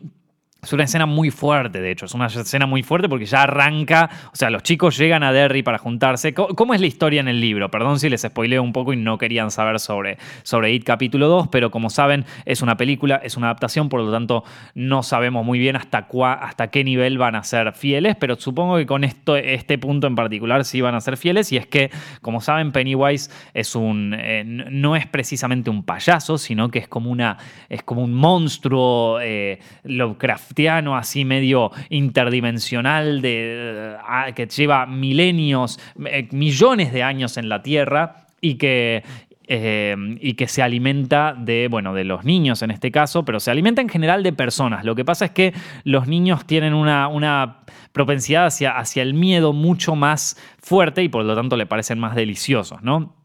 es 0.61 0.73
una 0.73 0.85
escena 0.85 1.07
muy 1.07 1.31
fuerte, 1.31 1.81
de 1.81 1.93
hecho, 1.93 2.07
es 2.07 2.15
una 2.15 2.27
escena 2.27 2.67
muy 2.67 2.83
fuerte 2.83 3.09
porque 3.09 3.27
ya 3.27 3.45
arranca, 3.45 4.11
o 4.33 4.37
sea, 4.37 4.51
los 4.51 4.65
chicos 4.65 4.99
llegan 4.99 5.23
a 5.23 5.33
Derry 5.33 5.63
para 5.63 5.79
juntarse. 5.79 6.35
¿Cómo, 6.35 6.75
es 6.75 6.81
la 6.81 6.89
historia 6.89 7.21
en 7.21 7.29
el 7.29 7.41
libro? 7.41 7.71
Perdón 7.71 8.01
si 8.01 8.09
les 8.09 8.23
spoileo 8.23 8.61
un 8.61 8.73
poco 8.73 8.93
y 8.93 8.97
no 8.97 9.19
querían 9.19 9.53
saber 9.53 9.79
sobre, 9.79 10.19
sobre 10.43 10.73
It 10.73 10.83
capítulo 10.83 11.29
2, 11.29 11.47
pero 11.49 11.71
como 11.71 11.91
saben, 11.91 12.25
es 12.45 12.61
una 12.61 12.77
película, 12.77 13.21
es 13.23 13.37
una 13.37 13.47
adaptación, 13.47 13.89
por 13.89 14.01
lo 14.01 14.11
tanto 14.11 14.43
no 14.75 15.05
sabemos 15.05 15.47
muy 15.47 15.61
bien 15.61 15.77
hasta, 15.77 16.09
hasta 16.41 16.71
qué 16.73 16.83
nivel 16.83 17.19
van 17.19 17.37
a 17.37 17.45
ser 17.45 17.73
fieles, 17.73 18.17
pero 18.17 18.35
supongo 18.35 18.79
que 18.79 18.87
con 18.87 19.05
esto, 19.05 19.37
este 19.37 19.79
punto 19.79 20.09
en 20.09 20.17
particular 20.17 20.65
sí 20.65 20.81
van 20.81 20.97
a 20.97 21.01
ser 21.01 21.17
fieles 21.17 21.53
y 21.53 21.57
es 21.57 21.69
que, 21.69 21.93
como 22.21 22.41
saben, 22.41 22.73
Pennywise 22.73 23.31
es 23.55 23.77
un, 23.77 24.13
eh, 24.19 24.43
no 24.45 24.97
es 24.97 25.07
precisamente 25.07 25.71
un 25.71 25.85
payaso, 25.85 26.37
sino 26.37 26.69
que 26.69 26.81
es 26.81 26.89
como, 26.89 27.11
una, 27.11 27.39
es 27.69 27.85
como 27.85 28.03
un 28.03 28.13
monstruo 28.13 29.21
eh, 29.21 29.61
Lovecraft 29.85 30.48
así 30.97 31.25
medio 31.25 31.71
interdimensional, 31.91 33.21
de, 33.21 33.97
ah, 34.07 34.33
que 34.35 34.47
lleva 34.47 34.87
milenios, 34.87 35.79
eh, 36.07 36.29
millones 36.33 36.93
de 36.93 37.03
años 37.03 37.37
en 37.37 37.49
la 37.49 37.63
Tierra 37.63 38.27
y 38.41 38.55
que, 38.55 39.03
eh, 39.47 39.97
y 40.21 40.35
que 40.35 40.47
se 40.49 40.63
alimenta 40.63 41.35
de, 41.37 41.69
bueno, 41.69 41.95
de 41.95 42.05
los 42.05 42.25
niños 42.25 42.63
en 42.63 42.71
este 42.71 42.91
caso, 42.91 43.25
pero 43.25 43.41
se 43.41 43.51
alimenta 43.51 43.81
en 43.81 43.89
general 43.89 44.23
de 44.23 44.33
personas. 44.33 44.85
Lo 44.85 44.95
que 44.95 45.05
pasa 45.05 45.27
es 45.27 45.31
que 45.33 45.55
los 45.85 46.07
niños 46.07 46.47
tienen 46.47 46.75
una, 46.75 47.09
una 47.09 47.61
propensidad 47.93 48.47
hacia, 48.47 48.79
hacia 48.79 49.03
el 49.03 49.15
miedo 49.15 49.53
mucho 49.53 49.97
más 49.97 50.37
fuerte 50.61 51.03
y 51.03 51.09
por 51.09 51.25
lo 51.25 51.35
tanto 51.35 51.57
le 51.57 51.67
parecen 51.67 51.99
más 51.99 52.15
deliciosos, 52.15 52.83
¿no? 52.83 53.18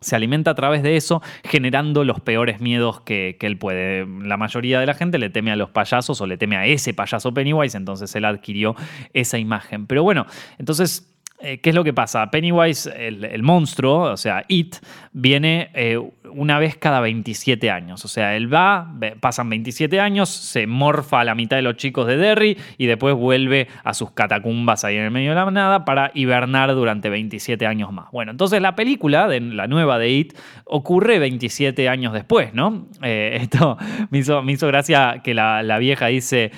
Se 0.00 0.16
alimenta 0.16 0.52
a 0.52 0.54
través 0.54 0.82
de 0.82 0.96
eso, 0.96 1.22
generando 1.44 2.04
los 2.04 2.20
peores 2.20 2.60
miedos 2.60 3.00
que, 3.00 3.36
que, 3.38 3.46
él 3.46 3.58
puede. 3.58 4.06
La 4.22 4.36
mayoría 4.36 4.80
de 4.80 4.86
la 4.86 4.94
gente 4.94 5.18
le 5.18 5.30
teme 5.30 5.50
a 5.50 5.56
los 5.56 5.70
payasos 5.70 6.20
o 6.20 6.26
le 6.26 6.36
teme 6.36 6.56
a 6.56 6.66
ese 6.66 6.94
payaso 6.94 7.32
Pennywise, 7.34 7.76
entonces 7.76 8.14
él 8.14 8.24
adquirió 8.24 8.76
esa 9.12 9.38
imagen. 9.38 9.86
Pero 9.86 10.02
bueno, 10.02 10.26
entonces 10.58 11.17
eh, 11.40 11.60
¿Qué 11.60 11.68
es 11.70 11.74
lo 11.74 11.84
que 11.84 11.92
pasa? 11.92 12.28
Pennywise, 12.32 12.90
el, 12.96 13.42
monstruo, 13.44 14.12
o 14.12 14.16
sea, 14.16 14.44
It, 14.48 14.74
viene 15.12 15.70
eh, 15.72 15.96
una 16.32 16.58
vez 16.58 16.76
cada 16.76 17.00
27 17.00 17.70
años. 17.70 18.04
O 18.04 18.08
sea, 18.08 18.34
él 18.34 18.52
va, 18.52 18.92
pasan 19.20 19.48
27 19.48 20.00
años, 20.00 20.28
se 20.28 20.66
morfa 20.66 21.20
a 21.20 21.24
la 21.24 21.36
mitad 21.36 21.56
de 21.56 21.62
los 21.62 21.76
chicos 21.76 22.08
de 22.08 22.16
Derry 22.16 22.58
y 22.76 22.86
después 22.86 23.14
vuelve 23.14 23.68
a 23.84 23.94
sus 23.94 24.10
catacumbas 24.10 24.84
ahí 24.84 24.96
en 24.96 25.04
el 25.04 25.10
medio 25.12 25.30
de 25.30 25.36
la 25.36 25.48
nada 25.52 25.84
para 25.84 26.10
hibernar 26.12 26.74
durante 26.74 27.08
27 27.08 27.66
años 27.66 27.92
más. 27.92 28.10
Bueno, 28.10 28.32
entonces 28.32 28.60
la 28.60 28.74
película, 28.74 29.28
de, 29.28 29.40
la 29.40 29.68
nueva 29.68 30.00
de 30.00 30.10
It, 30.10 30.36
ocurre 30.64 31.20
27 31.20 31.88
años 31.88 32.12
después, 32.12 32.52
¿no? 32.52 32.88
Eh, 33.00 33.38
esto 33.42 33.78
me 34.10 34.18
hizo, 34.18 34.42
me 34.42 34.52
hizo, 34.52 34.66
gracia 34.66 35.20
que 35.22 35.34
la, 35.34 35.62
la 35.62 35.78
vieja 35.78 36.08
dice, 36.08 36.50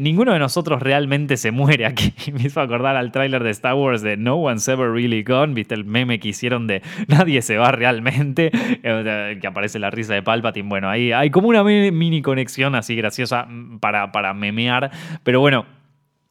ninguno 0.00 0.32
de 0.32 0.38
nosotros 0.38 0.80
realmente 0.80 1.36
se 1.36 1.50
muere 1.50 1.84
aquí. 1.84 2.14
me 2.32 2.42
hizo 2.42 2.60
acordar 2.60 2.96
al 2.96 3.10
tráiler 3.10 3.42
de 3.42 3.50
Star 3.50 3.74
Wars 3.74 4.03
de 4.04 4.16
No 4.16 4.36
One's 4.36 4.68
Ever 4.68 4.90
Really 4.90 5.24
Gone, 5.24 5.54
viste 5.54 5.74
el 5.74 5.84
meme 5.84 6.20
que 6.20 6.28
hicieron 6.28 6.66
de 6.66 6.82
Nadie 7.08 7.42
se 7.42 7.56
va 7.56 7.72
realmente, 7.72 8.50
eh, 8.82 9.38
que 9.40 9.46
aparece 9.46 9.78
la 9.78 9.90
risa 9.90 10.14
de 10.14 10.22
Palpatine. 10.22 10.68
Bueno, 10.68 10.88
ahí 10.88 11.10
hay 11.10 11.30
como 11.30 11.48
una 11.48 11.64
mini 11.64 12.22
conexión 12.22 12.74
así 12.74 12.94
graciosa 12.94 13.46
mm, 13.46 13.80
para, 13.80 14.12
para 14.12 14.34
memear, 14.34 14.90
pero 15.22 15.40
bueno. 15.40 15.66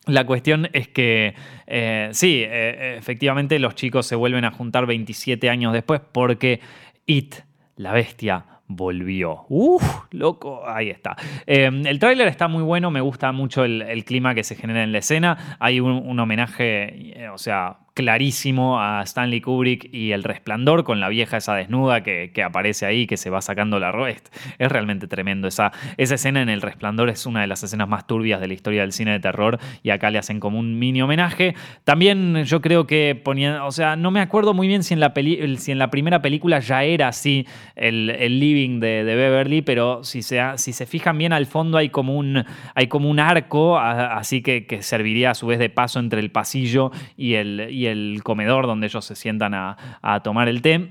La 0.05 0.25
cuestión 0.25 0.67
es 0.73 0.89
que 0.89 1.33
eh, 1.65 2.09
sí, 2.11 2.43
eh, 2.45 2.97
efectivamente 2.97 3.57
los 3.57 3.73
chicos 3.73 4.05
se 4.05 4.17
vuelven 4.17 4.43
a 4.43 4.51
juntar 4.51 4.85
27 4.85 5.49
años 5.49 5.71
después 5.71 6.01
porque 6.11 6.59
It, 7.05 7.35
la 7.77 7.93
bestia, 7.93 8.45
volvió. 8.75 9.45
Uf, 9.49 9.83
loco, 10.11 10.63
ahí 10.67 10.89
está. 10.89 11.15
Em, 11.45 11.85
el 11.85 11.99
tráiler 11.99 12.27
está 12.27 12.47
muy 12.47 12.63
bueno, 12.63 12.91
me 12.91 13.01
gusta 13.01 13.31
mucho 13.31 13.63
el, 13.63 14.03
clima 14.05 14.35
que 14.35 14.43
se 14.43 14.55
genera 14.55 14.83
en 14.83 14.91
la 14.91 14.99
escena. 14.99 15.57
Hay 15.59 15.79
un, 15.79 16.19
homenaje, 16.19 17.23
eh, 17.23 17.29
o 17.29 17.37
sea, 17.37 17.77
clarísimo 17.93 18.79
a 18.79 19.01
Stanley 19.03 19.41
Kubrick 19.41 19.93
y 19.93 20.11
El 20.11 20.23
Resplandor 20.23 20.83
con 20.83 20.99
la 20.99 21.09
vieja 21.09 21.37
esa 21.37 21.55
desnuda 21.55 22.01
que, 22.01 22.31
aparece 22.43 22.85
ahí, 22.85 23.05
que 23.05 23.17
se 23.17 23.29
va 23.29 23.41
sacando 23.41 23.79
la 23.79 23.91
ropa. 23.91 24.09
Es, 24.09 24.71
realmente 24.71 25.07
tremendo. 25.07 25.47
Esa, 25.47 25.71
esa 25.97 26.15
escena 26.15 26.41
en 26.41 26.49
El 26.49 26.61
Resplandor 26.61 27.09
es 27.09 27.25
una 27.25 27.41
de 27.41 27.47
las 27.47 27.63
escenas 27.63 27.87
más 27.87 28.07
turbias 28.07 28.41
de 28.41 28.47
la 28.47 28.53
historia 28.53 28.81
del 28.81 28.91
cine 28.91 29.11
de 29.11 29.19
terror 29.19 29.59
y 29.83 29.91
acá 29.91 30.09
le 30.09 30.17
hacen 30.17 30.39
como 30.39 30.59
un 30.59 30.79
mini 30.79 31.01
homenaje. 31.01 31.55
También 31.83 32.43
yo 32.43 32.61
creo 32.61 32.87
que 32.87 33.19
ponían, 33.21 33.61
o 33.61 33.71
sea, 33.71 33.95
no 33.95 34.11
me 34.11 34.19
acuerdo 34.19 34.53
muy 34.53 34.67
bien 34.67 34.83
si 34.83 34.93
en 34.93 34.99
la, 34.99 35.13
si 35.57 35.71
en 35.71 35.79
la 35.79 35.89
primera 35.91 36.21
película 36.21 36.59
ya 36.59 36.83
era 36.83 37.07
así 37.07 37.45
el, 37.75 38.07
living 38.39 38.79
de, 38.79 39.03
Beverly, 39.03 39.61
pero 39.61 40.03
si 40.03 40.21
se, 40.21 40.41
si 40.57 40.73
se 40.73 40.85
fijan 40.85 41.17
bien 41.17 41.33
al 41.33 41.45
fondo 41.45 41.77
hay 41.77 41.89
como 41.89 42.17
un, 42.17 42.43
hay 42.73 42.87
como 42.87 43.09
un 43.09 43.19
arco, 43.19 43.77
así 43.77 44.41
que, 44.41 44.65
que 44.65 44.81
serviría 44.81 45.31
a 45.31 45.33
su 45.35 45.47
vez 45.47 45.59
de 45.59 45.69
paso 45.69 45.99
entre 45.99 46.19
el 46.19 46.31
pasillo 46.31 46.91
y 47.15 47.35
el 47.35 47.69
el 47.87 48.21
comedor 48.23 48.67
donde 48.67 48.87
ellos 48.87 49.05
se 49.05 49.15
sientan 49.15 49.53
a, 49.53 50.21
tomar 50.23 50.47
el 50.47 50.61
té, 50.61 50.89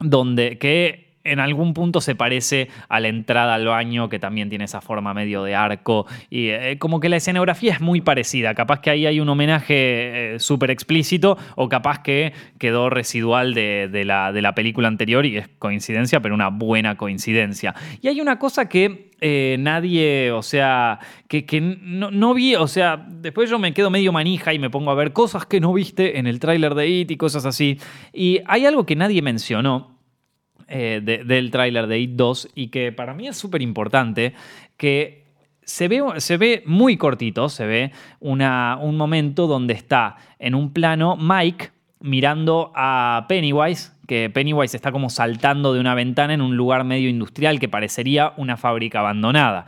donde 0.00 0.58
que 0.58 1.01
en 1.24 1.40
algún 1.40 1.74
punto 1.74 2.00
se 2.00 2.14
parece 2.14 2.68
a 2.88 3.00
la 3.00 3.08
entrada 3.08 3.54
al 3.54 3.66
baño, 3.66 4.08
que 4.08 4.18
también 4.18 4.48
tiene 4.48 4.64
esa 4.64 4.80
forma 4.80 5.14
medio 5.14 5.44
de 5.44 5.54
arco. 5.54 6.06
Y 6.30 6.48
eh, 6.48 6.78
como 6.78 7.00
que 7.00 7.08
la 7.08 7.16
escenografía 7.16 7.72
es 7.72 7.80
muy 7.80 8.00
parecida. 8.00 8.54
Capaz 8.54 8.80
que 8.80 8.90
ahí 8.90 9.06
hay 9.06 9.20
un 9.20 9.28
homenaje 9.28 10.34
eh, 10.34 10.38
súper 10.38 10.70
explícito, 10.70 11.38
o 11.56 11.68
capaz 11.68 12.02
que 12.02 12.32
quedó 12.58 12.90
residual 12.90 13.54
de, 13.54 14.02
la, 14.04 14.32
de 14.32 14.42
la 14.42 14.54
película 14.54 14.88
anterior 14.88 15.26
y 15.26 15.38
es 15.38 15.48
coincidencia, 15.58 16.20
pero 16.20 16.34
una 16.34 16.48
buena 16.48 16.96
coincidencia. 16.96 17.74
Y 18.00 18.08
hay 18.08 18.20
una 18.20 18.38
cosa 18.38 18.68
que 18.68 19.12
eh, 19.20 19.56
nadie, 19.60 20.32
o 20.32 20.42
sea, 20.42 20.98
que, 21.28 21.60
no, 21.60 22.34
vi, 22.34 22.56
o 22.56 22.66
sea, 22.66 23.06
después 23.08 23.48
yo 23.48 23.58
me 23.58 23.72
quedo 23.72 23.88
medio 23.88 24.12
manija 24.12 24.52
y 24.52 24.58
me 24.58 24.68
pongo 24.68 24.90
a 24.90 24.94
ver 24.94 25.12
cosas 25.12 25.46
que 25.46 25.60
no 25.60 25.72
viste 25.72 26.18
en 26.18 26.26
el 26.26 26.40
tráiler 26.40 26.74
de 26.74 26.88
It 26.88 27.10
y 27.12 27.16
cosas 27.16 27.46
así. 27.46 27.78
Y 28.12 28.40
hay 28.46 28.66
algo 28.66 28.84
que 28.84 28.96
nadie 28.96 29.22
mencionó. 29.22 29.91
Eh, 30.68 31.00
del 31.24 31.50
tráiler 31.50 31.86
de 31.86 31.98
It 31.98 32.12
2 32.12 32.50
y 32.54 32.68
que 32.68 32.92
para 32.92 33.14
mí 33.14 33.28
es 33.28 33.36
súper 33.36 33.62
importante 33.62 34.34
que 34.76 35.24
se 35.64 35.88
ve, 35.88 36.02
se 36.18 36.36
ve, 36.36 36.62
muy 36.66 36.96
cortito, 36.96 37.48
se 37.48 37.66
ve 37.66 37.92
una, 38.20 38.78
un 38.80 38.96
momento 38.96 39.46
donde 39.46 39.74
está 39.74 40.16
en 40.38 40.54
un 40.54 40.72
plano 40.72 41.16
Mike 41.16 41.70
mirando 42.00 42.72
a 42.74 43.26
Pennywise, 43.28 43.92
que 44.06 44.28
Pennywise 44.28 44.76
está 44.76 44.90
como 44.92 45.08
saltando 45.08 45.72
de 45.72 45.80
una 45.80 45.94
ventana 45.94 46.34
en 46.34 46.40
un 46.40 46.56
lugar 46.56 46.84
medio 46.84 47.08
industrial 47.08 47.60
que 47.60 47.68
parecería 47.68 48.32
una 48.36 48.56
fábrica 48.56 49.00
abandonada. 49.00 49.66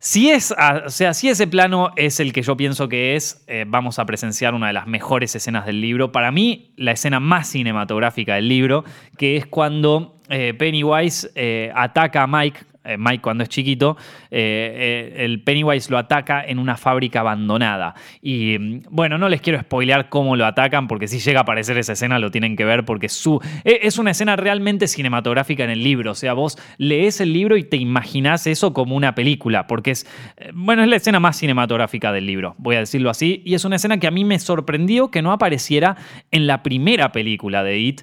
Si, 0.00 0.30
es, 0.30 0.54
o 0.86 0.90
sea, 0.90 1.12
si 1.12 1.28
ese 1.28 1.48
plano 1.48 1.90
es 1.96 2.20
el 2.20 2.32
que 2.32 2.42
yo 2.42 2.56
pienso 2.56 2.88
que 2.88 3.16
es, 3.16 3.42
eh, 3.48 3.64
vamos 3.66 3.98
a 3.98 4.06
presenciar 4.06 4.54
una 4.54 4.68
de 4.68 4.72
las 4.72 4.86
mejores 4.86 5.34
escenas 5.34 5.66
del 5.66 5.80
libro. 5.80 6.12
Para 6.12 6.30
mí, 6.30 6.72
la 6.76 6.92
escena 6.92 7.18
más 7.18 7.48
cinematográfica 7.48 8.36
del 8.36 8.48
libro, 8.48 8.84
que 9.16 9.36
es 9.36 9.46
cuando 9.46 10.20
eh, 10.28 10.54
Pennywise 10.56 11.32
eh, 11.34 11.72
ataca 11.74 12.22
a 12.22 12.26
Mike 12.28 12.60
Mike 12.96 13.22
cuando 13.22 13.42
es 13.42 13.48
chiquito, 13.48 13.96
eh, 14.30 15.12
eh, 15.18 15.24
el 15.24 15.42
Pennywise 15.42 15.90
lo 15.90 15.98
ataca 15.98 16.44
en 16.44 16.58
una 16.58 16.76
fábrica 16.76 17.20
abandonada. 17.20 17.94
Y 18.22 18.58
mm, 18.58 18.82
bueno, 18.90 19.18
no 19.18 19.28
les 19.28 19.40
quiero 19.40 19.60
spoilear 19.60 20.08
cómo 20.08 20.36
lo 20.36 20.46
atacan, 20.46 20.88
porque 20.88 21.08
si 21.08 21.18
llega 21.18 21.40
a 21.40 21.42
aparecer 21.42 21.76
esa 21.78 21.92
escena 21.92 22.18
lo 22.18 22.30
tienen 22.30 22.56
que 22.56 22.64
ver, 22.64 22.84
porque 22.84 23.08
su, 23.08 23.40
es 23.64 23.98
una 23.98 24.12
escena 24.12 24.36
realmente 24.36 24.86
cinematográfica 24.86 25.64
en 25.64 25.70
el 25.70 25.82
libro. 25.82 26.12
O 26.12 26.14
sea, 26.14 26.32
vos 26.32 26.58
lees 26.78 27.20
el 27.20 27.32
libro 27.32 27.56
y 27.56 27.64
te 27.64 27.76
imaginás 27.76 28.46
eso 28.46 28.72
como 28.72 28.96
una 28.96 29.14
película, 29.14 29.66
porque 29.66 29.90
es, 29.90 30.06
bueno, 30.54 30.82
es 30.82 30.88
la 30.88 30.96
escena 30.96 31.20
más 31.20 31.36
cinematográfica 31.36 32.12
del 32.12 32.26
libro, 32.26 32.54
voy 32.58 32.76
a 32.76 32.80
decirlo 32.80 33.10
así. 33.10 33.42
Y 33.44 33.54
es 33.54 33.64
una 33.64 33.76
escena 33.76 33.98
que 33.98 34.06
a 34.06 34.10
mí 34.10 34.24
me 34.24 34.38
sorprendió 34.38 35.10
que 35.10 35.22
no 35.22 35.32
apareciera 35.32 35.96
en 36.30 36.46
la 36.46 36.62
primera 36.62 37.12
película 37.12 37.62
de 37.62 37.78
It. 37.78 38.02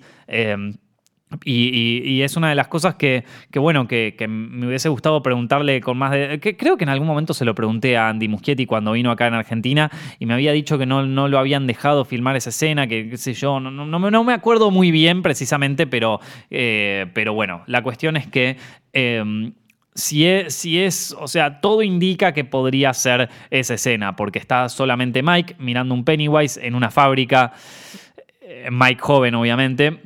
Y, 1.44 2.22
es 2.22 2.38
una 2.38 2.50
de 2.50 2.56
las 2.56 2.68
cosas 2.68 2.96
que, 2.96 3.24
bueno, 3.56 3.88
que, 3.88 4.16
me 4.28 4.68
hubiese 4.68 4.90
gustado 4.90 5.22
preguntarle 5.22 5.82
con 5.82 5.98
más 5.98 6.12
de... 6.12 6.40
Que 6.40 6.56
creo 6.56 6.78
que 6.78 6.84
en 6.84 6.90
algún 6.90 7.08
momento 7.08 7.34
se 7.34 7.46
lo 7.46 7.56
pregunté 7.56 7.98
a 7.98 8.10
Andy 8.10 8.28
Muschietti 8.28 8.66
cuando 8.66 8.94
vino 8.94 9.12
acá 9.12 9.28
en 9.28 9.34
Argentina 9.34 9.92
y 10.20 10.26
me 10.26 10.34
había 10.34 10.52
dicho 10.52 10.78
que 10.78 10.86
no, 10.86 11.06
no 11.06 11.28
lo 11.28 11.40
habían 11.40 11.68
dejado 11.68 12.06
filmar 12.06 12.36
esa 12.36 12.50
escena, 12.50 12.88
que 12.88 13.10
qué 13.10 13.18
sé 13.18 13.34
yo, 13.34 13.60
no, 13.60 13.72
no, 13.72 13.86
no 13.86 14.24
me 14.24 14.34
acuerdo 14.34 14.72
muy 14.72 14.92
bien 14.92 15.22
precisamente, 15.22 15.88
pero, 15.88 16.20
eh, 16.50 17.08
pero 17.14 17.34
bueno, 17.34 17.64
la 17.68 17.82
cuestión 17.84 18.18
es 18.18 18.28
que... 18.28 18.58
Em, 18.94 19.54
si 19.96 20.28
es, 20.28 20.54
si 20.54 20.82
es, 20.82 21.16
o 21.18 21.28
sea, 21.28 21.62
todo 21.62 21.82
indica 21.82 22.34
que 22.34 22.44
podría 22.44 22.94
ser 22.94 23.30
esa 23.50 23.76
escena, 23.76 24.16
porque 24.16 24.40
está 24.40 24.68
solamente 24.68 25.24
Mike 25.24 25.56
mirando 25.58 25.94
un 25.94 26.04
Pennywise 26.04 26.60
en 26.62 26.76
una 26.76 26.92
fábrica, 26.92 27.54
eh, 28.42 28.68
Mike 28.72 29.00
joven 29.00 29.36
obviamente, 29.36 30.02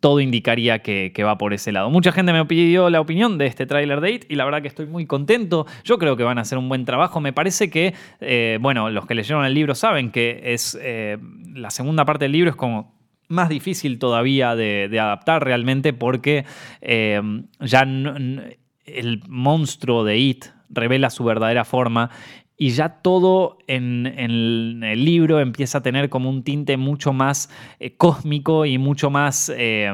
todo 0.00 0.20
indicaría 0.20 0.80
que, 0.80 1.12
va 1.24 1.38
por 1.38 1.52
ese 1.52 1.72
lado. 1.72 1.90
Mucha 1.90 2.12
gente 2.12 2.32
me 2.32 2.44
pidió 2.44 2.90
la 2.90 3.00
opinión 3.00 3.38
de 3.38 3.46
este 3.46 3.66
trailer 3.66 4.00
date 4.00 4.26
y 4.28 4.36
la 4.36 4.44
verdad 4.44 4.62
que 4.62 4.68
estoy 4.68 4.86
muy 4.86 5.06
contento. 5.06 5.66
Yo 5.84 5.98
creo 5.98 6.16
que 6.16 6.22
van 6.22 6.38
a 6.38 6.42
hacer 6.42 6.58
un 6.58 6.68
buen 6.68 6.84
trabajo. 6.84 7.20
Me 7.20 7.32
parece 7.32 7.70
que, 7.70 7.94
eh, 8.20 8.58
bueno, 8.60 8.90
los 8.90 9.06
que 9.06 9.14
leyeron 9.14 9.44
el 9.44 9.54
libro 9.54 9.74
saben 9.74 10.10
que 10.10 10.40
es 10.44 10.78
eh, 10.80 11.18
la 11.54 11.70
segunda 11.70 12.04
parte 12.04 12.26
del 12.26 12.32
libro 12.32 12.50
es 12.50 12.56
como 12.56 12.96
más 13.28 13.48
difícil 13.48 13.98
todavía 13.98 14.56
de, 14.56 14.88
adaptar 14.98 15.44
realmente 15.44 15.92
porque 15.92 16.44
eh, 16.80 17.20
ya 17.60 17.82
el 17.82 19.22
monstruo 19.28 20.04
de 20.04 20.18
It 20.18 20.46
revela 20.70 21.10
su 21.10 21.24
verdadera 21.24 21.64
forma 21.64 22.10
y 22.58 22.70
ya 22.70 22.88
todo 22.88 23.58
en, 23.68 24.06
el 24.06 25.04
libro 25.04 25.38
empieza 25.38 25.78
a 25.78 25.82
tener 25.82 26.08
como 26.08 26.28
un 26.28 26.42
tinte 26.42 26.76
mucho 26.76 27.12
más 27.12 27.50
eh, 27.78 27.96
cósmico 27.96 28.66
y 28.66 28.78
mucho 28.78 29.10
más 29.10 29.50
eh, 29.56 29.92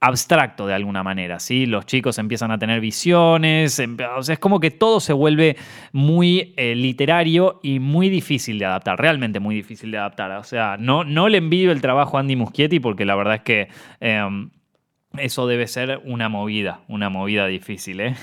abstracto 0.00 0.68
de 0.68 0.74
alguna 0.74 1.02
manera, 1.02 1.40
¿sí? 1.40 1.66
Los 1.66 1.86
chicos 1.86 2.18
empiezan 2.18 2.52
a 2.52 2.58
tener 2.58 2.80
visiones, 2.80 3.80
em, 3.80 3.96
o 4.16 4.22
sea, 4.22 4.34
es 4.34 4.38
como 4.38 4.60
que 4.60 4.70
todo 4.70 5.00
se 5.00 5.12
vuelve 5.12 5.56
muy 5.90 6.54
eh, 6.56 6.76
literario 6.76 7.58
y 7.64 7.80
muy 7.80 8.08
difícil 8.08 8.60
de 8.60 8.66
adaptar, 8.66 8.98
realmente 9.00 9.40
muy 9.40 9.56
difícil 9.56 9.90
de 9.90 9.98
adaptar, 9.98 10.30
o 10.32 10.44
sea, 10.44 10.76
no, 10.78 11.02
no 11.02 11.28
le 11.28 11.38
envidio 11.38 11.72
el 11.72 11.80
trabajo 11.80 12.16
a 12.16 12.20
Andy 12.20 12.36
Muschietti 12.36 12.78
porque 12.78 13.04
la 13.04 13.16
verdad 13.16 13.34
es 13.36 13.42
que 13.42 13.68
em, 13.98 14.50
eso 15.16 15.48
debe 15.48 15.66
ser 15.66 16.00
una 16.04 16.28
movida, 16.28 16.82
una 16.86 17.08
movida 17.08 17.48
difícil, 17.48 18.00
¿eh? 18.00 18.14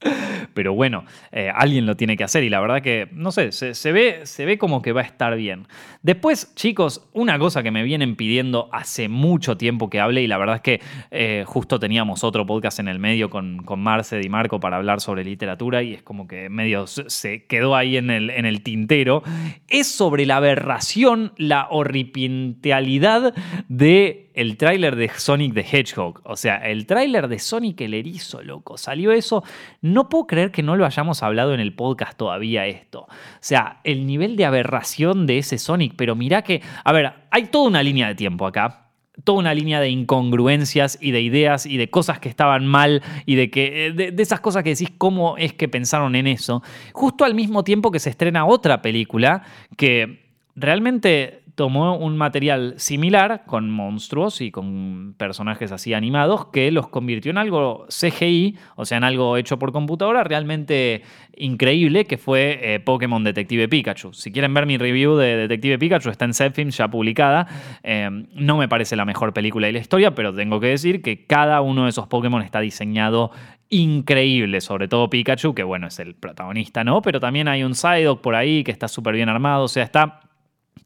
Pero 0.56 0.72
bueno, 0.72 1.04
eh, 1.32 1.52
alguien 1.54 1.84
lo 1.84 1.96
tiene 1.96 2.16
que 2.16 2.24
hacer 2.24 2.42
y 2.42 2.48
la 2.48 2.60
verdad 2.60 2.80
que, 2.80 3.08
no 3.12 3.30
sé, 3.30 3.52
se, 3.52 3.92
ve, 3.92 4.20
se 4.24 4.46
ve 4.46 4.56
como 4.56 4.80
que 4.80 4.92
va 4.92 5.02
a 5.02 5.04
estar 5.04 5.36
bien. 5.36 5.68
Después, 6.00 6.54
chicos, 6.54 7.06
una 7.12 7.38
cosa 7.38 7.62
que 7.62 7.70
me 7.70 7.82
vienen 7.82 8.16
pidiendo 8.16 8.70
hace 8.72 9.10
mucho 9.10 9.58
tiempo 9.58 9.90
que 9.90 10.00
hable 10.00 10.22
y 10.22 10.26
la 10.26 10.38
verdad 10.38 10.56
es 10.56 10.62
que 10.62 10.80
eh, 11.10 11.44
justo 11.46 11.78
teníamos 11.78 12.24
otro 12.24 12.46
podcast 12.46 12.78
en 12.78 12.88
el 12.88 12.98
medio 12.98 13.28
con, 13.28 13.58
con 13.64 13.80
Marce 13.80 14.18
y 14.24 14.30
Marco 14.30 14.58
para 14.58 14.78
hablar 14.78 15.02
sobre 15.02 15.24
literatura 15.24 15.82
y 15.82 15.92
es 15.92 16.02
como 16.02 16.26
que 16.26 16.48
medio 16.48 16.86
se 16.86 17.44
quedó 17.44 17.76
ahí 17.76 17.98
en 17.98 18.08
el, 18.08 18.30
en 18.30 18.46
el 18.46 18.62
tintero, 18.62 19.22
es 19.68 19.88
sobre 19.88 20.24
la 20.24 20.38
aberración, 20.38 21.34
la 21.36 21.68
horripintealidad 21.70 23.34
de 23.68 24.26
el 24.36 24.58
tráiler 24.58 24.96
de 24.96 25.08
Sonic 25.08 25.54
the 25.54 25.62
Hedgehog. 25.62 26.20
O 26.24 26.36
sea, 26.36 26.56
el 26.58 26.86
tráiler 26.86 27.26
de 27.26 27.38
Sonic 27.38 27.80
el 27.80 27.94
Erizo, 27.94 28.42
loco. 28.42 28.76
Salió 28.76 29.10
eso. 29.10 29.42
No 29.80 30.10
puedo 30.10 30.26
creer 30.26 30.45
que 30.50 30.62
no 30.62 30.76
lo 30.76 30.86
hayamos 30.86 31.22
hablado 31.22 31.54
en 31.54 31.60
el 31.60 31.74
podcast 31.74 32.16
todavía 32.16 32.66
esto. 32.66 33.00
O 33.02 33.08
sea, 33.40 33.80
el 33.84 34.06
nivel 34.06 34.36
de 34.36 34.44
aberración 34.44 35.26
de 35.26 35.38
ese 35.38 35.58
Sonic. 35.58 35.94
Pero 35.96 36.14
mirá 36.14 36.42
que, 36.42 36.62
a 36.84 36.92
ver, 36.92 37.12
hay 37.30 37.44
toda 37.46 37.68
una 37.68 37.82
línea 37.82 38.08
de 38.08 38.14
tiempo 38.14 38.46
acá 38.46 38.82
toda 39.24 39.38
una 39.38 39.54
línea 39.54 39.80
de 39.80 39.88
incongruencias 39.88 40.98
y 41.00 41.10
de 41.10 41.22
ideas 41.22 41.64
y 41.64 41.78
de 41.78 41.88
cosas 41.88 42.18
que 42.18 42.28
estaban 42.28 42.66
mal 42.66 43.02
y 43.24 43.36
de 43.36 43.50
que 43.50 43.90
de, 43.94 44.12
de, 44.12 44.22
esas 44.22 44.40
cosas 44.40 44.62
que 44.62 44.70
decís 44.70 44.90
cómo 44.98 45.38
es 45.38 45.54
que 45.54 45.68
pensaron 45.68 46.14
en 46.16 46.26
eso, 46.26 46.62
justo 46.92 47.24
al 47.24 47.34
mismo 47.34 47.64
tiempo 47.64 47.90
que 47.90 47.98
se 47.98 48.10
estrena 48.10 48.44
otra 48.44 48.82
película 48.82 49.42
que 49.78 50.26
realmente 50.54 51.45
tomó 51.56 51.96
un 51.96 52.18
material 52.18 52.74
similar 52.76 53.44
con 53.46 53.70
monstruos 53.70 54.42
y 54.42 54.50
con 54.50 55.14
personajes 55.16 55.72
así 55.72 55.94
animados 55.94 56.48
que 56.52 56.70
los 56.70 56.88
convirtió 56.88 57.30
en 57.30 57.38
algo 57.38 57.86
CGI, 57.88 58.58
o 58.76 58.84
sea, 58.84 58.98
en 58.98 59.04
algo 59.04 59.38
hecho 59.38 59.58
por 59.58 59.72
computadora 59.72 60.22
realmente 60.22 61.02
increíble, 61.34 62.04
que 62.04 62.18
fue 62.18 62.60
eh, 62.62 62.80
Pokémon 62.80 63.24
Detective 63.24 63.68
Pikachu. 63.68 64.12
Si 64.12 64.30
quieren 64.32 64.52
ver 64.52 64.66
mi 64.66 64.76
review 64.76 65.16
de 65.16 65.36
Detective 65.36 65.78
Pikachu, 65.78 66.10
está 66.10 66.26
en 66.26 66.34
Zepfilm 66.34 66.68
ya 66.68 66.88
publicada. 66.88 67.46
Eh, 67.82 68.08
no 68.34 68.58
me 68.58 68.68
parece 68.68 68.94
la 68.94 69.06
mejor 69.06 69.32
película 69.32 69.66
de 69.66 69.72
la 69.72 69.78
historia, 69.78 70.14
pero 70.14 70.34
tengo 70.34 70.60
que 70.60 70.68
decir 70.68 71.00
que 71.00 71.24
cada 71.24 71.62
uno 71.62 71.84
de 71.84 71.90
esos 71.90 72.06
Pokémon 72.06 72.42
está 72.42 72.60
diseñado 72.60 73.30
increíble, 73.70 74.60
sobre 74.60 74.88
todo 74.88 75.08
Pikachu, 75.08 75.54
que 75.54 75.62
bueno, 75.62 75.86
es 75.86 75.98
el 76.00 76.14
protagonista, 76.14 76.84
¿no? 76.84 77.00
Pero 77.00 77.18
también 77.18 77.48
hay 77.48 77.64
un 77.64 77.74
Psyduck 77.74 78.20
por 78.20 78.34
ahí 78.34 78.62
que 78.62 78.70
está 78.70 78.88
súper 78.88 79.14
bien 79.14 79.30
armado, 79.30 79.64
o 79.64 79.68
sea, 79.68 79.82
está 79.82 80.20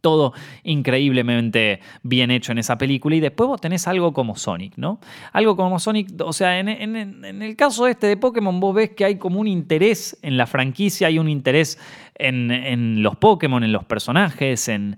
todo 0.00 0.32
increíblemente 0.64 1.80
bien 2.02 2.30
hecho 2.30 2.52
en 2.52 2.58
esa 2.58 2.78
película. 2.78 3.16
Y 3.16 3.20
después 3.20 3.48
vos 3.48 3.60
tenés 3.60 3.86
algo 3.88 4.12
como 4.12 4.36
Sonic, 4.36 4.74
¿no? 4.76 5.00
Algo 5.32 5.56
como 5.56 5.78
Sonic, 5.78 6.08
o 6.24 6.32
sea, 6.32 6.58
en, 6.58 6.68
el 6.68 7.56
caso 7.56 7.86
este 7.86 8.06
de 8.06 8.16
Pokémon, 8.16 8.60
vos 8.60 8.74
ves 8.74 8.90
que 8.90 9.04
hay 9.04 9.16
como 9.16 9.40
un 9.40 9.48
interés 9.48 10.18
en 10.22 10.36
la 10.36 10.46
franquicia, 10.46 11.08
hay 11.08 11.18
un 11.18 11.28
interés 11.28 11.78
en, 12.20 13.02
los 13.02 13.16
Pokémon, 13.16 13.62
en 13.64 13.72
los 13.72 13.84
personajes, 13.84 14.68
en, 14.68 14.96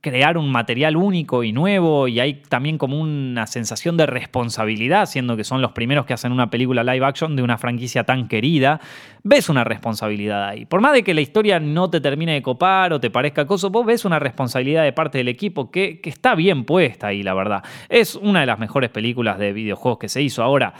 crear 0.00 0.38
un 0.38 0.50
material 0.50 0.96
único 0.96 1.42
y 1.42 1.52
nuevo 1.52 2.06
y 2.06 2.20
hay 2.20 2.34
también 2.34 2.78
como 2.78 3.00
una 3.00 3.46
sensación 3.46 3.96
de 3.96 4.06
responsabilidad, 4.06 5.06
siendo 5.06 5.36
que 5.36 5.44
son 5.44 5.62
los 5.62 5.72
primeros 5.72 6.06
que 6.06 6.14
hacen 6.14 6.32
una 6.32 6.48
película 6.48 6.84
live 6.84 7.04
action 7.04 7.34
de 7.34 7.42
una 7.42 7.58
franquicia 7.58 8.04
tan 8.04 8.28
querida, 8.28 8.80
ves 9.24 9.48
una 9.48 9.64
responsabilidad 9.64 10.48
ahí. 10.48 10.64
Por 10.64 10.80
más 10.80 10.92
de 10.92 11.02
que 11.02 11.14
la 11.14 11.22
historia 11.22 11.58
no 11.58 11.90
te 11.90 12.00
termine 12.00 12.34
de 12.34 12.42
copar 12.42 12.92
o 12.92 13.00
te 13.00 13.10
parezca 13.10 13.46
cosa, 13.46 13.68
vos 13.68 13.84
ves 13.84 14.04
una 14.04 14.18
responsabilidad 14.18 14.84
de 14.84 14.92
parte 14.92 15.18
del 15.18 15.28
equipo 15.28 15.70
que, 15.70 16.00
que 16.00 16.10
está 16.10 16.34
bien 16.34 16.64
puesta 16.64 17.08
ahí, 17.08 17.22
la 17.22 17.34
verdad. 17.34 17.64
Es 17.88 18.14
una 18.14 18.40
de 18.40 18.46
las 18.46 18.58
mejores 18.58 18.90
películas 18.90 19.38
de 19.38 19.52
videojuegos 19.52 19.98
que 19.98 20.08
se 20.08 20.22
hizo. 20.22 20.42
Ahora, 20.42 20.74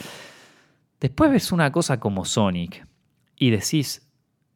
después 1.01 1.31
ves 1.31 1.51
una 1.51 1.73
cosa 1.73 1.99
como 1.99 2.25
Sonic 2.25 2.87
y 3.37 3.51
decís, 3.51 4.06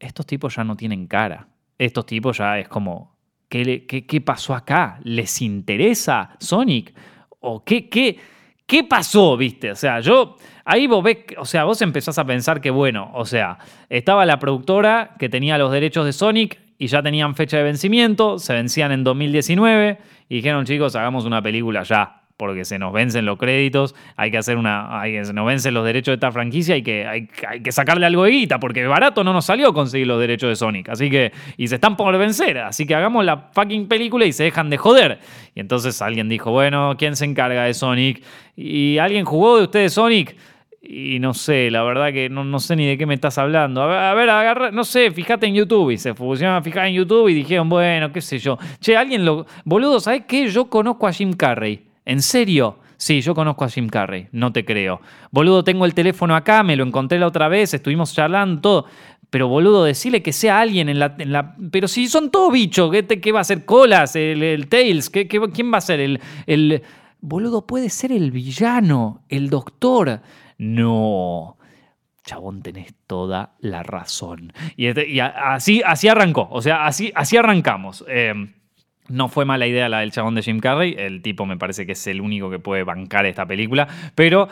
estos 0.01 0.27
tipos 0.27 0.57
ya 0.57 0.65
no 0.65 0.77
tienen 0.77 1.07
cara. 1.07 1.47
Estos 1.79 2.07
tipos 2.07 2.39
ya 2.39 2.59
es 2.59 2.69
como, 2.69 3.17
¿qué, 3.49 3.87
qué, 3.87 4.21
pasó 4.21 4.55
acá? 4.55 4.99
¿Les 5.05 5.41
interesa 5.43 6.37
Sonic? 6.41 6.95
¿O 7.41 7.65
qué, 7.65 7.89
qué, 7.89 8.19
qué 8.67 8.85
pasó, 8.85 9.37
viste? 9.37 9.71
O 9.71 9.77
sea, 9.77 10.01
yo, 10.01 10.37
ahí 10.65 10.87
vos 10.87 11.05
ves, 11.05 11.19
o 11.39 11.45
sea, 11.45 11.65
vos 11.65 11.81
empezás 11.83 12.19
a 12.19 12.25
pensar 12.25 12.61
que, 12.61 12.71
bueno, 12.71 13.11
o 13.15 13.25
sea, 13.25 13.59
estaba 13.89 14.27
la 14.27 14.39
productora 14.39 15.15
que 15.19 15.29
tenía 15.29 15.59
los 15.59 15.71
derechos 15.71 16.05
de 16.05 16.13
Sonic 16.13 16.59
y 16.79 16.87
ya 16.87 17.03
tenían 17.03 17.35
fecha 17.35 17.59
de 17.59 17.63
vencimiento, 17.63 18.39
se 18.39 18.55
vencían 18.55 18.93
en 18.93 19.05
2019 19.05 19.99
y 20.29 20.37
dijeron, 20.37 20.65
chicos, 20.65 20.97
hagamos 20.97 21.25
una 21.25 21.43
película 21.43 21.83
ya 21.83 22.20
porque 22.41 22.65
se 22.65 22.79
nos 22.79 22.91
vencen 22.91 23.27
los 23.27 23.37
créditos, 23.37 23.95
hay 24.17 24.31
que 24.31 24.39
hacer 24.39 24.57
una, 24.57 24.99
hay, 24.99 25.23
se 25.23 25.35
nos 25.35 25.47
vencen 25.47 25.75
los 25.75 25.85
derechos 25.85 26.13
de 26.13 26.15
esta 26.15 26.33
franquicia, 26.33 26.75
hay 26.75 26.83
que, 26.83 27.07
hay, 27.07 27.27
que 27.63 27.71
sacarle 27.71 28.07
algo 28.07 28.25
de 28.25 28.31
guita, 28.31 28.59
porque 28.59 28.87
barato 28.87 29.23
no 29.23 29.35
nos 29.35 29.45
salió 29.45 29.75
conseguir 29.75 30.07
los 30.07 30.19
derechos 30.19 30.49
de 30.49 30.57
Sonic, 30.57 30.89
así 30.89 31.11
que, 31.11 31.33
y 31.59 31.69
se 31.69 31.75
están 31.75 31.99
por 31.99 32.17
vencer, 32.17 32.57
así 32.57 32.87
que 32.87 32.95
hagamos 32.95 33.27
la 33.27 33.51
fucking 33.53 33.89
película 33.89 34.25
y 34.25 34.33
se 34.33 34.45
dejan 34.45 34.71
de 34.71 34.79
joder. 34.79 35.19
Y 35.55 35.61
entonces 35.61 36.01
alguien 36.01 36.31
dijo, 36.31 36.51
bueno, 36.51 36.95
¿quién 36.97 37.15
se 37.15 37.27
encarga 37.27 37.65
de 37.65 37.75
Sonic? 37.75 38.23
¿Y 38.57 38.97
alguien 38.97 39.27
jugó 39.27 39.59
de 39.59 39.65
ustedes 39.65 39.93
Sonic? 39.93 40.35
Y 40.81 41.19
no 41.19 41.35
sé, 41.35 41.71
la 41.71 41.83
verdad 41.83 42.11
que 42.11 42.31
no, 42.31 42.43
no, 42.43 42.59
sé 42.59 42.75
ni 42.75 42.87
de 42.87 42.97
qué 42.97 43.05
me 43.05 43.13
estás 43.13 43.37
hablando. 43.37 43.83
A 43.83 44.15
ver, 44.15 44.31
agarra, 44.31 44.71
no 44.71 44.85
sé, 44.85 45.11
fíjate 45.11 45.47
en 45.47 45.55
YouTube. 45.55 45.91
Y 45.91 45.99
se 45.99 46.15
pusieron 46.15 46.57
a 46.57 46.63
fijar 46.63 46.87
en 46.87 46.95
YouTube 46.95 47.29
y 47.29 47.35
dijeron, 47.35 47.69
bueno, 47.69 48.11
qué 48.11 48.23
sé 48.23 48.39
yo. 48.39 48.59
Che, 48.81 48.97
alguien 48.97 49.27
lo. 49.27 49.45
Boludo, 49.67 50.01
¿sabes 50.01 50.23
qué? 50.27 50.49
Yo 50.49 50.71
conozco 50.71 51.07
a 51.07 51.13
Jim 51.13 51.35
Carrey. 51.35 51.90
¿En 52.05 52.23
serio? 52.23 52.79
Sí, 52.97 53.23
yo 53.23 53.35
conozco 53.35 53.65
a 53.65 53.71
Jim 53.71 53.89
Carrey, 53.89 54.29
no 54.33 54.53
te 54.53 54.65
creo. 54.65 55.01
Boludo, 55.31 55.65
tengo 55.65 55.87
el 55.87 55.95
teléfono 55.95 56.37
acá, 56.37 56.63
me 56.63 56.77
lo 56.77 56.85
encontré 56.85 57.19
la 57.19 57.27
otra 57.27 57.49
vez, 57.49 57.73
estuvimos 57.73 58.13
charlando. 58.13 58.85
Pero 59.31 59.49
boludo, 59.49 59.85
decirle 59.85 60.23
que 60.23 60.33
sea 60.33 60.61
alguien 60.61 60.89
en 60.89 60.99
la... 60.99 61.57
pero 61.71 61.89
si 61.89 62.09
son 62.09 62.31
todos 62.31 62.53
bichos, 62.53 62.91
¿qué, 62.91 63.33
va 63.33 63.41
a 63.41 63.45
ser? 63.45 63.65
Colas, 63.65 64.17
el, 64.17 64.69
Tails, 64.69 65.09
¿qué, 65.09 65.29
quién 65.29 65.73
va 65.73 65.79
a 65.79 65.81
ser? 65.81 66.01
El, 66.01 66.21
el... 66.47 66.83
Boludo, 67.21 67.67
puede 67.67 67.91
ser 67.91 68.13
el 68.13 68.33
villano, 68.33 69.25
el 69.29 69.49
doctor. 69.49 70.21
No. 70.59 71.57
Chabón, 72.25 72.63
tenés 72.63 72.93
toda 73.07 73.55
la 73.61 73.83
razón. 73.83 74.53
Y, 74.77 74.87
este, 74.87 75.23
así, 75.23 75.81
así 75.87 76.09
arrancó, 76.09 76.49
o 76.51 76.61
sea, 76.61 76.87
así, 76.87 77.13
así 77.15 77.37
arrancamos. 77.37 78.05
Eh, 78.09 78.35
no 79.11 79.29
fue 79.29 79.45
mala 79.45 79.67
idea 79.67 79.89
la 79.89 80.01
del 80.01 80.13
chabón 80.13 80.35
de 80.35 80.43
Jim 80.43 80.61
Carrey. 80.61 80.95
El 80.97 81.21
tipo 81.23 81.45
me 81.47 81.57
parece 81.57 81.85
que 81.85 81.93
es 81.93 82.07
el 82.07 82.21
único 82.21 82.51
que 82.51 82.59
puede 82.59 82.85
bancar 82.85 83.27
esta 83.27 83.45
película. 83.47 83.89
Pero 84.15 84.49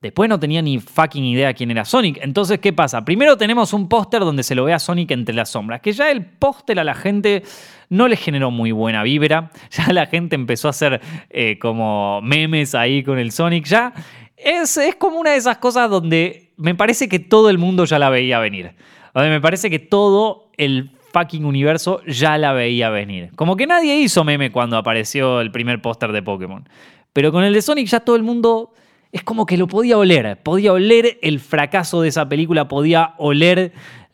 después 0.00 0.28
no 0.28 0.38
tenía 0.38 0.62
ni 0.62 0.78
fucking 0.78 1.24
idea 1.24 1.52
quién 1.52 1.70
era 1.70 1.84
Sonic. 1.84 2.18
Entonces, 2.22 2.60
¿qué 2.60 2.72
pasa? 2.72 3.04
Primero 3.04 3.36
tenemos 3.36 3.72
un 3.72 3.88
póster 3.88 4.20
donde 4.20 4.42
se 4.42 4.54
lo 4.54 4.64
ve 4.64 4.72
a 4.72 4.78
Sonic 4.78 5.10
entre 5.10 5.34
las 5.34 5.50
sombras. 5.50 5.80
Que 5.80 5.92
ya 5.92 6.10
el 6.10 6.24
póster 6.24 6.78
a 6.78 6.84
la 6.84 6.94
gente 6.94 7.42
no 7.88 8.08
le 8.08 8.16
generó 8.16 8.50
muy 8.50 8.72
buena 8.72 9.02
vibra. 9.02 9.50
Ya 9.70 9.92
la 9.92 10.06
gente 10.06 10.36
empezó 10.36 10.68
a 10.68 10.70
hacer 10.70 11.00
eh, 11.30 11.58
como 11.58 12.20
memes 12.22 12.74
ahí 12.74 13.02
con 13.02 13.18
el 13.18 13.32
Sonic. 13.32 13.66
Ya 13.66 13.92
es, 14.36 14.76
es 14.76 14.94
como 14.94 15.18
una 15.18 15.32
de 15.32 15.38
esas 15.38 15.58
cosas 15.58 15.90
donde 15.90 16.52
me 16.56 16.74
parece 16.74 17.08
que 17.08 17.18
todo 17.18 17.50
el 17.50 17.58
mundo 17.58 17.84
ya 17.84 17.98
la 17.98 18.10
veía 18.10 18.38
venir. 18.38 18.72
Donde 19.14 19.30
me 19.30 19.40
parece 19.40 19.70
que 19.70 19.78
todo 19.78 20.50
el 20.56 20.92
fucking 21.12 21.44
universo 21.44 22.00
ya 22.06 22.38
la 22.38 22.52
veía 22.52 22.90
venir. 22.90 23.30
Como 23.36 23.56
que 23.56 23.66
nadie 23.66 23.96
hizo 23.96 24.24
meme 24.24 24.50
cuando 24.50 24.76
apareció 24.76 25.40
el 25.40 25.50
primer 25.50 25.80
póster 25.82 26.12
de 26.12 26.22
Pokémon. 26.22 26.68
Pero 27.12 27.32
con 27.32 27.44
el 27.44 27.52
de 27.52 27.62
Sonic 27.62 27.88
ya 27.88 28.00
todo 28.00 28.16
el 28.16 28.22
mundo 28.22 28.72
es 29.12 29.22
como 29.22 29.44
que 29.44 29.58
lo 29.58 29.66
podía 29.68 29.98
oler. 29.98 30.40
Podía 30.42 30.72
oler 30.72 31.18
el 31.22 31.38
fracaso 31.38 32.00
de 32.00 32.08
esa 32.08 32.28
película, 32.28 32.68
podía 32.68 33.14
oler 33.18 33.72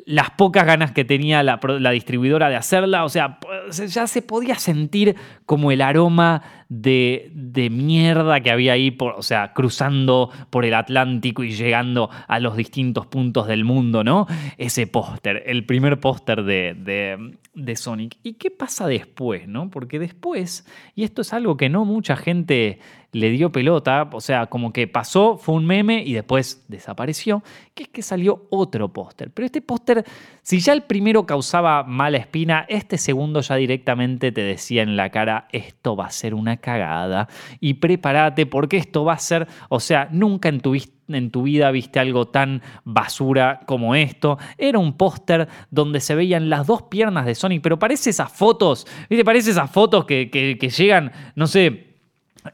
las 0.09 0.31
pocas 0.31 0.65
ganas 0.65 0.93
que 0.93 1.05
tenía 1.05 1.43
la, 1.43 1.61
distribuidora 1.91 2.49
de 2.49 2.57
hacerla. 2.57 3.05
O 3.05 3.11
sea, 3.11 3.39
ya 3.71 4.07
se 4.07 4.23
podía 4.23 4.55
sentir 4.55 5.15
como 5.45 5.71
el 5.71 5.83
aroma 5.83 6.43
de, 6.71 7.31
de, 7.35 7.69
mierda 7.69 8.41
que 8.41 8.51
había 8.51 8.73
ahí, 8.73 8.97
o 8.99 9.23
sea, 9.23 9.53
cruzando 9.53 10.31
por 10.49 10.65
el 10.65 10.73
Atlántico 10.73 11.45
y 11.45 11.53
llegando 11.53 12.09
a 12.27 12.41
los 12.41 12.57
distintos 12.57 13.07
puntos 13.07 13.47
del 13.49 13.65
mundo, 13.65 14.03
¿no? 14.03 14.27
Ese 14.57 14.87
póster, 14.87 15.43
el 15.45 15.67
primer 15.67 16.01
póster 16.01 16.43
de, 16.43 16.75
de, 16.75 17.37
de, 17.53 17.77
Sonic. 17.77 18.17
¿Y 18.23 18.35
qué 18.35 18.51
pasa 18.51 18.87
después, 18.87 19.47
no? 19.47 19.69
Porque 19.69 19.99
después, 19.99 20.67
y 20.95 21.05
esto 21.05 21.21
es 21.21 21.35
algo 21.35 21.59
que 21.59 21.69
no 21.69 21.85
mucha 21.85 22.17
gente 22.17 22.81
le 23.13 23.31
dio 23.31 23.51
pelota, 23.51 24.09
o 24.13 24.21
sea, 24.21 24.47
como 24.47 24.73
que 24.73 24.87
pasó, 24.87 25.39
fue 25.39 25.55
un 25.55 25.65
meme 25.65 26.03
y 26.05 26.13
después 26.13 26.65
desapareció, 26.69 27.43
que 27.75 27.85
es 27.85 27.89
que 27.89 28.03
salió 28.03 28.47
otro 28.51 28.93
póster. 28.93 29.31
Pero 29.31 29.47
este 29.47 29.63
póster, 29.63 30.05
si 30.43 30.61
ya 30.61 30.75
el 30.75 30.83
primero 30.83 31.25
causaba 31.25 31.85
mala 31.85 32.19
espina, 32.19 32.67
este 32.69 32.99
segundo 32.99 33.41
ya 33.41 33.57
directamente 33.57 34.31
te 34.31 34.43
decía 34.43 34.83
en 34.83 34.97
la 34.97 35.11
cara, 35.11 35.49
esto 35.53 35.97
va 35.97 36.07
a 36.07 36.11
ser 36.11 36.35
una 36.35 36.59
cagada 36.59 37.29
y 37.61 37.75
prepárate 37.75 38.45
porque 38.45 38.77
esto 38.77 39.05
va 39.05 39.15
a 39.15 39.19
ser, 39.19 39.49
o 39.71 39.81
sea, 39.81 40.09
nunca 40.13 40.51
en 40.51 40.61
tu 40.61 41.43
vida 41.43 41.71
viste 41.71 41.99
algo 42.01 42.29
tan 42.29 42.61
basura 42.85 43.61
como 43.67 43.95
esto. 43.95 44.37
Era 44.59 44.79
un 44.79 44.99
póster 44.99 45.49
donde 45.71 46.01
se 46.01 46.15
veían 46.15 46.51
las 46.51 46.67
dos 46.67 46.83
piernas 46.83 47.25
de 47.25 47.35
Sonic, 47.35 47.63
pero 47.63 47.79
parece 47.79 48.11
esas 48.11 48.31
fotos, 48.31 48.87
¿viste? 49.09 49.25
Parece 49.25 49.53
esas 49.53 49.71
fotos 49.71 50.05
que 50.05 50.71
llegan, 50.77 51.11
no 51.35 51.47
sé, 51.47 51.88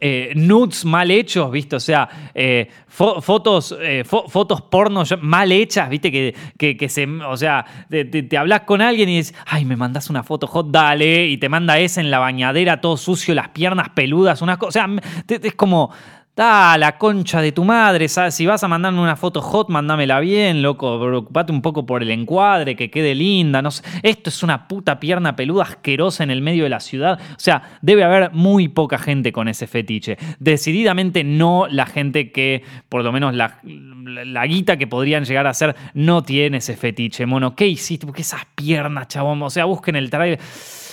eh, 0.01 0.33
nudes 0.35 0.85
mal 0.85 1.11
hechos, 1.11 1.51
¿viste? 1.51 1.77
O 1.77 1.81
sea, 1.81 2.09
eh, 2.35 2.69
fotos, 2.89 3.77
eh, 3.81 4.05
fotos 4.05 4.63
porno 4.63 5.05
mal 5.21 5.53
hechas, 5.53 5.89
¿viste? 5.89 6.11
Que, 6.11 6.77
que, 6.77 6.89
se, 6.89 7.07
o 7.07 7.37
sea, 7.37 7.65
te, 7.89 8.37
hablas 8.37 8.63
con 8.63 8.81
alguien 8.81 9.09
y 9.09 9.17
dices, 9.19 9.35
ay, 9.47 9.65
me 9.65 9.77
mandas 9.77 10.11
una 10.11 10.23
foto 10.23 10.47
hot, 10.47 10.71
dale, 10.71 11.27
y 11.27 11.37
te 11.39 11.49
manda 11.49 11.79
esa 11.79 12.01
en 12.01 12.11
la 12.11 12.19
bañadera, 12.19 12.81
todo 12.81 12.97
sucio, 12.97 13.35
las 13.35 13.49
piernas 13.51 13.91
peludas, 13.91 14.43
unas 14.43 14.59
cosas, 14.59 14.85
o 14.87 14.97
sea, 15.29 15.39
es 15.43 15.55
como, 15.55 15.91
Da, 16.37 16.77
la 16.79 16.99
concha 16.99 17.41
de 17.41 17.53
tu 17.53 17.63
madre, 17.63 18.09
si 18.09 18.45
vas 18.45 18.65
a 18.65 18.67
mandarme 18.67 19.01
una 19.01 19.15
foto 19.15 19.41
hot, 19.41 19.69
mándamela 19.69 20.19
bien, 20.19 20.63
loco, 20.63 20.99
preocupate 20.99 21.53
un 21.53 21.63
poco 21.63 21.87
por 21.87 22.03
el 22.03 22.11
encuadre, 22.11 22.75
que 22.75 22.91
quede 22.91 23.15
linda, 23.15 23.63
no 23.63 23.71
sé. 23.71 23.85
Esto 24.03 24.31
es 24.31 24.43
una 24.43 24.67
puta 24.67 24.99
pierna 24.99 25.37
peluda 25.37 25.63
asquerosa 25.63 26.25
en 26.25 26.33
el 26.33 26.43
medio 26.43 26.65
de 26.65 26.71
la 26.71 26.81
ciudad. 26.81 27.21
O 27.37 27.39
sea, 27.39 27.79
debe 27.83 28.03
haber 28.03 28.33
muy 28.33 28.67
poca 28.67 28.99
gente 28.99 29.31
con 29.31 29.47
ese 29.47 29.69
fetiche. 29.69 30.19
Decididamente 30.41 31.23
no 31.23 31.69
la 31.71 31.87
gente 31.87 32.33
que, 32.33 32.65
por 32.89 33.05
lo 33.05 33.13
menos 33.13 33.33
la, 33.33 33.61
la, 33.63 34.45
guita 34.47 34.77
que 34.77 34.89
podrían 34.89 35.25
llegar 35.25 35.47
a 35.47 35.55
ser, 35.55 35.77
no 35.95 36.25
tiene 36.25 36.57
ese 36.57 36.77
fetiche, 36.77 37.27
mono. 37.27 37.55
¿Qué 37.55 37.69
hiciste? 37.69 38.07
Porque 38.07 38.23
esas 38.23 38.45
piernas, 38.57 39.07
chabón, 39.07 39.41
o 39.41 39.51
sea, 39.51 39.67
busquen 39.67 39.95
el 39.95 40.11
trailer. 40.11 40.41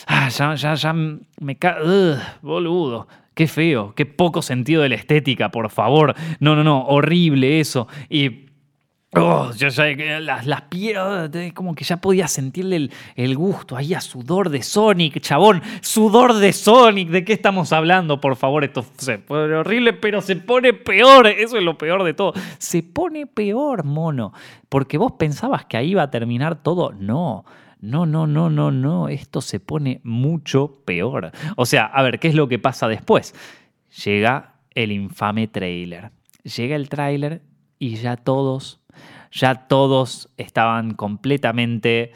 Ah, 0.06 0.30
ya, 0.30 0.54
ya, 0.54 0.76
ya 0.76 0.94
me 0.94 1.56
cae. 1.58 2.18
Boludo. 2.44 3.08
Qué 3.34 3.48
feo, 3.48 3.94
qué 3.96 4.06
poco 4.06 4.42
sentido 4.42 4.82
de 4.82 4.90
la 4.90 4.96
estética, 4.96 5.50
por 5.50 5.70
favor. 5.70 6.16
No, 6.40 6.56
no, 6.56 6.64
no, 6.64 6.86
horrible 6.86 7.60
eso. 7.60 7.88
Y 8.10 8.52
Oh, 9.14 9.52
yo 9.58 9.68
ya, 9.68 10.22
las, 10.22 10.48
las 10.48 10.62
piernas, 10.64 11.30
como 11.54 11.76
que 11.76 11.84
ya 11.84 11.98
podía 11.98 12.30
sentirle 12.30 12.90
el, 13.18 13.36
gusto 13.36 13.76
ahí 13.76 13.94
a 13.94 14.00
sudor 14.00 14.50
de 14.50 14.64
Sonic, 14.64 15.20
chabón. 15.20 15.62
Sudor 15.82 16.36
de 16.36 16.54
Sonic, 16.54 17.10
¿de 17.10 17.26
qué 17.26 17.34
estamos 17.34 17.74
hablando? 17.74 18.22
Por 18.22 18.38
favor, 18.38 18.64
esto 18.64 18.86
se 18.98 19.18
pone 19.18 19.54
horrible, 19.54 19.92
pero 19.92 20.22
se 20.22 20.38
pone 20.38 20.72
peor. 20.72 21.28
Eso 21.28 21.58
es 21.58 21.64
lo 21.64 21.78
peor 21.78 22.06
de 22.06 22.14
todo. 22.14 22.32
Se 22.58 22.84
pone 22.84 23.28
peor, 23.28 23.84
mono. 23.84 24.32
Porque 24.70 24.98
vos 24.98 25.12
pensabas 25.20 25.66
que 25.66 25.76
ahí 25.76 25.90
iba 25.90 26.04
a 26.04 26.10
terminar 26.10 26.64
todo. 26.64 26.94
No. 26.94 27.44
No, 27.82 28.06
no, 28.06 28.28
no, 28.28 28.50
no, 28.50 28.72
no. 28.72 29.10
Esto 29.10 29.42
se 29.42 29.60
pone 29.60 30.02
mucho 30.04 30.82
peor. 30.86 31.32
O 31.58 31.66
sea, 31.66 31.86
a 31.86 32.02
ver, 32.04 32.20
¿qué 32.20 32.28
es 32.28 32.36
lo 32.36 32.48
que 32.48 32.60
pasa 32.60 32.88
después? 32.88 33.36
Llega 34.06 34.56
el 34.74 34.92
infame 34.92 35.48
trailer. 35.48 36.12
Llega 36.44 36.76
el 36.76 36.90
trailer 36.90 37.42
y 37.80 37.96
ya 37.96 38.16
todos 38.16 38.82
ya 39.32 39.56
todos 39.68 40.30
estaban 40.38 40.94
completamente... 40.94 42.12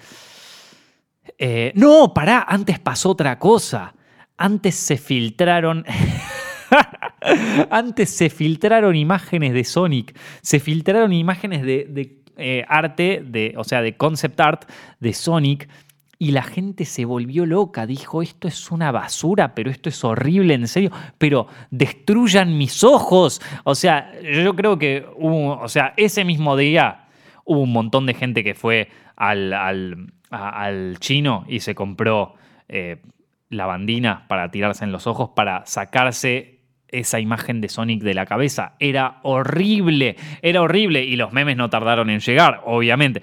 Eh, 1.37 1.71
no, 1.75 2.13
pará, 2.13 2.45
antes 2.47 2.79
pasó 2.79 3.11
otra 3.11 3.39
cosa. 3.39 3.95
Antes 4.37 4.75
se 4.75 4.97
filtraron... 4.97 5.85
antes 7.71 8.09
se 8.09 8.29
filtraron 8.29 8.95
imágenes 8.95 9.53
de 9.53 9.63
Sonic, 9.63 10.17
se 10.41 10.59
filtraron 10.59 11.13
imágenes 11.13 11.63
de, 11.63 12.21
eh, 12.37 12.65
arte, 12.67 13.21
de, 13.25 13.53
o 13.57 13.63
sea, 13.63 13.81
de 13.81 13.95
concept 13.97 14.39
art 14.39 14.69
de 14.99 15.13
Sonic 15.13 15.69
y 16.17 16.31
la 16.31 16.43
gente 16.43 16.85
se 16.85 17.03
volvió 17.03 17.45
loca, 17.45 17.85
dijo, 17.85 18.21
esto 18.21 18.47
es 18.47 18.71
una 18.71 18.91
basura, 18.91 19.53
pero 19.53 19.69
esto 19.69 19.89
es 19.89 20.03
horrible, 20.03 20.53
en 20.53 20.67
serio, 20.67 20.91
pero 21.17 21.47
destruyan 21.71 22.57
mis 22.57 22.83
ojos. 22.85 23.41
O 23.65 23.75
sea, 23.75 24.13
yo 24.21 24.55
creo 24.55 24.79
que 24.79 25.05
o 25.19 25.67
sea, 25.67 25.93
ese 25.97 26.23
mismo 26.23 26.55
día 26.55 27.05
Hubo 27.45 27.61
un 27.61 27.71
montón 27.71 28.07
de 28.07 28.15
gente 28.15 28.43
que 28.43 28.55
fue 28.55 28.89
al, 29.15 29.53
al, 29.53 30.97
chino 30.99 31.45
y 31.47 31.59
se 31.59 31.75
compró 31.75 32.33
eh, 32.67 33.01
la 33.49 33.67
bandina 33.67 34.25
para 34.27 34.49
tirarse 34.49 34.83
en 34.83 34.91
los 34.91 35.05
ojos, 35.05 35.29
para 35.35 35.63
sacarse 35.67 36.54
esa 36.89 37.19
imagen 37.19 37.61
de 37.61 37.69
Sonic 37.69 38.01
de 38.01 38.13
la 38.13 38.25
cabeza. 38.25 38.73
Era 38.79 39.19
horrible, 39.23 40.15
era 40.41 40.61
horrible 40.61 41.03
y 41.03 41.15
los 41.15 41.33
memes 41.33 41.57
no 41.57 41.69
tardaron 41.69 42.09
en 42.09 42.19
llegar, 42.19 42.61
obviamente. 42.65 43.21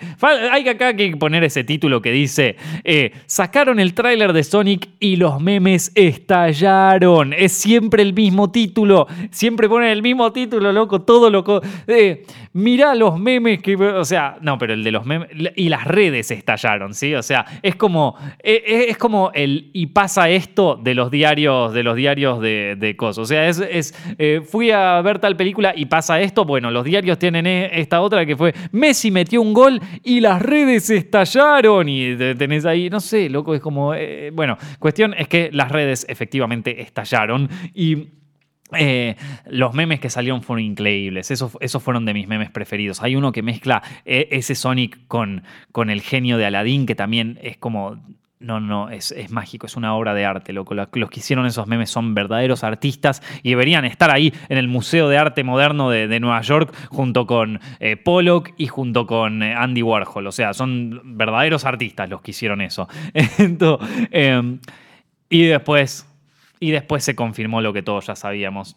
Hay 0.51 0.69
acá 0.69 0.95
que 0.95 1.17
poner 1.17 1.45
ese 1.45 1.65
título 1.65 2.03
que 2.03 2.13
dice, 2.13 2.57
eh, 2.85 3.13
sacaron 3.27 3.81
el 3.81 3.95
tráiler 3.95 4.33
de 4.33 4.45
Sonic 4.45 4.89
y 5.01 5.17
los 5.17 5.41
memes 5.41 5.93
estallaron. 5.95 7.33
Es 7.33 7.53
siempre 7.53 8.03
el 8.03 8.13
mismo 8.13 8.51
título, 8.51 9.07
siempre 9.31 9.69
ponen 9.69 9.91
el 9.91 10.03
mismo 10.03 10.33
título, 10.33 10.73
loco, 10.73 11.03
todo 11.03 11.31
loco. 11.31 11.61
Eh, 11.87 12.25
mirá 12.53 12.95
los 12.95 13.19
memes 13.19 13.63
que... 13.63 13.77
O 13.77 14.05
sea, 14.05 14.37
no, 14.41 14.59
pero 14.59 14.75
el 14.75 14.85
de 14.85 14.93
los 14.93 15.07
memes... 15.07 15.29
Y 15.57 15.69
las 15.69 15.85
redes 15.85 16.31
estallaron, 16.31 16.95
¿sí? 16.95 17.15
O 17.15 17.23
sea, 17.23 17.47
es 17.63 17.77
como, 17.77 18.17
eh, 18.43 18.87
es, 18.89 18.99
como 18.99 19.31
el 19.35 19.71
y 19.73 19.87
pasa 19.87 20.29
esto 20.29 20.77
de 20.77 20.95
los 20.95 21.11
diarios, 21.11 21.73
de 21.73 21.83
los 21.83 21.97
diarios 21.97 22.41
de, 22.41 22.77
de 22.79 22.97
cosas. 22.97 23.19
O 23.19 23.27
sea, 23.27 23.49
es 23.49 23.52
es, 23.61 23.95
eh, 24.19 24.43
fui 24.45 24.71
a 24.71 25.01
ver 25.03 25.19
tal 25.19 25.37
película 25.37 25.73
y 25.77 25.87
pasa 25.87 26.21
esto. 26.21 26.45
Bueno, 26.45 26.71
los 26.71 26.85
diarios 26.85 27.19
tienen 27.19 27.47
e, 27.47 27.81
esta 27.81 28.01
otra 28.01 28.27
que 28.27 28.37
fue 28.37 28.55
Messi 28.73 29.11
metió 29.11 29.41
un 29.41 29.53
gol 29.53 29.81
y 30.03 30.21
las 30.21 30.41
redes 30.43 30.91
estallaron. 30.91 31.89
Y 31.89 32.17
tenés 32.17 32.65
ahí, 32.65 32.91
no 32.91 33.01
sé, 33.01 33.29
loco, 33.29 33.55
es 33.55 33.61
como. 33.61 33.95
Eh, 33.95 34.31
bueno, 34.33 34.57
cuestión 34.79 35.15
es 35.17 35.29
que 35.29 35.51
las 35.53 35.71
redes 35.71 36.07
efectivamente 36.09 36.83
estallaron 36.83 37.49
y. 37.75 38.09
Eh, 38.75 39.17
los 39.51 39.75
memes 39.75 40.01
que 40.01 40.09
salieron 40.09 40.41
fueron 40.41 40.65
increíbles, 40.65 41.31
esos, 41.31 41.59
esos, 41.61 41.83
fueron 41.83 42.07
de 42.07 42.15
mis 42.15 42.27
memes 42.27 42.49
preferidos. 42.49 43.03
Hay 43.03 43.17
uno 43.17 43.31
que 43.31 43.43
mezcla 43.43 43.83
ese 44.07 44.55
Sonic 44.55 45.07
con, 45.09 45.43
con 45.73 45.91
el 45.91 46.01
genio 46.01 46.39
de 46.39 46.47
Aladdin, 46.47 46.87
que 46.87 46.95
también 46.95 47.39
es 47.43 47.59
como 47.59 48.01
no, 48.43 48.61
no, 48.61 48.91
es, 48.91 49.15
mágico, 49.31 49.67
es 49.67 49.77
una 49.77 49.95
obra 49.95 50.15
de 50.15 50.25
arte, 50.25 50.53
loco. 50.53 50.75
Los 50.75 51.11
que 51.11 51.21
hicieron 51.21 51.47
esos 51.47 51.67
memes 51.67 51.91
son 51.91 52.15
verdaderos 52.15 52.65
artistas 52.65 53.23
y 53.43 53.51
deberían 53.51 53.85
estar 53.85 54.11
ahí 54.11 54.33
en 54.49 54.59
el 54.59 54.69
Museo 54.69 55.09
de 55.09 55.19
Arte 55.19 55.45
Moderno 55.45 55.91
de, 55.91 56.21
Nueva 56.21 56.41
York 56.43 56.75
junto 56.89 57.27
con 57.27 57.61
eh, 57.81 57.97
Pollock 57.97 58.51
y 58.57 58.67
junto 58.67 59.07
con 59.07 59.43
eh, 59.43 59.55
Andy 59.55 59.83
Warhol. 59.83 60.27
O 60.27 60.33
sea, 60.33 60.53
son 60.55 61.17
verdaderos 61.17 61.65
artistas 61.65 62.09
los 62.09 62.21
que 62.21 62.33
hicieron 62.33 62.61
eso. 62.61 62.89
Em, 64.11 64.59
y, 65.29 65.45
después, 65.45 66.07
y 66.61 66.71
después 66.71 67.05
se 67.05 67.15
confirmó 67.15 67.61
lo 67.61 67.73
que 67.73 67.83
todos 67.83 68.07
ya 68.07 68.17
sabíamos 68.17 68.77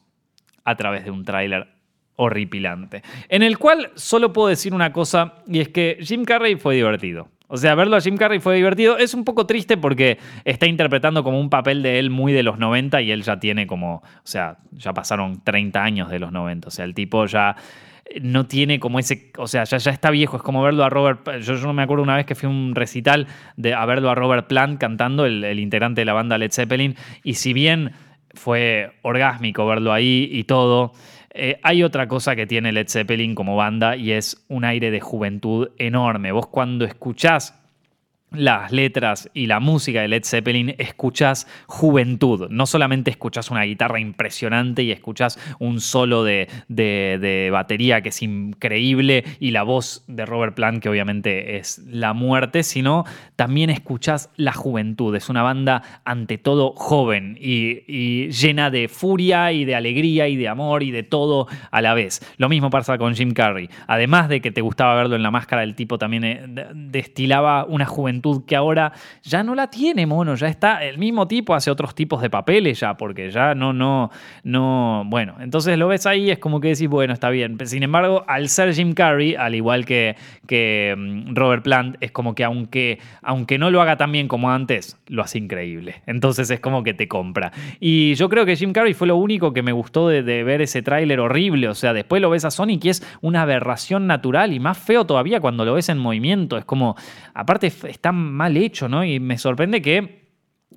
a 0.63 0.75
través 0.75 1.05
de 1.05 1.11
un 1.11 1.23
tráiler 1.23 1.67
horripilante. 2.15 3.03
En 3.29 3.43
el 3.43 3.57
cual 3.57 3.91
solo 3.95 4.31
puedo 4.31 4.47
decir 4.47 4.73
una 4.73 4.91
cosa 4.93 5.35
y 5.47 5.59
es 5.59 5.69
que 5.69 5.97
Jim 6.01 6.23
Carrey 6.23 6.55
fue 6.55 6.75
divertido. 6.75 7.29
O 7.47 7.57
sea, 7.57 7.75
verlo 7.75 7.95
a 7.95 8.01
Jim 8.01 8.17
Carrey 8.17 8.39
fue 8.39 8.55
divertido. 8.55 8.97
Es 8.97 9.13
un 9.13 9.23
poco 9.23 9.45
triste 9.45 9.77
porque 9.77 10.17
está 10.43 10.65
interpretando 10.65 11.23
como 11.23 11.39
un 11.39 11.49
papel 11.49 11.83
de 11.83 11.99
él 11.99 12.09
muy 12.09 12.33
de 12.33 12.43
los 12.43 12.57
90 12.57 13.01
y 13.01 13.11
él 13.11 13.23
ya 13.23 13.39
tiene 13.39 13.67
como, 13.67 13.95
o 13.97 14.03
sea, 14.23 14.57
ya 14.71 14.93
pasaron 14.93 15.41
30 15.43 15.83
años 15.83 16.09
de 16.09 16.19
los 16.19 16.31
90. 16.31 16.67
O 16.67 16.71
sea, 16.71 16.85
el 16.85 16.93
tipo 16.93 17.25
ya 17.25 17.55
no 18.21 18.45
tiene 18.45 18.79
como 18.79 18.99
ese, 18.99 19.31
o 19.37 19.47
sea, 19.47 19.63
ya, 19.63 19.77
ya 19.77 19.91
está 19.91 20.11
viejo, 20.11 20.37
es 20.37 20.43
como 20.43 20.61
verlo 20.61 20.83
a 20.83 20.89
Robert, 20.89 21.27
yo, 21.41 21.55
yo 21.55 21.65
no 21.65 21.73
me 21.73 21.81
acuerdo 21.81 22.03
una 22.03 22.15
vez 22.15 22.25
que 22.25 22.35
fui 22.35 22.47
a 22.47 22.49
un 22.49 22.75
recital 22.75 23.27
de, 23.57 23.73
a 23.73 23.83
verlo 23.85 24.11
a 24.11 24.15
Robert 24.15 24.47
Plant 24.47 24.79
cantando, 24.79 25.25
el, 25.25 25.43
el 25.43 25.59
integrante 25.59 26.01
de 26.01 26.05
la 26.05 26.13
banda 26.13 26.37
Led 26.37 26.51
Zeppelin, 26.51 26.95
y 27.23 27.33
si 27.33 27.53
bien 27.53 27.93
fue 28.35 28.91
orgásmico 29.01 29.65
verlo 29.65 29.91
ahí 29.91 30.29
y 30.31 30.43
todo, 30.43 30.93
eh, 31.35 31.59
hay 31.63 31.83
otra 31.83 32.07
cosa 32.07 32.35
que 32.35 32.47
tiene 32.47 32.71
Led 32.71 32.87
Zeppelin 32.87 33.35
como 33.35 33.57
banda 33.57 33.97
y 33.97 34.11
es 34.11 34.45
un 34.47 34.63
aire 34.63 34.89
de 34.89 35.01
juventud 35.01 35.69
enorme. 35.77 36.31
Vos 36.31 36.47
cuando 36.47 36.85
escuchás 36.85 37.53
las 38.37 38.71
letras 38.71 39.29
y 39.33 39.47
la 39.47 39.59
música 39.59 40.01
de 40.01 40.07
Led 40.07 40.23
Zeppelin, 40.23 40.75
escuchas 40.77 41.47
juventud. 41.67 42.47
No 42.49 42.65
solamente 42.65 43.11
escuchas 43.11 43.51
una 43.51 43.63
guitarra 43.63 43.99
impresionante 43.99 44.83
y 44.83 44.91
escuchas 44.91 45.39
un 45.59 45.81
solo 45.81 46.23
de, 46.23 46.47
batería 47.51 48.01
que 48.01 48.09
es 48.09 48.21
increíble 48.21 49.23
y 49.39 49.51
la 49.51 49.63
voz 49.63 50.03
de 50.07 50.25
Robert 50.25 50.55
Plant, 50.55 50.81
que 50.81 50.89
obviamente 50.89 51.57
es 51.57 51.79
la 51.87 52.13
muerte, 52.13 52.63
sino 52.63 53.05
también 53.35 53.69
escuchas 53.69 54.29
la 54.35 54.53
juventud. 54.53 55.15
Es 55.15 55.29
una 55.29 55.43
banda 55.43 56.01
ante 56.05 56.37
todo 56.37 56.73
joven 56.75 57.37
y, 57.39 57.83
y 57.87 58.31
llena 58.31 58.69
de 58.69 58.87
furia 58.87 59.51
y 59.51 59.65
de 59.65 59.75
alegría 59.75 60.27
y 60.27 60.35
de 60.35 60.47
amor 60.47 60.83
y 60.83 60.91
de 60.91 61.03
todo 61.03 61.47
a 61.71 61.81
la 61.81 61.93
vez. 61.93 62.21
Lo 62.37 62.49
mismo 62.49 62.69
pasa 62.69 62.97
con 62.97 63.15
Jim 63.15 63.33
Carrey. 63.33 63.69
Además 63.87 64.29
de 64.29 64.41
que 64.41 64.51
te 64.51 64.61
gustaba 64.61 64.95
verlo 64.95 65.15
en 65.15 65.23
la 65.23 65.31
máscara, 65.31 65.63
el 65.63 65.75
tipo 65.75 65.97
también 65.97 66.23
eh, 66.23 66.41
destilaba 66.73 67.65
una 67.65 67.85
juventud 67.85 68.24
que 68.45 68.55
ahora 68.55 68.91
ya 69.23 69.43
no 69.43 69.55
la 69.55 69.69
tiene, 69.69 70.05
mono, 70.05 70.35
ya 70.35 70.47
está 70.47 70.83
el 70.83 70.97
mismo 70.97 71.27
tipo, 71.27 71.53
hace 71.53 71.71
otros 71.71 71.95
tipos 71.95 72.21
de 72.21 72.29
papeles 72.29 72.79
ya, 72.79 72.95
porque 72.95 73.31
ya 73.31 73.55
no, 73.55 73.73
no, 73.73 74.11
no, 74.43 75.03
bueno, 75.07 75.35
entonces 75.39 75.77
lo 75.77 75.87
ves 75.87 76.05
ahí, 76.05 76.31
es 76.31 76.39
como 76.39 76.59
que 76.59 76.69
decís, 76.69 76.87
bueno, 76.87 77.13
está 77.13 77.29
bien. 77.29 77.57
Sin 77.65 77.83
embargo, 77.83 78.23
al 78.27 78.49
ser 78.49 78.73
Jim 78.73 78.93
Carrey, 78.93 79.35
al 79.35 79.55
igual 79.55 79.85
que, 79.85 80.15
que 80.47 80.95
mm, 80.97 81.35
Robert 81.35 81.63
Plant, 81.63 81.97
es 82.01 82.11
como 82.11 82.35
que 82.35 82.43
aunque, 82.43 82.99
aunque 83.21 83.57
no 83.57 83.71
lo 83.71 83.81
haga 83.81 83.97
tan 83.97 84.11
bien 84.11 84.27
como 84.27 84.51
antes, 84.51 84.97
lo 85.07 85.21
hace 85.21 85.37
increíble. 85.37 86.01
Entonces 86.05 86.49
es 86.49 86.59
como 86.59 86.83
que 86.83 86.93
te 86.93 87.07
compra. 87.07 87.51
Y 87.79 88.15
yo 88.15 88.29
creo 88.29 88.45
que 88.45 88.55
Jim 88.55 88.73
Carrey 88.73 88.93
fue 88.93 89.07
lo 89.07 89.17
único 89.17 89.53
que 89.53 89.61
me 89.61 89.71
gustó 89.71 90.09
de, 90.09 90.21
ver 90.21 90.61
ese 90.61 90.81
tráiler 90.81 91.19
horrible, 91.19 91.67
o 91.69 91.73
sea, 91.73 91.93
después 91.93 92.21
lo 92.21 92.29
ves 92.29 92.45
a 92.45 92.51
Sonic 92.51 92.85
y 92.85 92.89
es 92.89 93.17
una 93.21 93.43
aberración 93.43 94.07
natural 94.07 94.53
y 94.53 94.59
más 94.59 94.77
feo 94.77 95.05
todavía 95.05 95.39
cuando 95.39 95.65
lo 95.65 95.73
ves 95.73 95.89
en 95.89 95.97
movimiento, 95.97 96.57
es 96.57 96.65
como, 96.65 96.95
aparte 97.33 97.67
está 97.67 98.04
mal 98.11 98.57
hecho, 98.57 98.87
¿no? 98.87 99.03
Y 99.03 99.19
me 99.19 99.37
sorprende 99.37 99.81
que 99.81 100.25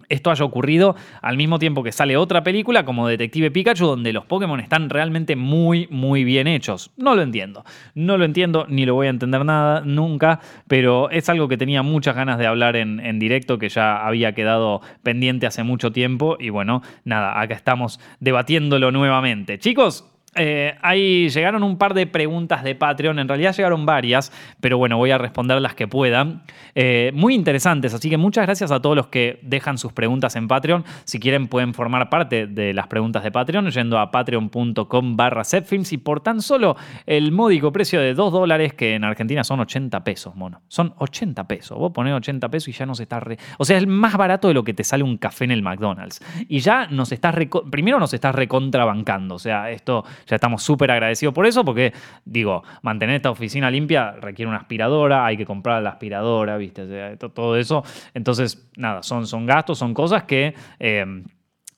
esto 0.08 0.30
haya 0.30 0.44
ocurrido 0.44 0.96
al 1.20 1.36
mismo 1.36 1.58
tiempo 1.58 1.82
que 1.82 1.92
sale 1.92 2.16
otra 2.16 2.42
película 2.42 2.84
como 2.84 3.08
Detective 3.08 3.50
Pikachu, 3.50 3.86
donde 3.86 4.12
los 4.12 4.24
Pokémon 4.24 4.60
están 4.60 4.88
realmente 4.90 5.36
muy, 5.36 5.86
muy 5.90 6.24
bien 6.24 6.46
hechos. 6.46 6.92
No 6.96 7.14
lo 7.14 7.22
entiendo. 7.22 7.64
No 7.94 8.16
lo 8.16 8.24
entiendo, 8.24 8.66
ni 8.68 8.86
lo 8.86 8.94
voy 8.94 9.08
a 9.08 9.10
entender 9.10 9.44
nada 9.44 9.82
nunca, 9.84 10.40
pero 10.66 11.10
es 11.10 11.28
algo 11.28 11.48
que 11.48 11.56
tenía 11.56 11.82
muchas 11.82 12.16
ganas 12.16 12.38
de 12.38 12.46
hablar 12.46 12.76
en, 12.76 13.00
en 13.00 13.18
directo, 13.18 13.58
que 13.58 13.68
ya 13.68 14.06
había 14.06 14.32
quedado 14.32 14.80
pendiente 15.02 15.46
hace 15.46 15.62
mucho 15.62 15.92
tiempo. 15.92 16.36
Y 16.40 16.50
bueno, 16.50 16.82
nada, 17.04 17.40
acá 17.40 17.54
estamos 17.54 18.00
debatiéndolo 18.20 18.90
nuevamente. 18.90 19.58
Chicos, 19.58 20.17
eh, 20.34 20.76
ahí 20.82 21.28
llegaron 21.28 21.62
un 21.62 21.78
par 21.78 21.94
de 21.94 22.06
preguntas 22.06 22.62
de 22.62 22.74
Patreon, 22.74 23.18
en 23.18 23.28
realidad 23.28 23.54
llegaron 23.56 23.86
varias, 23.86 24.32
pero 24.60 24.78
bueno, 24.78 24.96
voy 24.96 25.10
a 25.10 25.18
responder 25.18 25.60
las 25.60 25.74
que 25.74 25.88
puedan. 25.88 26.42
Eh, 26.74 27.10
muy 27.14 27.34
interesantes, 27.34 27.94
así 27.94 28.10
que 28.10 28.16
muchas 28.16 28.46
gracias 28.46 28.70
a 28.70 28.80
todos 28.80 28.94
los 28.94 29.08
que 29.08 29.40
dejan 29.42 29.78
sus 29.78 29.92
preguntas 29.92 30.36
en 30.36 30.46
Patreon. 30.48 30.84
Si 31.04 31.18
quieren 31.18 31.48
pueden 31.48 31.74
formar 31.74 32.10
parte 32.10 32.46
de 32.46 32.74
las 32.74 32.86
preguntas 32.86 33.24
de 33.24 33.32
Patreon 33.32 33.70
yendo 33.70 33.98
a 33.98 34.10
patreon.com 34.10 35.16
barra 35.16 35.42
y 35.90 35.96
por 35.98 36.20
tan 36.20 36.42
solo 36.42 36.76
el 37.06 37.32
módico 37.32 37.72
precio 37.72 38.00
de 38.00 38.14
2 38.14 38.32
dólares, 38.32 38.74
que 38.74 38.94
en 38.94 39.04
Argentina 39.04 39.44
son 39.44 39.60
80 39.60 40.04
pesos, 40.04 40.34
mono. 40.36 40.60
Son 40.68 40.94
80 40.98 41.48
pesos. 41.48 41.78
Vos 41.78 41.92
ponés 41.92 42.14
80 42.14 42.48
pesos 42.48 42.68
y 42.68 42.72
ya 42.72 42.86
nos 42.86 43.00
está... 43.00 43.20
Re... 43.20 43.38
O 43.58 43.64
sea, 43.64 43.78
es 43.78 43.86
más 43.86 44.16
barato 44.16 44.48
de 44.48 44.54
lo 44.54 44.64
que 44.64 44.74
te 44.74 44.84
sale 44.84 45.02
un 45.02 45.16
café 45.16 45.44
en 45.44 45.52
el 45.52 45.62
McDonald's. 45.62 46.20
Y 46.48 46.60
ya 46.60 46.86
nos 46.88 47.12
estás... 47.12 47.34
Primero 47.70 47.98
nos 47.98 48.12
estás 48.12 48.34
recontrabancando, 48.34 49.34
o 49.36 49.38
sea, 49.38 49.70
esto 49.70 50.04
ya 50.26 50.36
estamos 50.36 50.62
súper 50.62 50.90
agradecidos 50.90 51.34
por 51.34 51.46
eso, 51.46 51.64
porque, 51.64 51.92
digo, 52.24 52.62
mantener 52.82 53.16
esta 53.16 53.30
oficina 53.30 53.70
limpia 53.70 54.12
requiere 54.12 54.48
una 54.48 54.58
aspiradora, 54.58 55.26
hay 55.26 55.36
que 55.36 55.46
comprar 55.46 55.82
la 55.82 55.90
aspiradora, 55.90 56.56
¿viste? 56.56 57.16
todo 57.16 57.56
eso. 57.56 57.84
Entonces, 58.14 58.68
nada, 58.76 59.02
son, 59.02 59.26
son 59.26 59.46
gastos, 59.46 59.78
son 59.78 59.94
cosas 59.94 60.24
que... 60.24 60.54
Eh, 60.78 61.04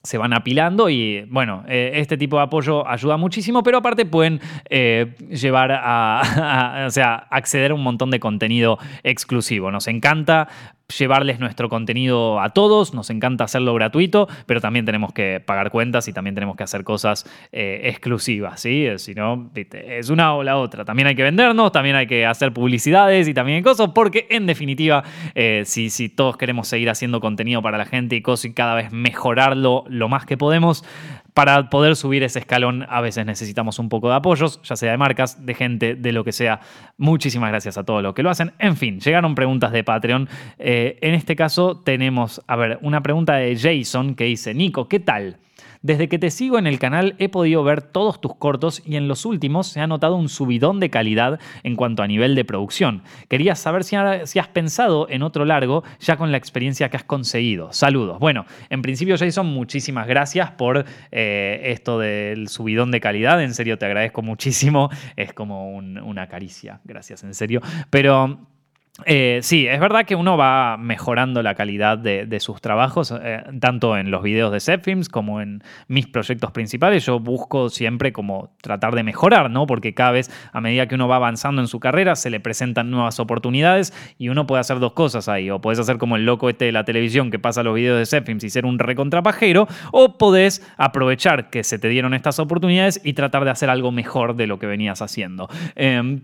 se 0.03 0.17
van 0.17 0.33
apilando 0.33 0.89
y 0.89 1.25
bueno, 1.29 1.63
eh, 1.67 1.91
este 1.95 2.17
tipo 2.17 2.37
de 2.37 2.43
apoyo 2.43 2.87
ayuda 2.87 3.17
muchísimo, 3.17 3.61
pero 3.61 3.77
aparte 3.77 4.05
pueden 4.05 4.41
eh, 4.69 5.15
llevar 5.29 5.71
a, 5.71 6.85
o 6.87 6.89
sea, 6.89 7.15
acceder 7.29 7.71
a 7.71 7.75
un 7.75 7.83
montón 7.83 8.09
de 8.09 8.19
contenido 8.19 8.79
exclusivo. 9.03 9.69
Nos 9.71 9.87
encanta 9.87 10.47
llevarles 10.97 11.39
nuestro 11.39 11.69
contenido 11.69 12.39
a 12.39 12.49
todos, 12.49 12.93
nos 12.93 13.09
encanta 13.09 13.43
hacerlo 13.43 13.73
gratuito, 13.73 14.27
pero 14.45 14.61
también 14.61 14.85
tenemos 14.85 15.13
que 15.13 15.39
pagar 15.39 15.71
cuentas 15.71 16.07
y 16.07 16.13
también 16.13 16.35
tenemos 16.35 16.55
que 16.55 16.63
hacer 16.63 16.83
cosas 16.83 17.25
eh, 17.51 17.81
exclusivas, 17.85 18.61
¿sí? 18.61 18.85
Eh, 18.85 18.99
si 18.99 19.13
no, 19.13 19.49
es 19.55 20.09
una 20.09 20.35
o 20.35 20.43
la 20.43 20.57
otra. 20.57 20.85
También 20.85 21.07
hay 21.07 21.15
que 21.15 21.23
vendernos, 21.23 21.71
también 21.71 21.95
hay 21.95 22.07
que 22.07 22.25
hacer 22.25 22.53
publicidades 22.53 23.27
y 23.27 23.33
también 23.33 23.63
cosas, 23.63 23.89
porque 23.93 24.27
en 24.29 24.45
definitiva, 24.45 25.03
eh, 25.35 25.63
si, 25.65 25.89
si, 25.89 26.09
todos 26.09 26.37
queremos 26.37 26.67
seguir 26.67 26.89
haciendo 26.89 27.19
contenido 27.19 27.61
para 27.61 27.77
la 27.77 27.85
gente 27.85 28.15
y, 28.15 28.21
cosas 28.21 28.45
y 28.45 28.53
cada 28.53 28.75
vez 28.75 28.91
mejorarlo 28.91 29.83
lo 29.87 30.09
más 30.09 30.25
que 30.25 30.37
podemos, 30.37 30.83
para 31.33 31.69
poder 31.69 31.95
subir 31.95 32.23
ese 32.23 32.39
escalón 32.39 32.85
a 32.89 33.01
veces 33.01 33.25
necesitamos 33.25 33.79
un 33.79 33.89
poco 33.89 34.09
de 34.09 34.15
apoyos, 34.15 34.61
ya 34.63 34.75
sea 34.75 34.91
de 34.91 34.97
marcas, 34.97 35.45
de 35.45 35.53
gente, 35.53 35.95
de 35.95 36.11
lo 36.11 36.23
que 36.23 36.31
sea. 36.31 36.59
Muchísimas 36.97 37.49
gracias 37.49 37.77
a 37.77 37.83
todos 37.83 38.03
los 38.03 38.13
que 38.13 38.23
lo 38.23 38.29
hacen. 38.29 38.53
En 38.59 38.75
fin, 38.75 38.99
llegaron 38.99 39.35
preguntas 39.35 39.71
de 39.71 39.83
Patreon. 39.83 40.27
Eh, 40.59 40.97
en 41.01 41.13
este 41.13 41.35
caso 41.35 41.77
tenemos, 41.77 42.41
a 42.47 42.55
ver, 42.55 42.79
una 42.81 43.01
pregunta 43.01 43.35
de 43.35 43.55
Jason 43.55 44.15
que 44.15 44.25
dice, 44.25 44.53
Nico, 44.53 44.87
¿qué 44.87 44.99
tal? 44.99 45.37
Desde 45.81 46.07
que 46.07 46.19
te 46.19 46.29
sigo 46.29 46.59
en 46.59 46.67
el 46.67 46.77
canal 46.77 47.15
he 47.17 47.27
podido 47.27 47.63
ver 47.63 47.81
todos 47.81 48.21
tus 48.21 48.35
cortos 48.35 48.83
y 48.85 48.97
en 48.97 49.07
los 49.07 49.25
últimos 49.25 49.65
se 49.65 49.79
ha 49.79 49.87
notado 49.87 50.15
un 50.15 50.29
subidón 50.29 50.79
de 50.79 50.91
calidad 50.91 51.39
en 51.63 51.75
cuanto 51.75 52.03
a 52.03 52.07
nivel 52.07 52.35
de 52.35 52.45
producción. 52.45 53.01
Quería 53.29 53.55
saber 53.55 53.83
si, 53.83 53.95
has 53.95 54.47
pensado 54.53 55.07
en 55.09 55.23
otro 55.23 55.43
largo 55.43 55.83
ya 55.99 56.17
con 56.17 56.31
la 56.31 56.37
experiencia 56.37 56.89
que 56.89 56.97
has 56.97 57.03
conseguido. 57.03 57.73
Saludos. 57.73 58.19
Bueno, 58.19 58.45
en 58.69 58.83
principio 58.83 59.17
Jason, 59.17 59.47
muchísimas 59.47 60.07
gracias 60.07 60.51
por 60.51 60.85
eh, 61.11 61.61
esto 61.65 61.97
del 61.97 62.47
subidón 62.47 62.91
de 62.91 63.01
calidad. 63.01 63.41
En 63.41 63.55
serio, 63.55 63.79
te 63.79 63.85
agradezco 63.85 64.21
muchísimo. 64.21 64.89
Es 65.15 65.33
como 65.33 65.71
una 65.75 66.27
caricia. 66.27 66.79
Gracias, 66.83 67.23
en 67.23 67.33
serio. 67.33 67.61
Pero... 67.89 68.50
Eh, 69.05 69.39
sí, 69.41 69.67
es 69.67 69.79
verdad 69.79 70.05
que 70.05 70.15
uno 70.15 70.37
va 70.37 70.77
mejorando 70.77 71.41
la 71.41 71.55
calidad 71.55 71.97
de, 71.97 72.39
sus 72.39 72.61
trabajos, 72.61 73.13
eh, 73.23 73.41
tanto 73.59 73.97
en 73.97 74.11
los 74.11 74.21
videos 74.21 74.51
de 74.51 74.59
Zepfilms 74.59 75.07
como 75.07 75.41
en 75.41 75.63
mis 75.87 76.07
proyectos 76.07 76.51
principales. 76.51 77.05
Yo 77.05 77.19
busco 77.19 77.69
siempre 77.69 78.11
como 78.11 78.53
tratar 78.61 78.93
de 78.93 79.03
mejorar, 79.03 79.49
¿no? 79.49 79.65
Porque 79.65 79.93
cada 79.93 80.11
vez, 80.11 80.29
a 80.51 80.61
medida 80.61 80.87
que 80.87 80.95
uno 80.95 81.07
va 81.07 81.15
avanzando 81.15 81.61
en 81.61 81.67
su 81.67 81.79
carrera, 81.79 82.15
se 82.15 82.29
le 82.29 82.39
presentan 82.39 82.91
nuevas 82.91 83.19
oportunidades 83.19 83.93
y 84.17 84.29
uno 84.29 84.45
puede 84.45 84.59
hacer 84.59 84.79
dos 84.79 84.93
cosas 84.93 85.29
ahí. 85.29 85.49
O 85.49 85.61
puedes 85.61 85.79
hacer 85.79 85.97
como 85.97 86.15
el 86.17 86.25
loco 86.25 86.49
este 86.49 86.65
de 86.65 86.71
la 86.71 86.83
televisión 86.83 87.31
que 87.31 87.39
pasa 87.39 87.63
los 87.63 87.75
videos 87.75 87.97
de 87.97 88.05
Zepfilms 88.05 88.43
y 88.43 88.49
ser 88.49 88.65
un 88.65 88.77
recontrapajero, 88.77 89.67
o 89.91 90.17
podés 90.17 90.67
aprovechar 90.77 91.49
que 91.49 91.63
se 91.63 91.79
te 91.79 91.87
dieron 91.87 92.13
estas 92.13 92.39
oportunidades 92.39 93.01
y 93.03 93.13
tratar 93.13 93.45
de 93.45 93.51
hacer 93.51 93.69
algo 93.69 93.91
mejor 93.91 94.35
de 94.35 94.47
lo 94.47 94.59
que 94.59 94.67
venías 94.67 95.01
haciendo. 95.01 95.47
Em, 95.75 96.21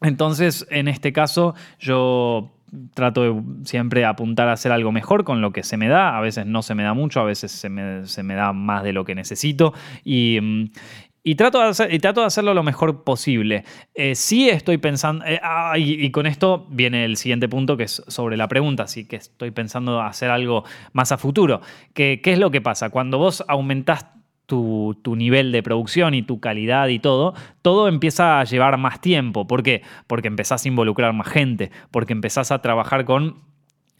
entonces, 0.00 0.66
en 0.70 0.88
este 0.88 1.12
caso, 1.12 1.54
yo 1.78 2.50
trato 2.94 3.22
de 3.22 4.04
apuntar 4.04 4.48
a 4.48 4.52
hacer 4.52 4.72
algo 4.72 4.92
mejor 4.92 5.24
con 5.24 5.40
lo 5.40 5.52
que 5.52 5.62
se 5.62 5.76
me 5.76 5.88
da. 5.88 6.16
A 6.16 6.20
veces 6.20 6.46
no 6.46 6.62
se 6.62 6.74
me 6.74 6.82
da 6.82 6.94
mucho, 6.94 7.20
a 7.20 7.24
veces 7.24 7.52
se 7.52 7.68
me, 7.68 8.34
da 8.34 8.52
más 8.52 8.82
de 8.82 8.92
lo 8.92 9.04
que 9.04 9.14
necesito. 9.14 9.74
Y, 10.04 10.38
mm, 10.40 11.34
trato, 11.36 11.60
de 11.60 11.68
hacer, 11.68 12.18
hacerlo 12.18 12.54
lo 12.54 12.62
mejor 12.62 13.04
posible. 13.04 13.64
Eh, 13.94 14.14
sí 14.14 14.48
estoy 14.48 14.78
pensando, 14.78 15.24
eh, 15.24 15.40
ah, 15.42 15.74
y, 15.78 16.10
con 16.10 16.26
esto 16.26 16.66
viene 16.70 17.04
el 17.04 17.16
siguiente 17.16 17.48
punto 17.48 17.76
que 17.76 17.84
es 17.84 18.02
sobre 18.08 18.36
la 18.36 18.48
pregunta, 18.48 18.84
así 18.84 19.06
que 19.06 19.16
estoy 19.16 19.50
pensando 19.50 20.00
hacer 20.00 20.30
algo 20.30 20.64
más 20.92 21.12
a 21.12 21.18
futuro. 21.18 21.60
¿Qué, 21.94 22.20
qué 22.22 22.32
es 22.32 22.38
lo 22.38 22.50
que 22.50 22.60
pasa? 22.60 22.90
Cuando 22.90 23.18
vos 23.18 23.44
aumentás 23.48 24.06
tu, 24.46 24.94
nivel 25.16 25.52
de 25.52 25.62
producción 25.62 26.14
y 26.14 26.22
tu 26.22 26.40
calidad 26.40 26.88
y 26.88 26.98
todo, 26.98 27.34
todo 27.62 27.88
empieza 27.88 28.40
a 28.40 28.44
llevar 28.44 28.78
más 28.78 29.00
tiempo. 29.00 29.46
¿Por 29.46 29.62
qué? 29.62 29.82
Porque 30.06 30.28
empezás 30.28 30.64
a 30.64 30.68
involucrar 30.68 31.12
más 31.12 31.28
gente, 31.28 31.70
porque 31.90 32.12
empezás 32.12 32.50
a 32.50 32.60
trabajar 32.60 33.04
con 33.04 33.42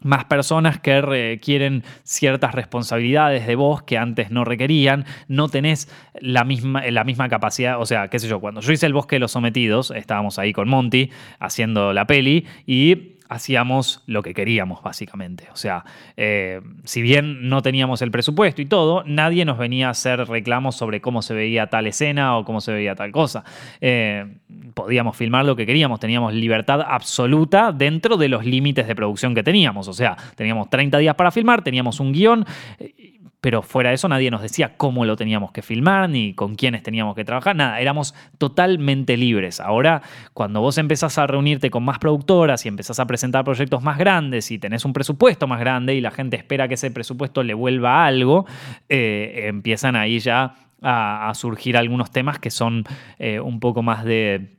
más 0.00 0.26
personas 0.26 0.78
que 0.80 1.00
requieren 1.00 1.82
ciertas 2.02 2.54
responsabilidades 2.54 3.46
de 3.46 3.56
vos 3.56 3.82
que 3.82 3.96
antes 3.96 4.30
no 4.30 4.44
requerían, 4.44 5.06
no 5.28 5.48
tenés 5.48 5.88
la 6.20 6.44
misma, 6.44 6.82
la 6.90 7.04
misma 7.04 7.30
capacidad, 7.30 7.80
o 7.80 7.86
sea, 7.86 8.08
qué 8.08 8.18
sé 8.18 8.28
yo, 8.28 8.38
cuando 8.38 8.60
yo 8.60 8.70
hice 8.70 8.84
el 8.84 8.92
bosque 8.92 9.16
de 9.16 9.20
los 9.20 9.32
sometidos, 9.32 9.90
estábamos 9.92 10.38
ahí 10.38 10.52
con 10.52 10.68
Monty 10.68 11.10
haciendo 11.38 11.94
la 11.94 12.06
peli 12.06 12.44
y 12.66 13.13
hacíamos 13.28 14.02
lo 14.06 14.22
que 14.22 14.34
queríamos, 14.34 14.82
básicamente. 14.82 15.48
O 15.52 15.56
sea, 15.56 15.84
eh, 16.16 16.60
si 16.84 17.02
bien 17.02 17.48
no 17.48 17.62
teníamos 17.62 18.02
el 18.02 18.10
presupuesto 18.10 18.62
y 18.62 18.66
todo, 18.66 19.02
nadie 19.06 19.44
nos 19.44 19.58
venía 19.58 19.88
a 19.88 19.90
hacer 19.90 20.26
reclamos 20.28 20.76
sobre 20.76 21.00
cómo 21.00 21.22
se 21.22 21.34
veía 21.34 21.68
tal 21.68 21.86
escena 21.86 22.36
o 22.36 22.44
cómo 22.44 22.60
se 22.60 22.72
veía 22.72 22.94
tal 22.94 23.12
cosa. 23.12 23.44
Eh, 23.80 24.26
podíamos 24.74 25.16
filmar 25.16 25.44
lo 25.44 25.56
que 25.56 25.66
queríamos, 25.66 26.00
teníamos 26.00 26.34
libertad 26.34 26.80
absoluta 26.82 27.72
dentro 27.72 28.16
de 28.16 28.28
los 28.28 28.44
límites 28.44 28.86
de 28.86 28.94
producción 28.94 29.34
que 29.34 29.42
teníamos. 29.42 29.88
O 29.88 29.92
sea, 29.92 30.16
teníamos 30.36 30.70
30 30.70 30.98
días 30.98 31.14
para 31.14 31.30
filmar, 31.30 31.62
teníamos 31.62 32.00
un 32.00 32.12
guion 32.12 32.44
pero 33.44 33.60
fuera 33.60 33.90
de 33.90 33.96
eso 33.96 34.08
nadie 34.08 34.30
nos 34.30 34.40
decía 34.40 34.78
cómo 34.78 35.04
lo 35.04 35.16
teníamos 35.16 35.52
que 35.52 35.60
filmar 35.60 36.08
ni 36.08 36.32
con 36.32 36.54
quiénes 36.54 36.82
teníamos 36.82 37.14
que 37.14 37.26
trabajar, 37.26 37.54
nada, 37.54 37.78
éramos 37.78 38.14
totalmente 38.38 39.18
libres. 39.18 39.60
Ahora, 39.60 40.00
cuando 40.32 40.62
vos 40.62 40.78
empezás 40.78 41.18
a 41.18 41.26
reunirte 41.26 41.68
con 41.68 41.84
más 41.84 41.98
productoras 41.98 42.64
y 42.64 42.68
empezás 42.68 43.00
a 43.00 43.06
presentar 43.06 43.44
proyectos 43.44 43.82
más 43.82 43.98
grandes 43.98 44.50
y 44.50 44.58
tenés 44.58 44.86
un 44.86 44.94
presupuesto 44.94 45.46
más 45.46 45.60
grande 45.60 45.94
y 45.94 46.00
la 46.00 46.10
gente 46.10 46.38
espera 46.38 46.68
que 46.68 46.74
ese 46.74 46.90
presupuesto 46.90 47.42
le 47.42 47.52
vuelva 47.52 48.06
algo, 48.06 48.46
eh, 48.88 49.44
empiezan 49.48 49.94
ahí 49.94 50.20
ya 50.20 50.54
a, 50.80 51.30
surgir 51.34 51.76
algunos 51.76 52.10
temas 52.10 52.38
que 52.38 52.48
son 52.48 52.84
eh, 53.18 53.40
un 53.40 53.60
poco 53.60 53.82
más 53.82 54.06
de... 54.06 54.56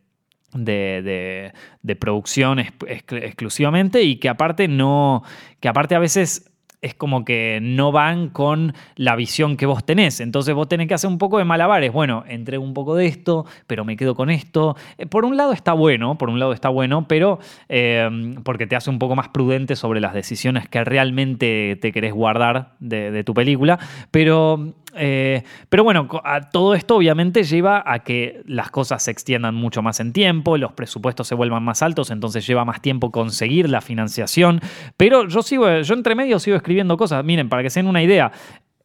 De, 0.54 1.52
producción 2.00 2.60
exclusivamente 2.60 4.04
y 4.04 4.18
que 4.18 4.30
aparte 4.30 4.70
no, 4.70 5.22
que 5.60 5.68
aparte 5.68 5.96
a 5.96 6.00
veces 6.00 6.50
es 6.86 6.94
como 6.94 7.26
que 7.26 7.60
no 7.62 7.92
van 7.92 8.30
con 8.30 8.74
la 8.96 9.16
visión 9.16 9.58
que 9.58 9.66
vos 9.66 9.84
tenés. 9.84 10.20
Entonces 10.20 10.54
vos 10.54 10.68
tenés 10.68 10.88
que 10.88 10.94
hacer 10.94 11.10
un 11.10 11.18
poco 11.18 11.40
de 11.40 11.44
malabares. 11.44 11.92
Bueno, 11.92 12.24
entrego 12.28 12.64
un 12.64 12.76
poco 12.76 12.96
de 12.96 13.08
esto, 13.08 13.46
pero 13.66 13.84
me 13.84 13.98
quedo 13.98 14.16
con 14.16 14.30
esto. 14.30 14.76
Eh, 14.98 15.08
por 15.08 15.26
un 15.26 15.36
lado 15.36 15.52
está 15.52 15.74
bueno, 15.74 16.18
por 16.18 16.30
un 16.30 16.40
lado 16.40 16.54
está 16.54 16.70
bueno, 16.70 17.08
pero 17.08 17.40
eh, 17.70 18.36
porque 18.44 18.68
te 18.68 18.76
hace 18.76 18.92
un 18.92 19.00
poco 19.00 19.16
más 19.16 19.30
prudente 19.30 19.76
sobre 19.76 20.00
las 20.00 20.14
decisiones 20.14 20.70
que 20.70 20.84
realmente 20.84 21.78
te 21.82 21.92
querés 21.92 22.14
guardar 22.14 22.76
de 22.80 23.24
tu 23.24 23.34
película. 23.34 23.80
Pero 24.12 24.76
eh, 24.96 25.44
pero 25.70 25.84
bueno, 25.84 26.08
todo 26.52 26.74
esto 26.74 26.96
obviamente 26.96 27.44
lleva 27.44 27.84
a 27.86 28.00
que 28.00 28.42
las 28.46 28.72
cosas 28.72 29.04
se 29.04 29.12
extiendan 29.12 29.56
mucho 29.56 29.82
más 29.82 30.00
en 30.00 30.14
tiempo, 30.14 30.58
los 30.58 30.74
presupuestos 30.74 31.28
se 31.28 31.36
vuelvan 31.36 31.64
más 31.64 31.82
altos, 31.82 32.12
entonces 32.12 32.46
lleva 32.48 32.66
más 32.66 32.82
tiempo 32.82 33.12
conseguir 33.12 33.70
la 33.70 33.82
financiación. 33.82 34.62
Pero 34.98 35.28
yo 35.28 35.42
sigo, 35.42 35.82
yo 35.82 35.94
entre 35.94 36.16
medio 36.16 36.40
sigo 36.40 36.58
escribiendo 36.58 36.98
cosas. 36.98 37.24
Miren, 37.24 37.50
para 37.50 37.64
que 37.64 37.70
se 37.70 37.80
den 37.80 37.88
una 37.88 38.02
idea, 38.02 38.32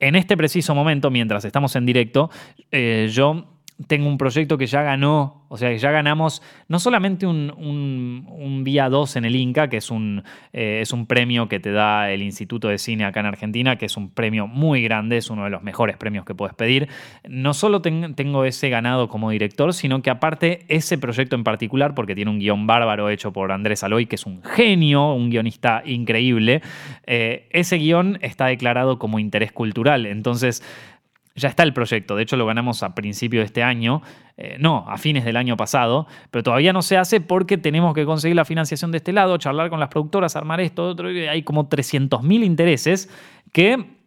en 0.01 0.17
este 0.17 0.37
preciso 0.37 0.75
momento, 0.75 1.11
mientras 1.11 1.45
estamos 1.45 1.77
en 1.77 1.87
directo, 1.87 2.31
eh, 2.71 3.09
yo 3.13 3.60
tengo 3.87 4.09
un 4.09 4.19
proyecto 4.19 4.59
que 4.59 4.67
ya 4.67 4.83
ganó, 4.83 5.45
o 5.49 5.57
sea, 5.57 5.71
que 5.71 5.79
ya 5.79 5.91
ganamos 5.91 6.43
no 6.69 6.79
solamente 6.79 7.27
un, 7.27 7.53
un, 7.57 8.63
Vía 8.63 8.91
2 8.91 9.17
en 9.17 9.25
el 9.25 9.37
Inca, 9.37 9.69
que 9.69 9.79
es 9.79 9.91
un, 9.91 10.23
eh, 10.53 10.81
es 10.83 10.93
un 10.93 11.07
premio 11.07 11.49
que 11.49 11.61
te 11.61 11.73
da 11.73 12.11
el 12.11 12.23
Instituto 12.23 12.69
de 12.69 12.77
Cine 12.77 13.05
acá 13.05 13.21
en 13.21 13.27
Argentina, 13.27 13.77
que 13.77 13.87
es 13.87 13.97
un 13.97 14.11
premio 14.11 14.47
muy 14.47 14.83
grande, 14.83 15.17
es 15.17 15.31
uno 15.31 15.45
de 15.45 15.51
los 15.51 15.63
mejores 15.63 15.97
premios 15.97 16.27
que 16.27 16.35
puedes 16.35 16.55
pedir. 16.55 16.89
No 17.27 17.55
solo 17.55 17.81
tengo 17.81 18.45
ese 18.45 18.69
ganado 18.69 19.09
como 19.09 19.31
director, 19.31 19.73
sino 19.73 20.03
que 20.03 20.11
aparte 20.11 20.67
ese 20.69 20.99
proyecto 20.99 21.37
en 21.37 21.45
particular, 21.45 21.95
porque 21.95 22.15
tiene 22.15 22.31
un 22.31 22.39
guion 22.39 22.67
bárbaro 22.67 23.09
hecho 23.09 23.33
por 23.33 23.51
Andrés 23.51 23.83
Aloy, 23.83 24.07
que 24.07 24.17
es 24.17 24.27
un 24.27 24.43
genio, 24.43 25.15
un 25.15 25.31
guionista 25.31 25.83
increíble, 25.87 26.61
eh, 27.07 27.49
ese 27.51 27.77
guion 27.77 28.19
está 28.21 28.47
declarado 28.47 28.99
como 28.99 29.19
interés 29.19 29.53
cultural. 29.53 30.05
Entonces, 30.05 30.63
ya 31.41 31.49
está 31.49 31.63
el 31.63 31.73
proyecto, 31.73 32.17
de 32.17 32.23
hecho 32.23 32.37
lo 32.37 32.47
ganamos 32.47 32.83
a 32.83 32.95
principio 32.95 33.41
de 33.41 33.47
este 33.47 33.63
año, 33.63 34.03
eh, 34.37 34.57
no, 34.59 34.85
a 34.89 34.97
fines 34.99 35.25
del 35.25 35.37
año 35.37 35.57
pasado, 35.57 36.07
pero 36.31 36.43
todavía 36.43 36.73
no 36.73 36.83
se 36.83 36.97
hace 36.97 37.21
porque 37.21 37.59
tenemos 37.59 37.95
que 37.95 38.05
conseguir 38.05 38.37
la 38.37 38.45
financiación 38.45 38.93
de 38.93 38.99
este 38.99 39.13
lado, 39.13 39.37
charlar 39.39 39.71
con 39.71 39.81
las 39.81 39.89
productoras, 39.89 40.37
armar 40.37 40.61
esto, 40.61 40.85
otro, 40.85 41.09
hay 41.09 41.43
como 41.43 41.69
300.000 41.69 42.45
intereses 42.45 43.11
que 43.53 44.01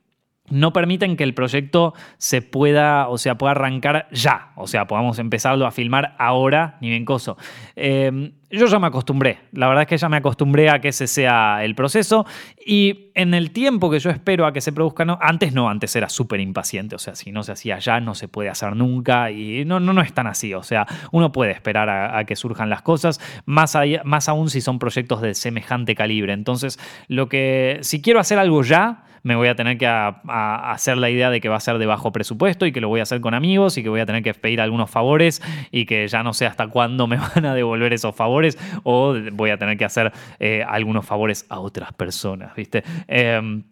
no 0.50 0.74
permiten 0.74 1.16
que 1.16 1.24
el 1.24 1.34
proyecto 1.34 1.94
se 2.18 2.42
pueda, 2.42 3.08
o 3.08 3.18
sea, 3.18 3.38
pueda 3.38 3.52
arrancar 3.52 4.08
ya. 4.12 4.52
O 4.56 4.68
sea, 4.68 4.88
podamos 4.88 5.18
empezarlo 5.20 5.66
a 5.66 5.72
filmar 5.72 6.16
ahora, 6.20 6.78
ni 6.82 6.90
bien 6.90 7.06
coso. 7.06 7.38
Em, 7.76 8.34
yo 8.58 8.68
ya 8.68 8.80
me 8.80 8.88
acostumbré. 8.88 9.40
La 9.52 9.68
verdad 9.68 9.84
es 9.84 9.88
que 9.88 9.98
ya 9.98 10.10
me 10.10 10.18
acostumbré 10.18 10.70
a 10.70 10.80
que 10.80 10.90
ese 10.90 11.08
sea 11.08 11.64
el 11.64 11.76
proceso. 11.76 12.26
Y 12.66 13.12
en 13.16 13.34
el 13.34 13.52
tiempo 13.52 13.90
que 13.90 14.00
yo 14.00 14.10
espero 14.10 14.46
a 14.46 14.54
que 14.54 14.62
se 14.62 14.72
produzca, 14.72 15.06
no, 15.06 15.18
antes 15.22 15.54
no, 15.54 15.70
antes 15.70 15.96
era 15.96 16.10
súper 16.10 16.40
impaciente. 16.40 16.96
O 16.96 17.00
sea, 17.00 17.16
si 17.16 17.32
no 17.32 17.44
se 17.44 17.52
hacía 17.52 17.80
ya, 17.80 18.00
no 18.00 18.14
se 18.16 18.28
puede 18.28 18.50
hacer 18.50 18.76
nunca. 18.76 19.32
Y 19.32 19.66
no, 19.66 19.80
no, 19.80 19.94
no 19.94 20.02
es 20.02 20.14
tan 20.14 20.28
así. 20.28 20.54
O 20.54 20.64
sea, 20.64 20.86
uno 21.12 21.32
puede 21.32 21.52
esperar 21.52 21.90
a, 21.90 22.24
que 22.26 22.36
surjan 22.36 22.70
las 22.70 22.82
cosas, 22.82 23.20
más, 23.46 23.78
más 24.04 24.30
aún 24.30 24.50
si 24.50 24.62
son 24.62 24.80
proyectos 24.80 25.22
de 25.22 25.34
semejante 25.34 25.96
calibre. 25.96 26.34
Entonces, 26.34 26.80
lo 27.08 27.28
que, 27.30 27.80
si 27.82 28.02
quiero 28.02 28.20
hacer 28.20 28.38
algo 28.38 28.64
ya, 28.64 29.04
me 29.24 29.38
voy 29.38 29.48
a 29.48 29.56
tener 29.56 29.78
que 29.78 29.88
hacer 29.88 30.98
la 30.98 31.10
idea 31.10 31.30
de 31.30 31.40
que 31.40 31.48
va 31.48 31.56
a 31.56 31.60
ser 31.62 31.78
de 31.78 31.86
bajo 31.86 32.12
presupuesto 32.12 32.66
y 32.66 32.74
que 32.74 32.82
lo 32.82 32.90
voy 32.90 33.00
a 33.00 33.04
hacer 33.04 33.22
con 33.22 33.34
amigos 33.34 33.78
y 33.78 33.84
que 33.84 33.88
voy 33.88 34.02
a 34.02 34.06
tener 34.06 34.22
que 34.22 34.34
pedir 34.34 34.60
algunos 34.60 34.90
favores 34.90 35.42
y 35.72 35.86
que 35.86 36.08
ya 36.10 36.24
no 36.24 36.34
sé 36.34 36.46
hasta 36.46 36.68
cuándo 36.68 37.08
me 37.08 37.18
van 37.36 37.46
a 37.46 37.56
devolver 37.56 37.94
esos 37.94 38.14
favores 38.14 38.43
o 38.84 39.16
voy 39.32 39.50
a 39.50 39.58
tener 39.58 39.78
que 39.78 39.86
hacer 39.86 40.12
eh, 40.40 40.64
algunos 40.68 41.06
favores 41.06 41.46
a 41.50 41.60
otras 41.60 41.94
personas, 41.94 42.56
¿viste? 42.56 42.84
Em, 43.08 43.64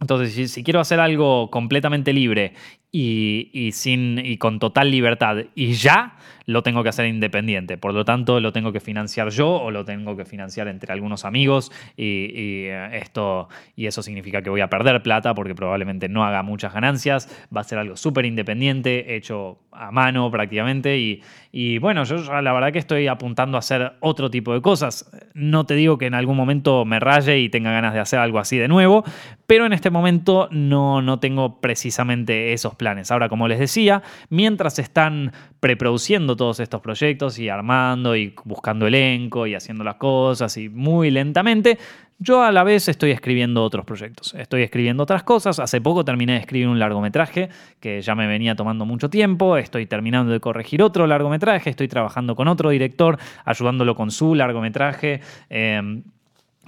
entonces, 0.00 0.50
si, 0.50 0.64
quiero 0.64 0.80
hacer 0.80 0.98
algo 0.98 1.50
completamente 1.50 2.12
libre 2.12 2.54
y, 2.92 3.70
sin, 3.72 4.18
y 4.18 4.36
con 4.38 4.58
total 4.58 4.90
libertad 4.90 5.44
y 5.54 5.72
ya, 5.74 6.16
lo 6.46 6.64
tengo 6.64 6.82
que 6.82 6.88
hacer 6.88 7.06
independiente. 7.06 7.78
Por 7.78 7.94
lo 7.94 8.04
tanto, 8.04 8.40
lo 8.40 8.52
tengo 8.52 8.72
que 8.72 8.80
financiar 8.80 9.30
yo 9.30 9.48
o 9.48 9.70
lo 9.70 9.84
tengo 9.84 10.16
que 10.16 10.24
financiar 10.24 10.66
entre 10.66 10.92
algunos 10.92 11.24
amigos 11.24 11.70
y, 11.96 12.26
eh, 12.66 12.98
esto, 13.00 13.48
y 13.76 13.86
eso 13.86 14.02
significa 14.02 14.42
que 14.42 14.50
voy 14.50 14.60
a 14.60 14.68
perder 14.68 15.00
plata 15.02 15.34
porque 15.34 15.54
probablemente 15.54 16.08
no 16.08 16.24
haga 16.24 16.42
muchas 16.42 16.74
ganancias. 16.74 17.28
Va 17.54 17.60
a 17.60 17.64
ser 17.64 17.78
algo 17.78 17.96
súper 17.96 18.24
independiente, 18.24 19.14
hecho 19.14 19.58
a 19.70 19.92
mano 19.92 20.28
prácticamente 20.30 20.98
y, 20.98 21.22
y 21.52 21.78
bueno, 21.78 22.02
yo 22.02 22.16
la 22.42 22.52
verdad 22.52 22.72
que 22.72 22.80
estoy 22.80 23.06
apuntando 23.06 23.56
a 23.56 23.60
hacer 23.60 23.92
otro 24.00 24.28
tipo 24.28 24.52
de 24.52 24.60
cosas. 24.60 25.08
No 25.34 25.66
te 25.66 25.74
digo 25.74 25.98
que 25.98 26.06
en 26.06 26.14
algún 26.14 26.36
momento 26.36 26.84
me 26.84 26.98
raye 26.98 27.38
y 27.38 27.48
tenga 27.48 27.70
ganas 27.70 27.94
de 27.94 28.00
hacer 28.00 28.18
algo 28.18 28.40
así 28.40 28.58
de 28.58 28.66
nuevo, 28.66 29.04
pero 29.46 29.66
en 29.66 29.72
este 29.72 29.90
momento 29.90 30.48
no, 30.50 31.00
no 31.00 31.20
tengo 31.20 31.60
precisamente 31.60 32.52
esos 32.52 32.74
planes. 32.80 33.10
Ahora, 33.10 33.28
como 33.28 33.46
les 33.46 33.58
decía, 33.58 34.02
mientras 34.30 34.78
están 34.78 35.32
preproduciendo 35.60 36.34
todos 36.34 36.58
estos 36.60 36.80
proyectos 36.80 37.38
y 37.38 37.50
armando 37.50 38.16
y 38.16 38.34
buscando 38.44 38.86
elenco 38.86 39.46
y 39.46 39.54
haciendo 39.54 39.84
las 39.84 39.96
cosas 39.96 40.56
y 40.56 40.70
muy 40.70 41.10
lentamente, 41.10 41.78
yo 42.18 42.42
a 42.42 42.50
la 42.52 42.64
vez 42.64 42.88
estoy 42.88 43.10
escribiendo 43.10 43.62
otros 43.62 43.84
proyectos, 43.84 44.34
estoy 44.34 44.62
escribiendo 44.62 45.02
otras 45.02 45.22
cosas. 45.22 45.58
Hace 45.58 45.80
poco 45.80 46.04
terminé 46.04 46.32
de 46.32 46.38
escribir 46.38 46.68
un 46.68 46.78
largometraje 46.78 47.50
que 47.80 48.00
ya 48.00 48.14
me 48.14 48.26
venía 48.26 48.54
tomando 48.54 48.86
mucho 48.86 49.10
tiempo, 49.10 49.58
estoy 49.58 49.84
terminando 49.86 50.32
de 50.32 50.40
corregir 50.40 50.82
otro 50.82 51.06
largometraje, 51.06 51.68
estoy 51.68 51.88
trabajando 51.88 52.34
con 52.34 52.48
otro 52.48 52.70
director, 52.70 53.18
ayudándolo 53.44 53.94
con 53.94 54.10
su 54.10 54.34
largometraje. 54.34 55.20
Em, 55.50 56.02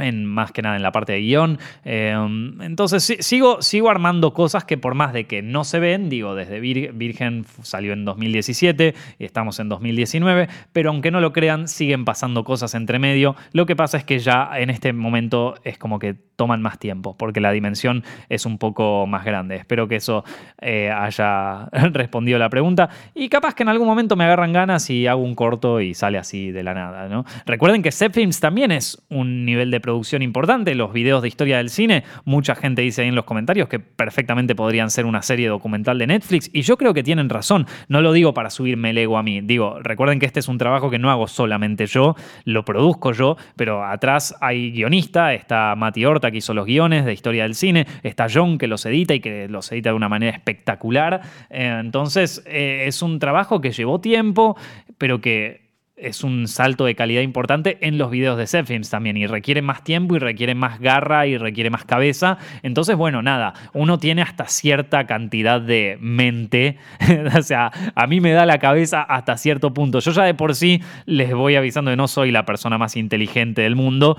en, 0.02 0.24
más 0.24 0.52
que 0.52 0.62
nada 0.62 0.76
en 0.76 0.82
la 0.82 0.92
parte 0.92 1.12
de 1.12 1.20
guion. 1.20 1.58
Em, 1.84 2.60
entonces 2.62 3.16
sigo, 3.20 3.62
sigo 3.62 3.90
armando 3.90 4.32
cosas 4.32 4.64
que 4.64 4.78
por 4.78 4.94
más 4.94 5.12
de 5.12 5.24
que 5.24 5.42
no 5.42 5.64
se 5.64 5.78
ven, 5.78 6.08
digo, 6.08 6.34
desde 6.34 6.60
Virgen 6.60 7.44
salió 7.62 7.92
en 7.92 8.04
2017 8.04 8.94
y 9.18 9.24
estamos 9.24 9.60
en 9.60 9.68
2019, 9.68 10.48
pero 10.72 10.90
aunque 10.90 11.10
no 11.10 11.20
lo 11.20 11.32
crean, 11.32 11.68
siguen 11.68 12.04
pasando 12.04 12.44
cosas 12.44 12.74
entre 12.74 12.98
medio. 12.98 13.36
Lo 13.52 13.66
que 13.66 13.76
pasa 13.76 13.96
es 13.96 14.04
que 14.04 14.18
ya 14.18 14.50
en 14.56 14.70
este 14.70 14.92
momento 14.92 15.54
es 15.64 15.78
como 15.78 15.98
que 15.98 16.14
toman 16.36 16.60
más 16.60 16.78
tiempo, 16.78 17.16
porque 17.16 17.40
la 17.40 17.52
dimensión 17.52 18.02
es 18.28 18.46
un 18.46 18.58
poco 18.58 19.06
más 19.06 19.24
grande. 19.24 19.56
Espero 19.56 19.86
que 19.86 19.96
eso 19.96 20.24
eh, 20.60 20.90
haya 20.90 21.66
respondido 21.92 22.38
la 22.38 22.48
pregunta. 22.48 22.88
Y 23.14 23.28
capaz 23.28 23.54
que 23.54 23.62
en 23.62 23.68
algún 23.68 23.86
momento 23.86 24.16
me 24.16 24.24
agarran 24.24 24.52
ganas 24.52 24.90
y 24.90 25.06
hago 25.06 25.22
un 25.22 25.34
corto 25.34 25.80
y 25.80 25.94
sale 25.94 26.18
así 26.18 26.50
de 26.50 26.62
la 26.62 26.74
nada. 26.74 27.24
Recuerden 27.46 27.82
que 27.82 27.92
Films 27.92 28.40
también 28.40 28.72
es 28.72 29.00
un 29.08 29.44
nivel 29.44 29.70
de 29.70 29.80
producción 29.80 29.91
importante. 30.22 30.74
Los 30.74 30.92
videos 30.92 31.22
de 31.22 31.28
historia 31.28 31.58
del 31.58 31.70
cine, 31.70 32.04
mucha 32.24 32.54
gente 32.54 32.82
dice 32.82 33.02
ahí 33.02 33.08
en 33.08 33.14
los 33.14 33.24
comentarios 33.24 33.68
que 33.68 33.78
perfectamente 33.78 34.54
podrían 34.54 34.90
ser 34.90 35.06
una 35.06 35.22
serie 35.22 35.48
documental 35.48 35.98
de 35.98 36.06
Netflix. 36.06 36.50
Y 36.52 36.62
yo 36.62 36.76
creo 36.76 36.94
que 36.94 37.02
tienen 37.02 37.28
razón. 37.28 37.66
No 37.88 38.00
lo 38.00 38.12
digo 38.12 38.34
para 38.34 38.50
subirme 38.50 38.90
el 38.90 38.98
ego 38.98 39.18
a 39.18 39.22
mí. 39.22 39.40
Digo, 39.40 39.78
recuerden 39.80 40.18
que 40.18 40.26
este 40.26 40.40
es 40.40 40.48
un 40.48 40.58
trabajo 40.58 40.90
que 40.90 40.98
no 40.98 41.10
hago 41.10 41.26
solamente 41.26 41.86
yo, 41.86 42.16
lo 42.44 42.64
produzco 42.64 43.12
yo, 43.12 43.36
pero 43.56 43.84
atrás 43.84 44.34
hay 44.40 44.72
guionista, 44.72 45.34
está 45.34 45.74
Mati 45.76 46.04
Horta 46.04 46.30
que 46.30 46.38
hizo 46.38 46.54
los 46.54 46.66
guiones 46.66 47.04
de 47.04 47.12
historia 47.12 47.44
del 47.44 47.54
cine, 47.54 47.86
está 48.02 48.26
John 48.32 48.58
que 48.58 48.66
los 48.66 48.84
edita 48.86 49.14
y 49.14 49.20
que 49.20 49.48
los 49.48 49.70
edita 49.72 49.90
de 49.90 49.96
una 49.96 50.08
manera 50.08 50.32
espectacular. 50.36 51.20
Eh, 51.50 51.78
entonces, 51.80 52.42
eh, 52.46 52.84
es 52.86 53.02
un 53.02 53.18
trabajo 53.18 53.60
que 53.60 53.72
llevó 53.72 54.00
tiempo, 54.00 54.56
pero 54.98 55.20
que 55.20 55.61
es 56.02 56.24
un 56.24 56.48
salto 56.48 56.84
de 56.84 56.94
calidad 56.94 57.22
importante 57.22 57.78
en 57.80 57.98
los 57.98 58.10
videos 58.10 58.36
de 58.36 58.46
Zepfilms 58.46 58.90
también 58.90 59.16
y 59.16 59.26
requiere 59.26 59.62
más 59.62 59.84
tiempo 59.84 60.16
y 60.16 60.18
requiere 60.18 60.54
más 60.54 60.80
garra 60.80 61.26
y 61.26 61.38
requiere 61.38 61.70
más 61.70 61.84
cabeza. 61.84 62.38
Entonces, 62.62 62.96
bueno, 62.96 63.22
nada, 63.22 63.54
uno 63.72 63.98
tiene 63.98 64.22
hasta 64.22 64.46
cierta 64.46 65.06
cantidad 65.06 65.60
de 65.60 65.98
mente, 66.00 66.78
o 67.36 67.42
sea, 67.42 67.70
a 67.94 68.06
mí 68.06 68.20
me 68.20 68.32
da 68.32 68.46
la 68.46 68.58
cabeza 68.58 69.02
hasta 69.02 69.36
cierto 69.36 69.72
punto. 69.72 70.00
Yo 70.00 70.10
ya 70.12 70.24
de 70.24 70.34
por 70.34 70.54
sí 70.54 70.82
les 71.06 71.32
voy 71.34 71.56
avisando 71.56 71.90
que 71.90 71.96
no 71.96 72.08
soy 72.08 72.30
la 72.30 72.44
persona 72.44 72.78
más 72.78 72.96
inteligente 72.96 73.62
del 73.62 73.76
mundo, 73.76 74.16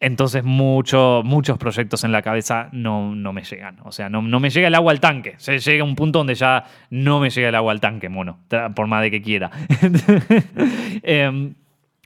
entonces 0.00 0.44
muchos 0.44 1.58
proyectos 1.58 2.04
en 2.04 2.12
la 2.12 2.22
cabeza 2.22 2.68
no, 2.72 3.14
no 3.14 3.32
me 3.32 3.42
llegan. 3.42 3.78
O 3.84 3.92
sea, 3.92 4.08
no, 4.08 4.22
no, 4.22 4.40
me 4.40 4.50
llega 4.50 4.68
el 4.68 4.74
agua 4.74 4.92
al 4.92 5.00
tanque. 5.00 5.34
Se 5.38 5.58
llega 5.58 5.84
un 5.84 5.96
punto 5.96 6.18
donde 6.18 6.34
ya 6.34 6.64
no 6.90 7.20
me 7.20 7.30
llega 7.30 7.48
el 7.48 7.54
agua 7.54 7.72
al 7.72 7.80
tanque, 7.80 8.08
mono, 8.08 8.38
por 8.74 8.86
más 8.86 9.02
de 9.02 9.10
que 9.10 9.22
quiera. 9.22 9.50
eh, 11.02 11.52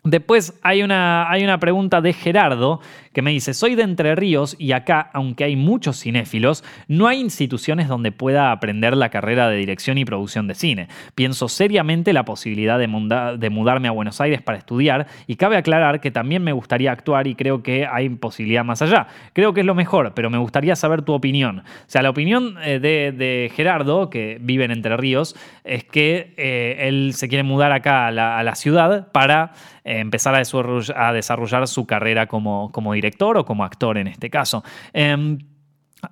Después 0.04 0.58
hay 0.62 0.82
una, 0.82 1.30
hay 1.30 1.44
una, 1.44 1.60
pregunta 1.60 2.00
de 2.00 2.14
Gerardo 2.14 2.80
que 3.12 3.20
me 3.20 3.32
dice, 3.32 3.52
soy 3.52 3.74
de 3.74 3.82
Entre 3.82 4.14
Ríos 4.14 4.56
y 4.58 4.72
acá, 4.72 5.10
aunque 5.12 5.44
hay 5.44 5.56
muchos 5.56 6.00
cinéfilos, 6.00 6.64
no 6.88 7.06
hay 7.06 7.20
instituciones 7.20 7.88
donde 7.88 8.12
pueda 8.12 8.50
aprender 8.52 8.96
la 8.96 9.10
carrera 9.10 9.50
de 9.50 9.58
dirección 9.58 9.98
y 9.98 10.06
producción 10.06 10.46
de 10.46 10.54
cine. 10.54 10.88
Pienso 11.14 11.48
seriamente 11.48 12.12
la 12.14 12.24
posibilidad 12.24 12.78
de, 12.78 12.86
mudarme 12.86 13.88
a 13.88 13.90
Buenos 13.90 14.20
Aires 14.22 14.40
para 14.40 14.56
estudiar 14.56 15.06
y 15.26 15.36
cabe 15.36 15.56
aclarar 15.56 16.00
que 16.00 16.10
también 16.10 16.42
me 16.42 16.52
gustaría 16.52 16.92
actuar 16.92 17.26
y 17.26 17.34
creo 17.34 17.62
que 17.62 17.86
hay 17.86 18.08
posibilidad 18.08 18.64
más 18.64 18.80
allá. 18.80 19.08
Creo 19.34 19.52
que 19.52 19.60
es 19.60 19.66
lo 19.66 19.74
mejor, 19.74 20.12
pero 20.14 20.30
me 20.30 20.38
gustaría 20.38 20.76
saber 20.76 21.02
tu 21.02 21.12
opinión. 21.12 21.58
O 21.60 21.64
sea, 21.88 22.00
la 22.00 22.10
opinión 22.10 22.56
eh, 22.64 22.78
de, 22.78 23.52
Gerardo, 23.54 24.08
que 24.08 24.38
vive 24.40 24.64
en 24.64 24.70
Entre 24.70 24.96
Ríos, 24.96 25.36
es 25.64 25.84
que 25.84 26.32
eh, 26.38 26.88
él 26.88 27.12
se 27.14 27.28
quiere 27.28 27.42
mudar 27.42 27.72
acá 27.72 28.06
a 28.06 28.12
la 28.12 28.54
ciudad 28.54 29.10
para 29.12 29.52
empezar 29.98 30.34
a 30.34 31.12
desarrollar, 31.12 31.66
su 31.66 31.86
carrera 31.86 32.26
como, 32.26 32.92
director 32.94 33.38
o 33.38 33.44
como 33.44 33.64
actor 33.64 33.98
en 33.98 34.06
este 34.06 34.30
caso. 34.30 34.62
Em, 34.92 35.38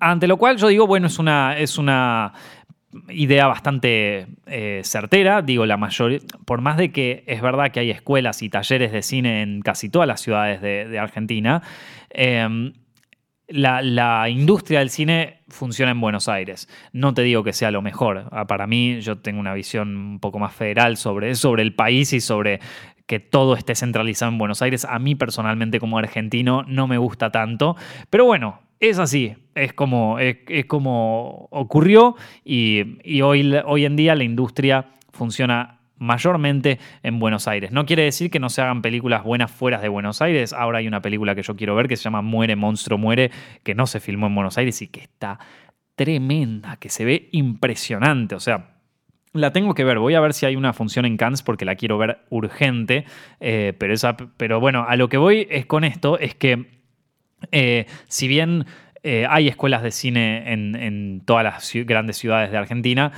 ante 0.00 0.26
lo 0.26 0.36
cual 0.36 0.56
yo 0.56 0.68
digo, 0.68 0.86
bueno, 0.86 1.06
es 1.06 1.18
una, 1.18 1.56
es 1.56 1.78
una 1.78 2.32
idea 3.08 3.46
bastante 3.46 4.26
eh, 4.46 4.80
certera. 4.84 5.42
Digo, 5.42 5.66
la 5.66 5.76
mayoría, 5.76 6.20
por 6.44 6.60
más 6.60 6.76
de 6.76 6.90
que 6.90 7.24
es 7.26 7.40
verdad 7.40 7.70
que 7.70 7.80
hay 7.80 7.90
escuelas 7.90 8.42
y 8.42 8.48
talleres 8.48 8.92
de 8.92 9.02
cine 9.02 9.42
en 9.42 9.60
casi 9.60 9.88
todas 9.88 10.08
las 10.08 10.20
ciudades 10.20 10.60
de, 10.60 10.98
Argentina, 10.98 11.62
em, 12.10 12.72
la, 13.48 14.28
industria 14.28 14.80
del 14.80 14.90
cine 14.90 15.40
funciona 15.48 15.92
en 15.92 16.00
Buenos 16.00 16.28
Aires. 16.28 16.68
No 16.92 17.14
te 17.14 17.22
digo 17.22 17.42
que 17.44 17.52
sea 17.52 17.70
lo 17.70 17.82
mejor. 17.82 18.28
Ah, 18.30 18.46
para 18.46 18.66
mí, 18.66 19.00
yo 19.00 19.18
tengo 19.18 19.40
una 19.40 19.54
visión 19.54 19.96
un 19.96 20.20
poco 20.20 20.38
más 20.38 20.54
federal 20.54 20.96
sobre, 20.96 21.34
sobre 21.34 21.62
el 21.62 21.74
país 21.74 22.12
y 22.12 22.20
sobre 22.20 22.60
que 23.08 23.18
todo 23.18 23.54
esté 23.54 23.74
centralizado 23.74 24.30
en 24.30 24.38
Buenos 24.38 24.62
Aires. 24.62 24.84
A 24.84 25.00
mí 25.00 25.16
personalmente 25.16 25.80
como 25.80 25.98
argentino 25.98 26.62
no 26.68 26.86
me 26.86 26.98
gusta 26.98 27.32
tanto, 27.32 27.74
pero 28.10 28.26
bueno, 28.26 28.60
es 28.80 28.98
así, 28.98 29.34
es 29.54 29.72
como, 29.72 30.20
es, 30.20 30.36
como 30.66 31.48
ocurrió 31.50 32.14
y, 32.44 33.20
hoy, 33.22 33.52
hoy 33.64 33.84
en 33.86 33.96
día 33.96 34.14
la 34.14 34.24
industria 34.24 34.86
funciona 35.10 35.80
mayormente 35.96 36.78
en 37.02 37.18
Buenos 37.18 37.48
Aires. 37.48 37.72
No 37.72 37.86
quiere 37.86 38.04
decir 38.04 38.30
que 38.30 38.38
no 38.38 38.50
se 38.50 38.60
hagan 38.60 38.82
películas 38.82 39.24
buenas 39.24 39.50
fuera 39.50 39.80
de 39.80 39.88
Buenos 39.88 40.22
Aires. 40.22 40.52
Ahora 40.52 40.78
hay 40.78 40.86
una 40.86 41.02
película 41.02 41.34
que 41.34 41.42
yo 41.42 41.56
quiero 41.56 41.74
ver 41.74 41.88
que 41.88 41.96
se 41.96 42.04
llama 42.04 42.22
Muere, 42.22 42.56
Monstruo, 42.56 42.98
Muere, 42.98 43.32
que 43.64 43.74
no 43.74 43.86
se 43.86 44.00
filmó 44.00 44.26
en 44.26 44.34
Buenos 44.34 44.58
Aires 44.58 44.80
y 44.82 44.88
que 44.88 45.00
está 45.00 45.40
tremenda, 45.96 46.76
que 46.76 46.90
se 46.90 47.04
ve 47.04 47.30
impresionante. 47.32 48.36
O 48.36 48.40
sea, 48.40 48.77
la 49.32 49.52
tengo 49.52 49.74
que 49.74 49.84
ver, 49.84 49.98
voy 49.98 50.14
a 50.14 50.20
ver 50.20 50.34
si 50.34 50.46
hay 50.46 50.56
una 50.56 50.72
función 50.72 51.04
en 51.04 51.16
Cannes 51.16 51.42
porque 51.42 51.64
la 51.64 51.76
quiero 51.76 51.98
ver 51.98 52.20
urgente, 52.30 53.04
eh, 53.40 53.74
pero, 53.78 53.92
esa, 53.92 54.16
pero 54.16 54.60
bueno, 54.60 54.86
a 54.88 54.96
lo 54.96 55.08
que 55.08 55.18
voy 55.18 55.46
es 55.50 55.66
con 55.66 55.84
esto, 55.84 56.18
es 56.18 56.34
que 56.34 56.66
eh, 57.52 57.86
si 58.08 58.28
bien 58.28 58.66
eh, 59.02 59.26
hay 59.28 59.48
escuelas 59.48 59.82
de 59.82 59.90
cine 59.90 60.52
en, 60.52 61.22
todas 61.24 61.44
las 61.44 61.72
grandes 61.86 62.16
ciudades 62.16 62.50
de 62.50 62.58
Argentina. 62.58 63.12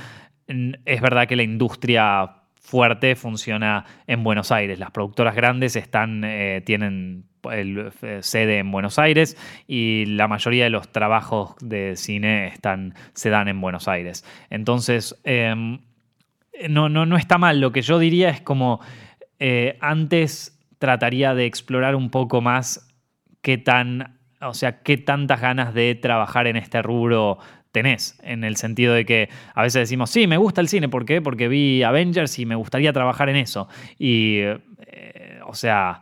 Es 0.85 1.01
verdad 1.01 1.27
que 1.27 1.35
la 1.35 1.43
industria 1.43 2.29
fuerte 2.55 3.15
funciona 3.15 3.85
en 4.05 4.23
Buenos 4.23 4.51
Aires. 4.51 4.79
Las 4.79 4.91
productoras 4.91 5.33
grandes 5.33 5.75
están, 5.75 6.25
tienen 6.65 7.23
sede 8.19 8.59
en 8.59 8.71
Buenos 8.71 8.99
Aires 8.99 9.37
y 9.65 10.05
la 10.05 10.27
mayoría 10.27 10.65
de 10.65 10.69
los 10.69 10.91
trabajos 10.91 11.55
de 11.61 11.95
cine 11.95 12.47
están, 12.47 12.93
se 13.13 13.29
dan 13.29 13.47
en 13.47 13.59
Buenos 13.59 13.87
Aires. 13.87 14.25
Entonces, 14.49 15.19
em, 15.23 15.79
no, 16.69 16.89
no, 16.89 17.05
no 17.05 17.17
está 17.17 17.37
mal. 17.37 17.59
Lo 17.59 17.71
que 17.71 17.81
yo 17.81 17.99
diría 17.99 18.29
es 18.29 18.41
como 18.41 18.81
eh, 19.39 19.77
antes 19.81 20.59
trataría 20.79 21.33
de 21.33 21.45
explorar 21.45 21.95
un 21.95 22.09
poco 22.09 22.41
más 22.41 22.87
qué 23.41 23.57
tan, 23.57 24.19
o 24.41 24.53
sea, 24.53 24.81
qué 24.83 24.97
tantas 24.97 25.41
ganas 25.41 25.73
de 25.73 25.95
trabajar 25.95 26.47
en 26.47 26.57
este 26.57 26.81
rubro 26.81 27.39
tenés, 27.71 28.19
en 28.23 28.43
el 28.43 28.57
sentido 28.57 28.93
de 28.93 29.05
que 29.05 29.29
a 29.53 29.63
veces 29.63 29.81
decimos, 29.81 30.09
sí, 30.09 30.27
me 30.27 30.37
gusta 30.37 30.61
el 30.61 30.67
cine, 30.67 30.89
¿por 30.89 31.05
qué? 31.05 31.21
Porque 31.21 31.47
vi 31.47 31.83
Avengers 31.83 32.37
y 32.39 32.45
me 32.45 32.55
gustaría 32.55 32.91
trabajar 32.93 33.29
en 33.29 33.37
eso. 33.37 33.67
Y, 33.97 34.39
eh, 34.39 35.39
o 35.45 35.53
sea, 35.53 36.01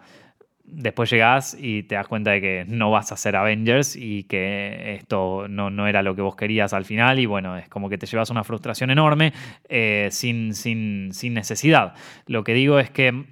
después 0.72 1.10
llegás 1.10 1.58
y 1.60 1.84
te 1.84 1.96
das 1.96 2.08
cuenta 2.08 2.32
de 2.32 2.42
que 2.42 2.66
no 2.68 2.92
vas 2.92 3.12
a 3.12 3.18
ser 3.18 3.36
Avengers 3.36 3.96
y 3.96 4.24
que 4.24 4.96
esto 4.96 5.48
no, 5.48 5.88
era 5.88 6.02
lo 6.02 6.16
que 6.16 6.22
vos 6.22 6.36
querías 6.36 6.74
al 6.74 6.86
final 6.86 7.20
y 7.20 7.26
bueno, 7.26 7.58
es 7.58 7.68
como 7.70 7.90
que 7.90 7.98
te 7.98 8.06
llevas 8.06 8.30
una 8.30 8.44
frustración 8.44 8.90
enorme 8.92 9.34
eh, 9.68 10.10
sin, 10.12 10.54
sin, 10.54 11.10
sin, 11.14 11.34
necesidad. 11.34 11.94
Lo 12.26 12.44
que 12.44 12.54
digo 12.54 12.80
es 12.80 12.90
que 12.90 13.26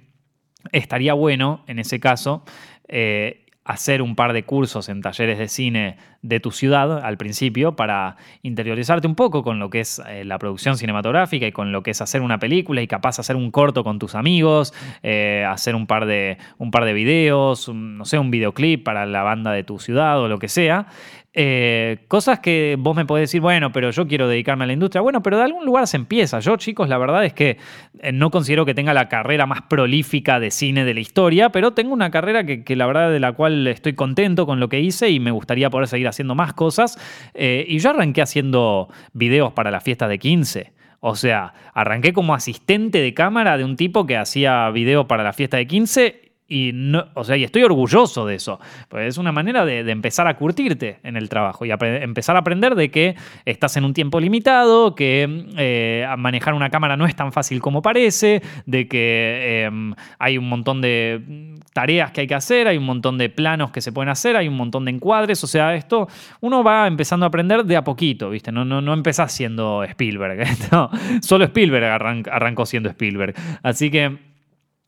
estaría 0.72 1.14
bueno, 1.14 1.64
en 1.66 1.78
ese 1.78 2.00
caso, 2.00 2.44
eh, 2.88 3.46
hacer 3.68 4.00
un 4.00 4.16
par 4.16 4.32
de 4.32 4.44
cursos 4.44 4.88
en 4.88 5.02
talleres 5.02 5.38
de 5.38 5.46
cine 5.46 5.98
de 6.22 6.40
tu 6.40 6.50
ciudad 6.50 7.04
al 7.04 7.18
principio 7.18 7.76
para 7.76 8.16
interiorizarte 8.42 9.06
un 9.06 9.14
poco 9.14 9.42
con 9.42 9.58
lo 9.58 9.68
que 9.68 9.80
es 9.80 10.02
eh, 10.08 10.24
la 10.24 10.38
producción 10.38 10.78
cinematográfica 10.78 11.46
y 11.46 11.52
con 11.52 11.70
lo 11.70 11.82
que 11.82 11.90
es 11.90 12.00
hacer 12.00 12.22
una 12.22 12.38
película 12.38 12.80
y 12.80 12.86
capaz 12.86 13.18
hacer 13.18 13.36
un 13.36 13.50
corto 13.50 13.84
con 13.84 13.98
tus 13.98 14.14
amigos, 14.14 14.72
eh, 15.02 15.44
hacer 15.46 15.74
un 15.74 15.86
par 15.86 16.06
de, 16.06 16.38
un 16.56 16.70
par 16.70 16.86
de 16.86 16.94
videos, 16.94 17.68
no 17.68 18.06
sé, 18.06 18.18
un 18.18 18.30
videoclip 18.30 18.82
para 18.82 19.04
la 19.04 19.22
banda 19.22 19.52
de 19.52 19.64
tu 19.64 19.78
ciudad 19.78 20.18
o 20.18 20.28
lo 20.28 20.38
que 20.38 20.48
sea. 20.48 20.86
Eh, 21.34 21.98
cosas 22.08 22.40
que 22.40 22.76
vos 22.78 22.96
me 22.96 23.04
podés 23.04 23.24
decir, 23.24 23.40
bueno, 23.40 23.70
pero 23.70 23.90
yo 23.90 24.06
quiero 24.08 24.28
dedicarme 24.28 24.64
a 24.64 24.66
la 24.66 24.72
industria. 24.72 25.02
Bueno, 25.02 25.22
pero 25.22 25.36
de 25.36 25.44
algún 25.44 25.64
lugar 25.64 25.86
se 25.86 25.96
empieza. 25.96 26.40
Yo, 26.40 26.56
chicos, 26.56 26.88
la 26.88 26.98
verdad 26.98 27.24
es 27.24 27.34
que 27.34 27.58
eh, 28.00 28.12
no 28.12 28.30
considero 28.30 28.64
que 28.64 28.74
tenga 28.74 28.94
la 28.94 29.08
carrera 29.08 29.46
más 29.46 29.62
prolífica 29.62 30.40
de 30.40 30.50
cine 30.50 30.84
de 30.84 30.94
la 30.94 31.00
historia, 31.00 31.50
pero 31.50 31.72
tengo 31.72 31.92
una 31.92 32.10
carrera 32.10 32.44
que, 32.44 32.76
la 32.76 32.86
verdad 32.86 33.10
de 33.10 33.20
la 33.20 33.32
cual 33.32 33.66
estoy 33.66 33.92
contento 33.92 34.46
con 34.46 34.58
lo 34.58 34.68
que 34.68 34.80
hice 34.80 35.10
y 35.10 35.20
me 35.20 35.30
gustaría 35.30 35.70
poder 35.70 35.88
seguir 35.88 36.08
haciendo 36.08 36.34
más 36.34 36.54
cosas. 36.54 36.98
Eh, 37.34 37.64
y 37.68 37.78
yo 37.78 37.90
arranqué 37.90 38.22
haciendo 38.22 38.88
videos 39.12 39.52
para 39.52 39.70
la 39.70 39.80
fiesta 39.80 40.08
de 40.08 40.18
15. 40.18 40.72
O 41.00 41.14
sea, 41.14 41.54
arranqué 41.74 42.12
como 42.12 42.34
asistente 42.34 43.00
de 43.00 43.14
cámara 43.14 43.56
de 43.56 43.64
un 43.64 43.76
tipo 43.76 44.06
que 44.06 44.16
hacía 44.16 44.68
videos 44.70 45.06
para 45.06 45.22
la 45.22 45.32
fiesta 45.32 45.58
de 45.58 45.66
15 45.66 46.27
y, 46.50 46.70
no, 46.72 47.08
o 47.12 47.24
sea, 47.24 47.36
y 47.36 47.44
estoy 47.44 47.62
orgulloso 47.62 48.24
de 48.24 48.36
eso. 48.36 48.58
Pues 48.88 49.06
es 49.06 49.18
una 49.18 49.32
manera 49.32 49.66
de, 49.66 49.80
empezar 49.90 50.26
a 50.26 50.36
curtirte 50.36 50.98
en 51.02 51.16
el 51.16 51.28
trabajo 51.28 51.66
y 51.66 51.70
empezar 51.70 52.36
a 52.36 52.38
aprender 52.38 52.74
de 52.74 52.90
que 52.90 53.16
estás 53.44 53.76
en 53.76 53.84
un 53.84 53.92
tiempo 53.92 54.18
limitado, 54.18 54.94
que 54.94 55.46
eh, 55.58 56.06
manejar 56.16 56.54
una 56.54 56.70
cámara 56.70 56.96
no 56.96 57.04
es 57.04 57.14
tan 57.14 57.32
fácil 57.32 57.60
como 57.60 57.82
parece, 57.82 58.40
de 58.64 58.88
que 58.88 59.64
em, 59.66 59.94
hay 60.18 60.38
un 60.38 60.48
montón 60.48 60.80
de 60.80 61.58
tareas 61.74 62.12
que 62.12 62.22
hay 62.22 62.26
que 62.26 62.34
hacer, 62.34 62.66
hay 62.66 62.78
un 62.78 62.84
montón 62.84 63.18
de 63.18 63.28
planos 63.28 63.70
que 63.70 63.82
se 63.82 63.92
pueden 63.92 64.08
hacer, 64.08 64.34
hay 64.34 64.48
un 64.48 64.56
montón 64.56 64.86
de 64.86 64.92
encuadres. 64.92 65.44
O 65.44 65.46
sea, 65.46 65.74
esto 65.74 66.08
uno 66.40 66.64
va 66.64 66.86
empezando 66.86 67.26
a 67.26 67.28
aprender 67.28 67.64
de 67.64 67.76
a 67.76 67.84
poquito, 67.84 68.30
¿viste? 68.30 68.52
No, 68.52 68.64
no, 68.64 68.80
no 68.80 68.94
empezás 68.94 69.32
siendo 69.32 69.84
Spielberg. 69.84 70.46
solo 71.20 71.44
Spielberg 71.44 71.84
arrancó 72.30 72.64
siendo 72.64 72.88
Spielberg. 72.88 73.34
Así 73.62 73.90
que 73.90 74.27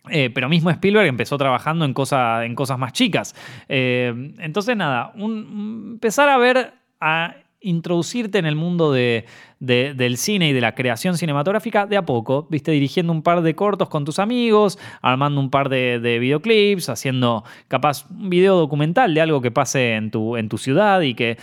eh, 0.09 0.31
pero 0.33 0.49
mismo 0.49 0.71
Spielberg 0.71 1.07
empezó 1.07 1.37
trabajando 1.37 1.85
en, 1.85 1.91
en 1.91 2.55
cosas 2.55 2.79
más 2.79 2.93
chicas. 2.93 3.35
Eh, 3.69 4.33
entonces, 4.39 4.77
nada, 4.77 5.13
empezar 5.17 6.29
a 6.29 6.39
ver, 6.39 6.73
a 7.01 7.35
introducirte 7.63 8.39
en 8.39 8.47
el 8.47 8.57
mundo 8.57 8.93
del 8.93 10.17
cine 10.17 10.49
y 10.49 10.53
de 10.53 10.61
la 10.63 10.75
creación 10.75 11.19
cinematográfica 11.19 11.87
de 11.87 11.99
a 11.99 12.07
poco, 12.07 12.47
viste, 12.49 12.71
dirigiendo 12.73 13.13
un 13.13 13.23
par 13.23 13.43
de 13.43 13.55
cortos 13.55 13.89
con 13.89 14.05
tus 14.05 14.19
amigos, 14.19 14.79
armando 15.03 15.41
un 15.41 15.51
par 15.51 15.69
de, 15.69 16.19
videoclips, 16.19 16.89
haciendo 16.89 17.45
capaz 17.69 18.07
un 18.11 18.31
video 18.31 18.57
documental 18.57 19.13
de 19.13 19.21
algo 19.21 19.43
que 19.43 19.51
pase 19.51 19.95
en 19.95 20.11
tu, 20.11 20.37
en 20.37 20.49
tu 20.49 20.57
ciudad 20.57 21.03
y 21.03 21.15
que 21.15 21.37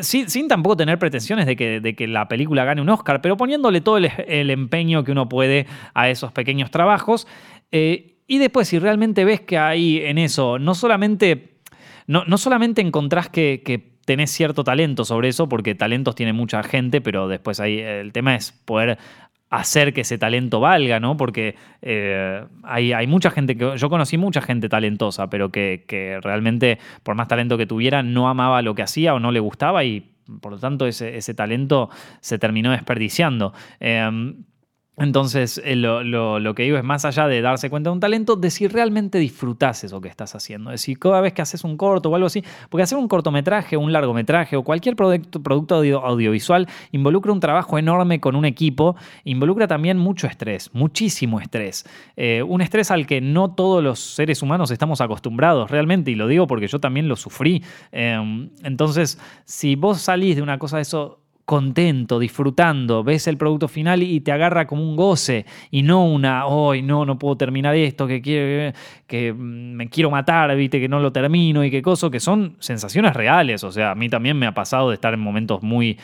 sin, 0.00 0.48
tampoco 0.48 0.76
tener 0.76 0.98
pretensiones 0.98 1.46
de 1.46 1.56
que, 1.56 1.80
de 1.80 1.94
que, 1.96 2.06
la 2.06 2.28
película 2.28 2.64
gane 2.64 2.80
un 2.80 2.88
Oscar, 2.88 3.20
pero 3.20 3.36
poniéndole 3.36 3.80
todo 3.80 3.98
el 3.98 4.50
empeño 4.50 5.02
que 5.02 5.12
uno 5.12 5.28
puede 5.28 5.66
a 5.94 6.08
esos 6.08 6.30
pequeños 6.30 6.70
trabajos 6.70 7.26
eh, 7.72 8.14
y 8.26 8.38
después, 8.38 8.68
si 8.68 8.78
realmente 8.78 9.24
ves 9.24 9.40
que 9.42 9.58
hay 9.58 9.98
en 9.98 10.18
eso, 10.18 10.58
no 10.58 10.74
solamente, 10.74 11.58
no, 12.06 12.24
no 12.24 12.38
solamente 12.38 12.80
encontrás 12.80 13.28
que, 13.28 13.92
tenés 14.04 14.30
cierto 14.30 14.64
talento 14.64 15.04
sobre 15.06 15.28
eso, 15.28 15.48
porque 15.48 15.74
talentos 15.74 16.14
tiene 16.14 16.34
mucha 16.34 16.62
gente, 16.62 17.00
pero 17.00 17.26
después 17.26 17.58
ahí 17.58 17.78
el 17.78 18.12
tema 18.12 18.34
es 18.34 18.52
poder 18.52 18.98
hacer 19.48 19.94
que 19.94 20.02
ese 20.02 20.18
talento 20.18 20.60
valga, 20.60 21.00
¿no? 21.00 21.16
Porque 21.16 21.54
eh, 21.80 22.44
hay, 22.64 22.92
hay, 22.92 23.06
mucha 23.06 23.30
gente 23.30 23.56
que. 23.56 23.78
Yo 23.78 23.88
conocí 23.88 24.18
mucha 24.18 24.42
gente 24.42 24.68
talentosa, 24.68 25.30
pero 25.30 25.50
que, 25.50 26.18
realmente, 26.22 26.78
por 27.02 27.14
más 27.14 27.28
talento 27.28 27.56
que 27.56 27.66
tuviera, 27.66 28.02
no 28.02 28.28
amaba 28.28 28.60
lo 28.60 28.74
que 28.74 28.82
hacía 28.82 29.14
o 29.14 29.20
no 29.20 29.32
le 29.32 29.40
gustaba 29.40 29.84
y 29.84 30.10
por 30.40 30.52
lo 30.52 30.58
tanto 30.58 30.86
ese, 30.86 31.16
ese 31.16 31.32
talento 31.32 31.88
se 32.20 32.38
terminó 32.38 32.72
desperdiciando. 32.72 33.54
Eh, 33.80 34.34
entonces, 34.96 35.60
eh, 35.64 35.74
lo, 35.74 36.54
que 36.54 36.62
digo 36.62 36.76
es 36.76 36.84
más 36.84 37.04
allá 37.04 37.26
de 37.26 37.40
darse 37.40 37.68
cuenta 37.68 37.90
de 37.90 37.94
un 37.94 38.00
talento, 38.00 38.36
de 38.36 38.50
si 38.50 38.68
realmente 38.68 39.18
disfrutas 39.18 39.82
eso 39.82 40.00
que 40.00 40.08
estás 40.08 40.36
haciendo. 40.36 40.70
Es 40.70 40.82
decir, 40.82 40.98
cada 40.98 41.20
vez 41.20 41.32
que 41.32 41.42
haces 41.42 41.64
un 41.64 41.76
corto 41.76 42.10
o 42.10 42.14
algo 42.14 42.28
así, 42.28 42.44
porque 42.68 42.84
hacer 42.84 42.96
un 42.96 43.08
cortometraje, 43.08 43.76
un 43.76 43.92
largometraje 43.92 44.56
o 44.56 44.62
cualquier 44.62 44.94
producto, 44.94 45.42
producto 45.42 45.74
audiovisual 45.74 46.68
involucra 46.92 47.32
un 47.32 47.40
trabajo 47.40 47.76
enorme 47.76 48.20
con 48.20 48.36
un 48.36 48.44
equipo, 48.44 48.94
involucra 49.24 49.66
también 49.66 49.98
mucho 49.98 50.28
estrés, 50.28 50.70
muchísimo 50.72 51.40
estrés. 51.40 51.84
Eh, 52.16 52.44
un 52.44 52.60
estrés 52.60 52.92
al 52.92 53.06
que 53.06 53.20
no 53.20 53.52
todos 53.52 53.82
los 53.82 53.98
seres 53.98 54.42
humanos 54.42 54.70
estamos 54.70 55.00
acostumbrados 55.00 55.72
realmente, 55.72 56.12
y 56.12 56.14
lo 56.14 56.28
digo 56.28 56.46
porque 56.46 56.68
yo 56.68 56.78
también 56.78 57.08
lo 57.08 57.16
sufrí. 57.16 57.64
Em, 57.90 58.50
entonces, 58.62 59.18
si 59.44 59.74
vos 59.74 60.00
salís 60.00 60.36
de 60.36 60.42
una 60.42 60.58
cosa 60.58 60.76
de 60.76 60.82
eso 60.82 61.23
contento, 61.44 62.18
disfrutando, 62.18 63.04
ves 63.04 63.26
el 63.26 63.36
producto 63.36 63.68
final 63.68 64.02
y 64.02 64.20
te 64.20 64.32
agarra 64.32 64.66
como 64.66 64.82
un 64.82 64.96
goce 64.96 65.44
y 65.70 65.82
no 65.82 66.06
una, 66.06 66.46
hoy 66.46 66.80
no, 66.82 67.04
no 67.04 67.18
puedo 67.18 67.36
terminar 67.36 67.74
esto, 67.74 68.06
que, 68.06 68.22
quiero, 68.22 68.74
que 69.06 69.32
me 69.34 69.88
quiero 69.88 70.10
matar, 70.10 70.54
viste, 70.56 70.80
que 70.80 70.88
no 70.88 71.00
lo 71.00 71.12
termino 71.12 71.62
y 71.64 71.70
qué 71.70 71.82
cosa, 71.82 72.10
que 72.10 72.20
son 72.20 72.56
sensaciones 72.60 73.14
reales. 73.14 73.62
O 73.64 73.70
sea, 73.70 73.90
a 73.90 73.94
mí 73.94 74.08
también 74.08 74.38
me 74.38 74.46
ha 74.46 74.54
pasado 74.54 74.88
de 74.88 74.94
estar 74.94 75.12
en 75.12 75.20
momentos 75.20 75.62
muy 75.62 75.98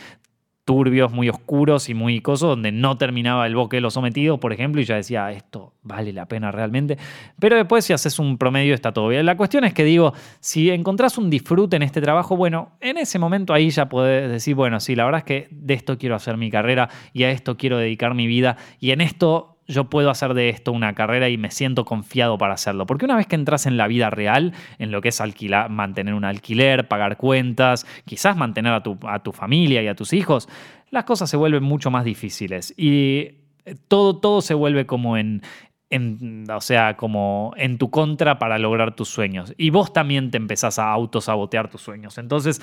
turbios, 0.64 1.12
muy 1.12 1.28
oscuros 1.28 1.88
y 1.88 1.94
muy 1.94 2.20
cosos, 2.20 2.50
donde 2.50 2.72
no 2.72 2.96
terminaba 2.96 3.46
el 3.46 3.54
boque 3.54 3.78
de 3.78 3.80
los 3.80 3.94
sometidos, 3.94 4.38
por 4.38 4.52
ejemplo, 4.52 4.80
y 4.80 4.84
ya 4.84 4.96
decía, 4.96 5.30
esto 5.32 5.74
vale 5.82 6.12
la 6.12 6.26
pena 6.26 6.52
realmente. 6.52 6.98
Pero 7.38 7.56
después, 7.56 7.84
si 7.84 7.92
haces 7.92 8.18
un 8.18 8.38
promedio, 8.38 8.74
está 8.74 8.92
todo 8.92 9.08
bien. 9.08 9.26
La 9.26 9.36
cuestión 9.36 9.64
es 9.64 9.74
que 9.74 9.84
digo, 9.84 10.12
si 10.40 10.70
encontrás 10.70 11.18
un 11.18 11.30
disfrute 11.30 11.76
en 11.76 11.82
este 11.82 12.00
trabajo, 12.00 12.36
bueno, 12.36 12.72
en 12.80 12.98
ese 12.98 13.18
momento 13.18 13.52
ahí 13.52 13.70
ya 13.70 13.88
podés 13.88 14.30
decir, 14.30 14.54
bueno, 14.54 14.80
sí, 14.80 14.94
la 14.94 15.04
verdad 15.04 15.18
es 15.20 15.24
que 15.24 15.48
de 15.50 15.74
esto 15.74 15.98
quiero 15.98 16.14
hacer 16.14 16.36
mi 16.36 16.50
carrera 16.50 16.88
y 17.12 17.24
a 17.24 17.30
esto 17.30 17.56
quiero 17.56 17.78
dedicar 17.78 18.14
mi 18.14 18.26
vida 18.26 18.56
y 18.78 18.90
en 18.90 19.00
esto 19.00 19.59
yo 19.66 19.84
puedo 19.84 20.10
hacer 20.10 20.34
de 20.34 20.48
esto 20.48 20.72
una 20.72 20.94
carrera 20.94 21.28
y 21.28 21.38
me 21.38 21.50
siento 21.50 21.84
confiado 21.84 22.38
para 22.38 22.54
hacerlo. 22.54 22.86
Porque 22.86 23.04
una 23.04 23.16
vez 23.16 23.26
que 23.26 23.36
entras 23.36 23.66
en 23.66 23.76
la 23.76 23.86
vida 23.86 24.10
real, 24.10 24.52
en 24.78 24.90
lo 24.90 25.00
que 25.00 25.10
es 25.10 25.20
alquilar, 25.20 25.70
mantener 25.70 26.14
un 26.14 26.24
alquiler, 26.24 26.88
pagar 26.88 27.16
cuentas, 27.16 27.86
quizás 28.04 28.36
mantener 28.36 28.72
a 28.72 28.82
tu, 28.82 28.98
a 29.06 29.22
tu 29.22 29.32
familia 29.32 29.82
y 29.82 29.88
a 29.88 29.94
tus 29.94 30.12
hijos, 30.12 30.48
las 30.90 31.04
cosas 31.04 31.30
se 31.30 31.36
vuelven 31.36 31.62
mucho 31.62 31.90
más 31.90 32.04
difíciles. 32.04 32.74
Y 32.76 33.40
todo, 33.88 34.18
todo 34.18 34.40
se 34.40 34.54
vuelve 34.54 34.86
como 34.86 35.16
en, 35.16 35.42
en, 35.90 36.46
o 36.50 36.60
sea, 36.60 36.96
como 36.96 37.52
en 37.56 37.76
tu 37.76 37.90
contra 37.90 38.38
para 38.38 38.58
lograr 38.58 38.94
tus 38.94 39.08
sueños. 39.08 39.54
Y 39.56 39.70
vos 39.70 39.92
también 39.92 40.30
te 40.30 40.36
empezás 40.36 40.78
a 40.78 40.90
autosabotear 40.90 41.68
tus 41.68 41.82
sueños. 41.82 42.16
Entonces, 42.18 42.62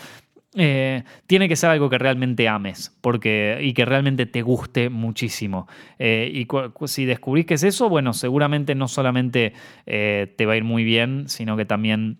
eh, 0.58 1.03
tiene 1.28 1.47
que 1.47 1.55
ser 1.55 1.70
algo 1.70 1.89
que 1.89 1.97
realmente 1.97 2.47
ames 2.47 2.97
porque, 3.01 3.60
y 3.62 3.74
que 3.74 3.86
realmente 3.86 4.26
te 4.26 4.41
guste 4.41 4.89
muchísimo. 4.89 5.68
Eh, 5.99 6.32
y 6.34 6.47
si 6.88 7.05
descubrís 7.05 7.45
que 7.45 7.53
es 7.53 7.64
eso, 7.64 7.89
bueno, 7.89 8.14
seguramente 8.14 8.74
no 8.74 8.88
solamente 8.88 9.53
eh, 9.86 10.34
te 10.36 10.45
va 10.45 10.53
a 10.53 10.58
ir 10.58 10.64
muy 10.64 10.84
bien, 10.84 11.30
sino 11.30 11.58
que 11.58 11.66
también 11.66 12.18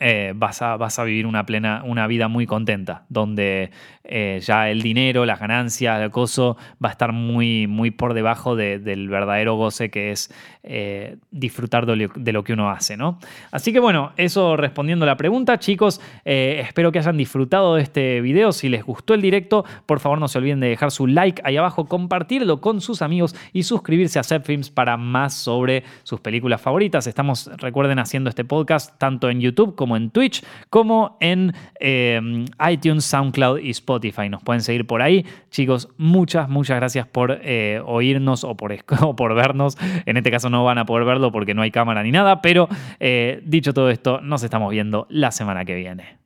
eh, 0.00 0.32
vas, 0.34 0.60
a, 0.62 0.76
vas, 0.76 0.98
a, 0.98 1.04
vivir 1.04 1.26
una, 1.26 1.46
plena, 1.46 1.82
una 1.84 2.06
vida 2.06 2.28
muy 2.28 2.46
contenta, 2.46 3.04
donde 3.08 3.70
eh, 4.04 4.40
ya 4.42 4.68
el 4.68 4.82
dinero, 4.82 5.24
las 5.24 5.38
ganancias, 5.38 5.98
el 5.98 6.06
acoso 6.06 6.56
va 6.84 6.88
a 6.88 6.92
estar 6.92 7.12
muy, 7.12 7.66
muy 7.66 7.90
por 7.90 8.14
debajo 8.14 8.56
del 8.56 9.08
verdadero 9.08 9.54
goce 9.54 9.90
que 9.90 10.10
es 10.10 10.34
eh, 10.64 11.16
disfrutar 11.30 11.86
de 11.86 12.32
lo, 12.32 12.44
que 12.44 12.52
uno 12.52 12.70
hace. 12.70 12.96
¿no? 12.96 13.18
Así 13.50 13.72
que 13.72 13.78
bueno, 13.80 14.12
eso 14.16 14.56
respondiendo 14.56 15.04
a 15.04 15.06
la 15.06 15.16
pregunta, 15.16 15.58
chicos, 15.58 16.00
espero 16.24 16.90
que 16.90 16.98
hayan 16.98 17.16
disfrutado 17.16 17.76
de 17.76 17.82
este 17.82 18.20
video. 18.20 18.52
Si 18.52 18.68
les 18.68 18.84
gustó 18.84 19.14
el 19.14 19.22
directo, 19.22 19.64
por 19.86 20.00
favor 20.00 20.18
no 20.18 20.28
se 20.28 20.38
olviden 20.38 20.60
de 20.60 20.68
dejar 20.68 20.90
su 20.90 21.06
like 21.06 21.40
ahí 21.44 21.56
abajo, 21.56 21.86
compartirlo 21.86 22.60
con 22.60 22.80
sus 22.80 23.02
amigos 23.02 23.36
y 23.52 23.62
suscribirse 23.62 24.18
a 24.18 24.22
Films 24.40 24.70
para 24.70 24.96
más 24.96 25.34
sobre 25.34 25.84
sus 26.02 26.20
películas 26.20 26.60
favoritas. 26.60 27.06
Estamos, 27.06 27.50
recuerden, 27.58 27.98
haciendo 27.98 28.30
este 28.30 28.44
podcast 28.44 28.96
tanto 28.98 29.28
en 29.28 29.40
YouTube 29.40 29.74
como 29.74 29.81
en 29.96 30.10
Twitch, 30.10 30.44
como 30.70 31.16
en 31.20 31.52
em, 31.80 32.46
iTunes, 32.70 33.04
SoundCloud 33.04 33.58
y 33.60 33.70
Spotify. 33.70 34.28
Nos 34.28 34.42
pueden 34.42 34.62
seguir 34.62 34.86
por 34.86 35.02
ahí. 35.02 35.26
Chicos, 35.50 35.88
muchas, 35.98 36.48
muchas 36.48 36.76
gracias 36.76 37.06
por 37.06 37.38
eh, 37.42 37.82
oírnos 37.84 38.44
o 38.44 38.56
por, 38.56 38.74
por 39.16 39.34
vernos. 39.34 39.76
En 40.06 40.16
este 40.16 40.30
caso 40.30 40.50
no 40.50 40.64
van 40.64 40.78
a 40.78 40.86
poder 40.86 41.04
verlo 41.04 41.32
porque 41.32 41.54
no 41.54 41.62
hay 41.62 41.70
cámara 41.70 42.02
ni 42.02 42.12
nada, 42.12 42.40
pero 42.40 42.68
eh, 43.00 43.42
dicho 43.44 43.74
todo 43.74 43.90
esto, 43.90 44.20
nos 44.20 44.42
estamos 44.42 44.70
viendo 44.70 45.06
la 45.10 45.30
semana 45.30 45.64
que 45.64 45.74
viene. 45.74 46.21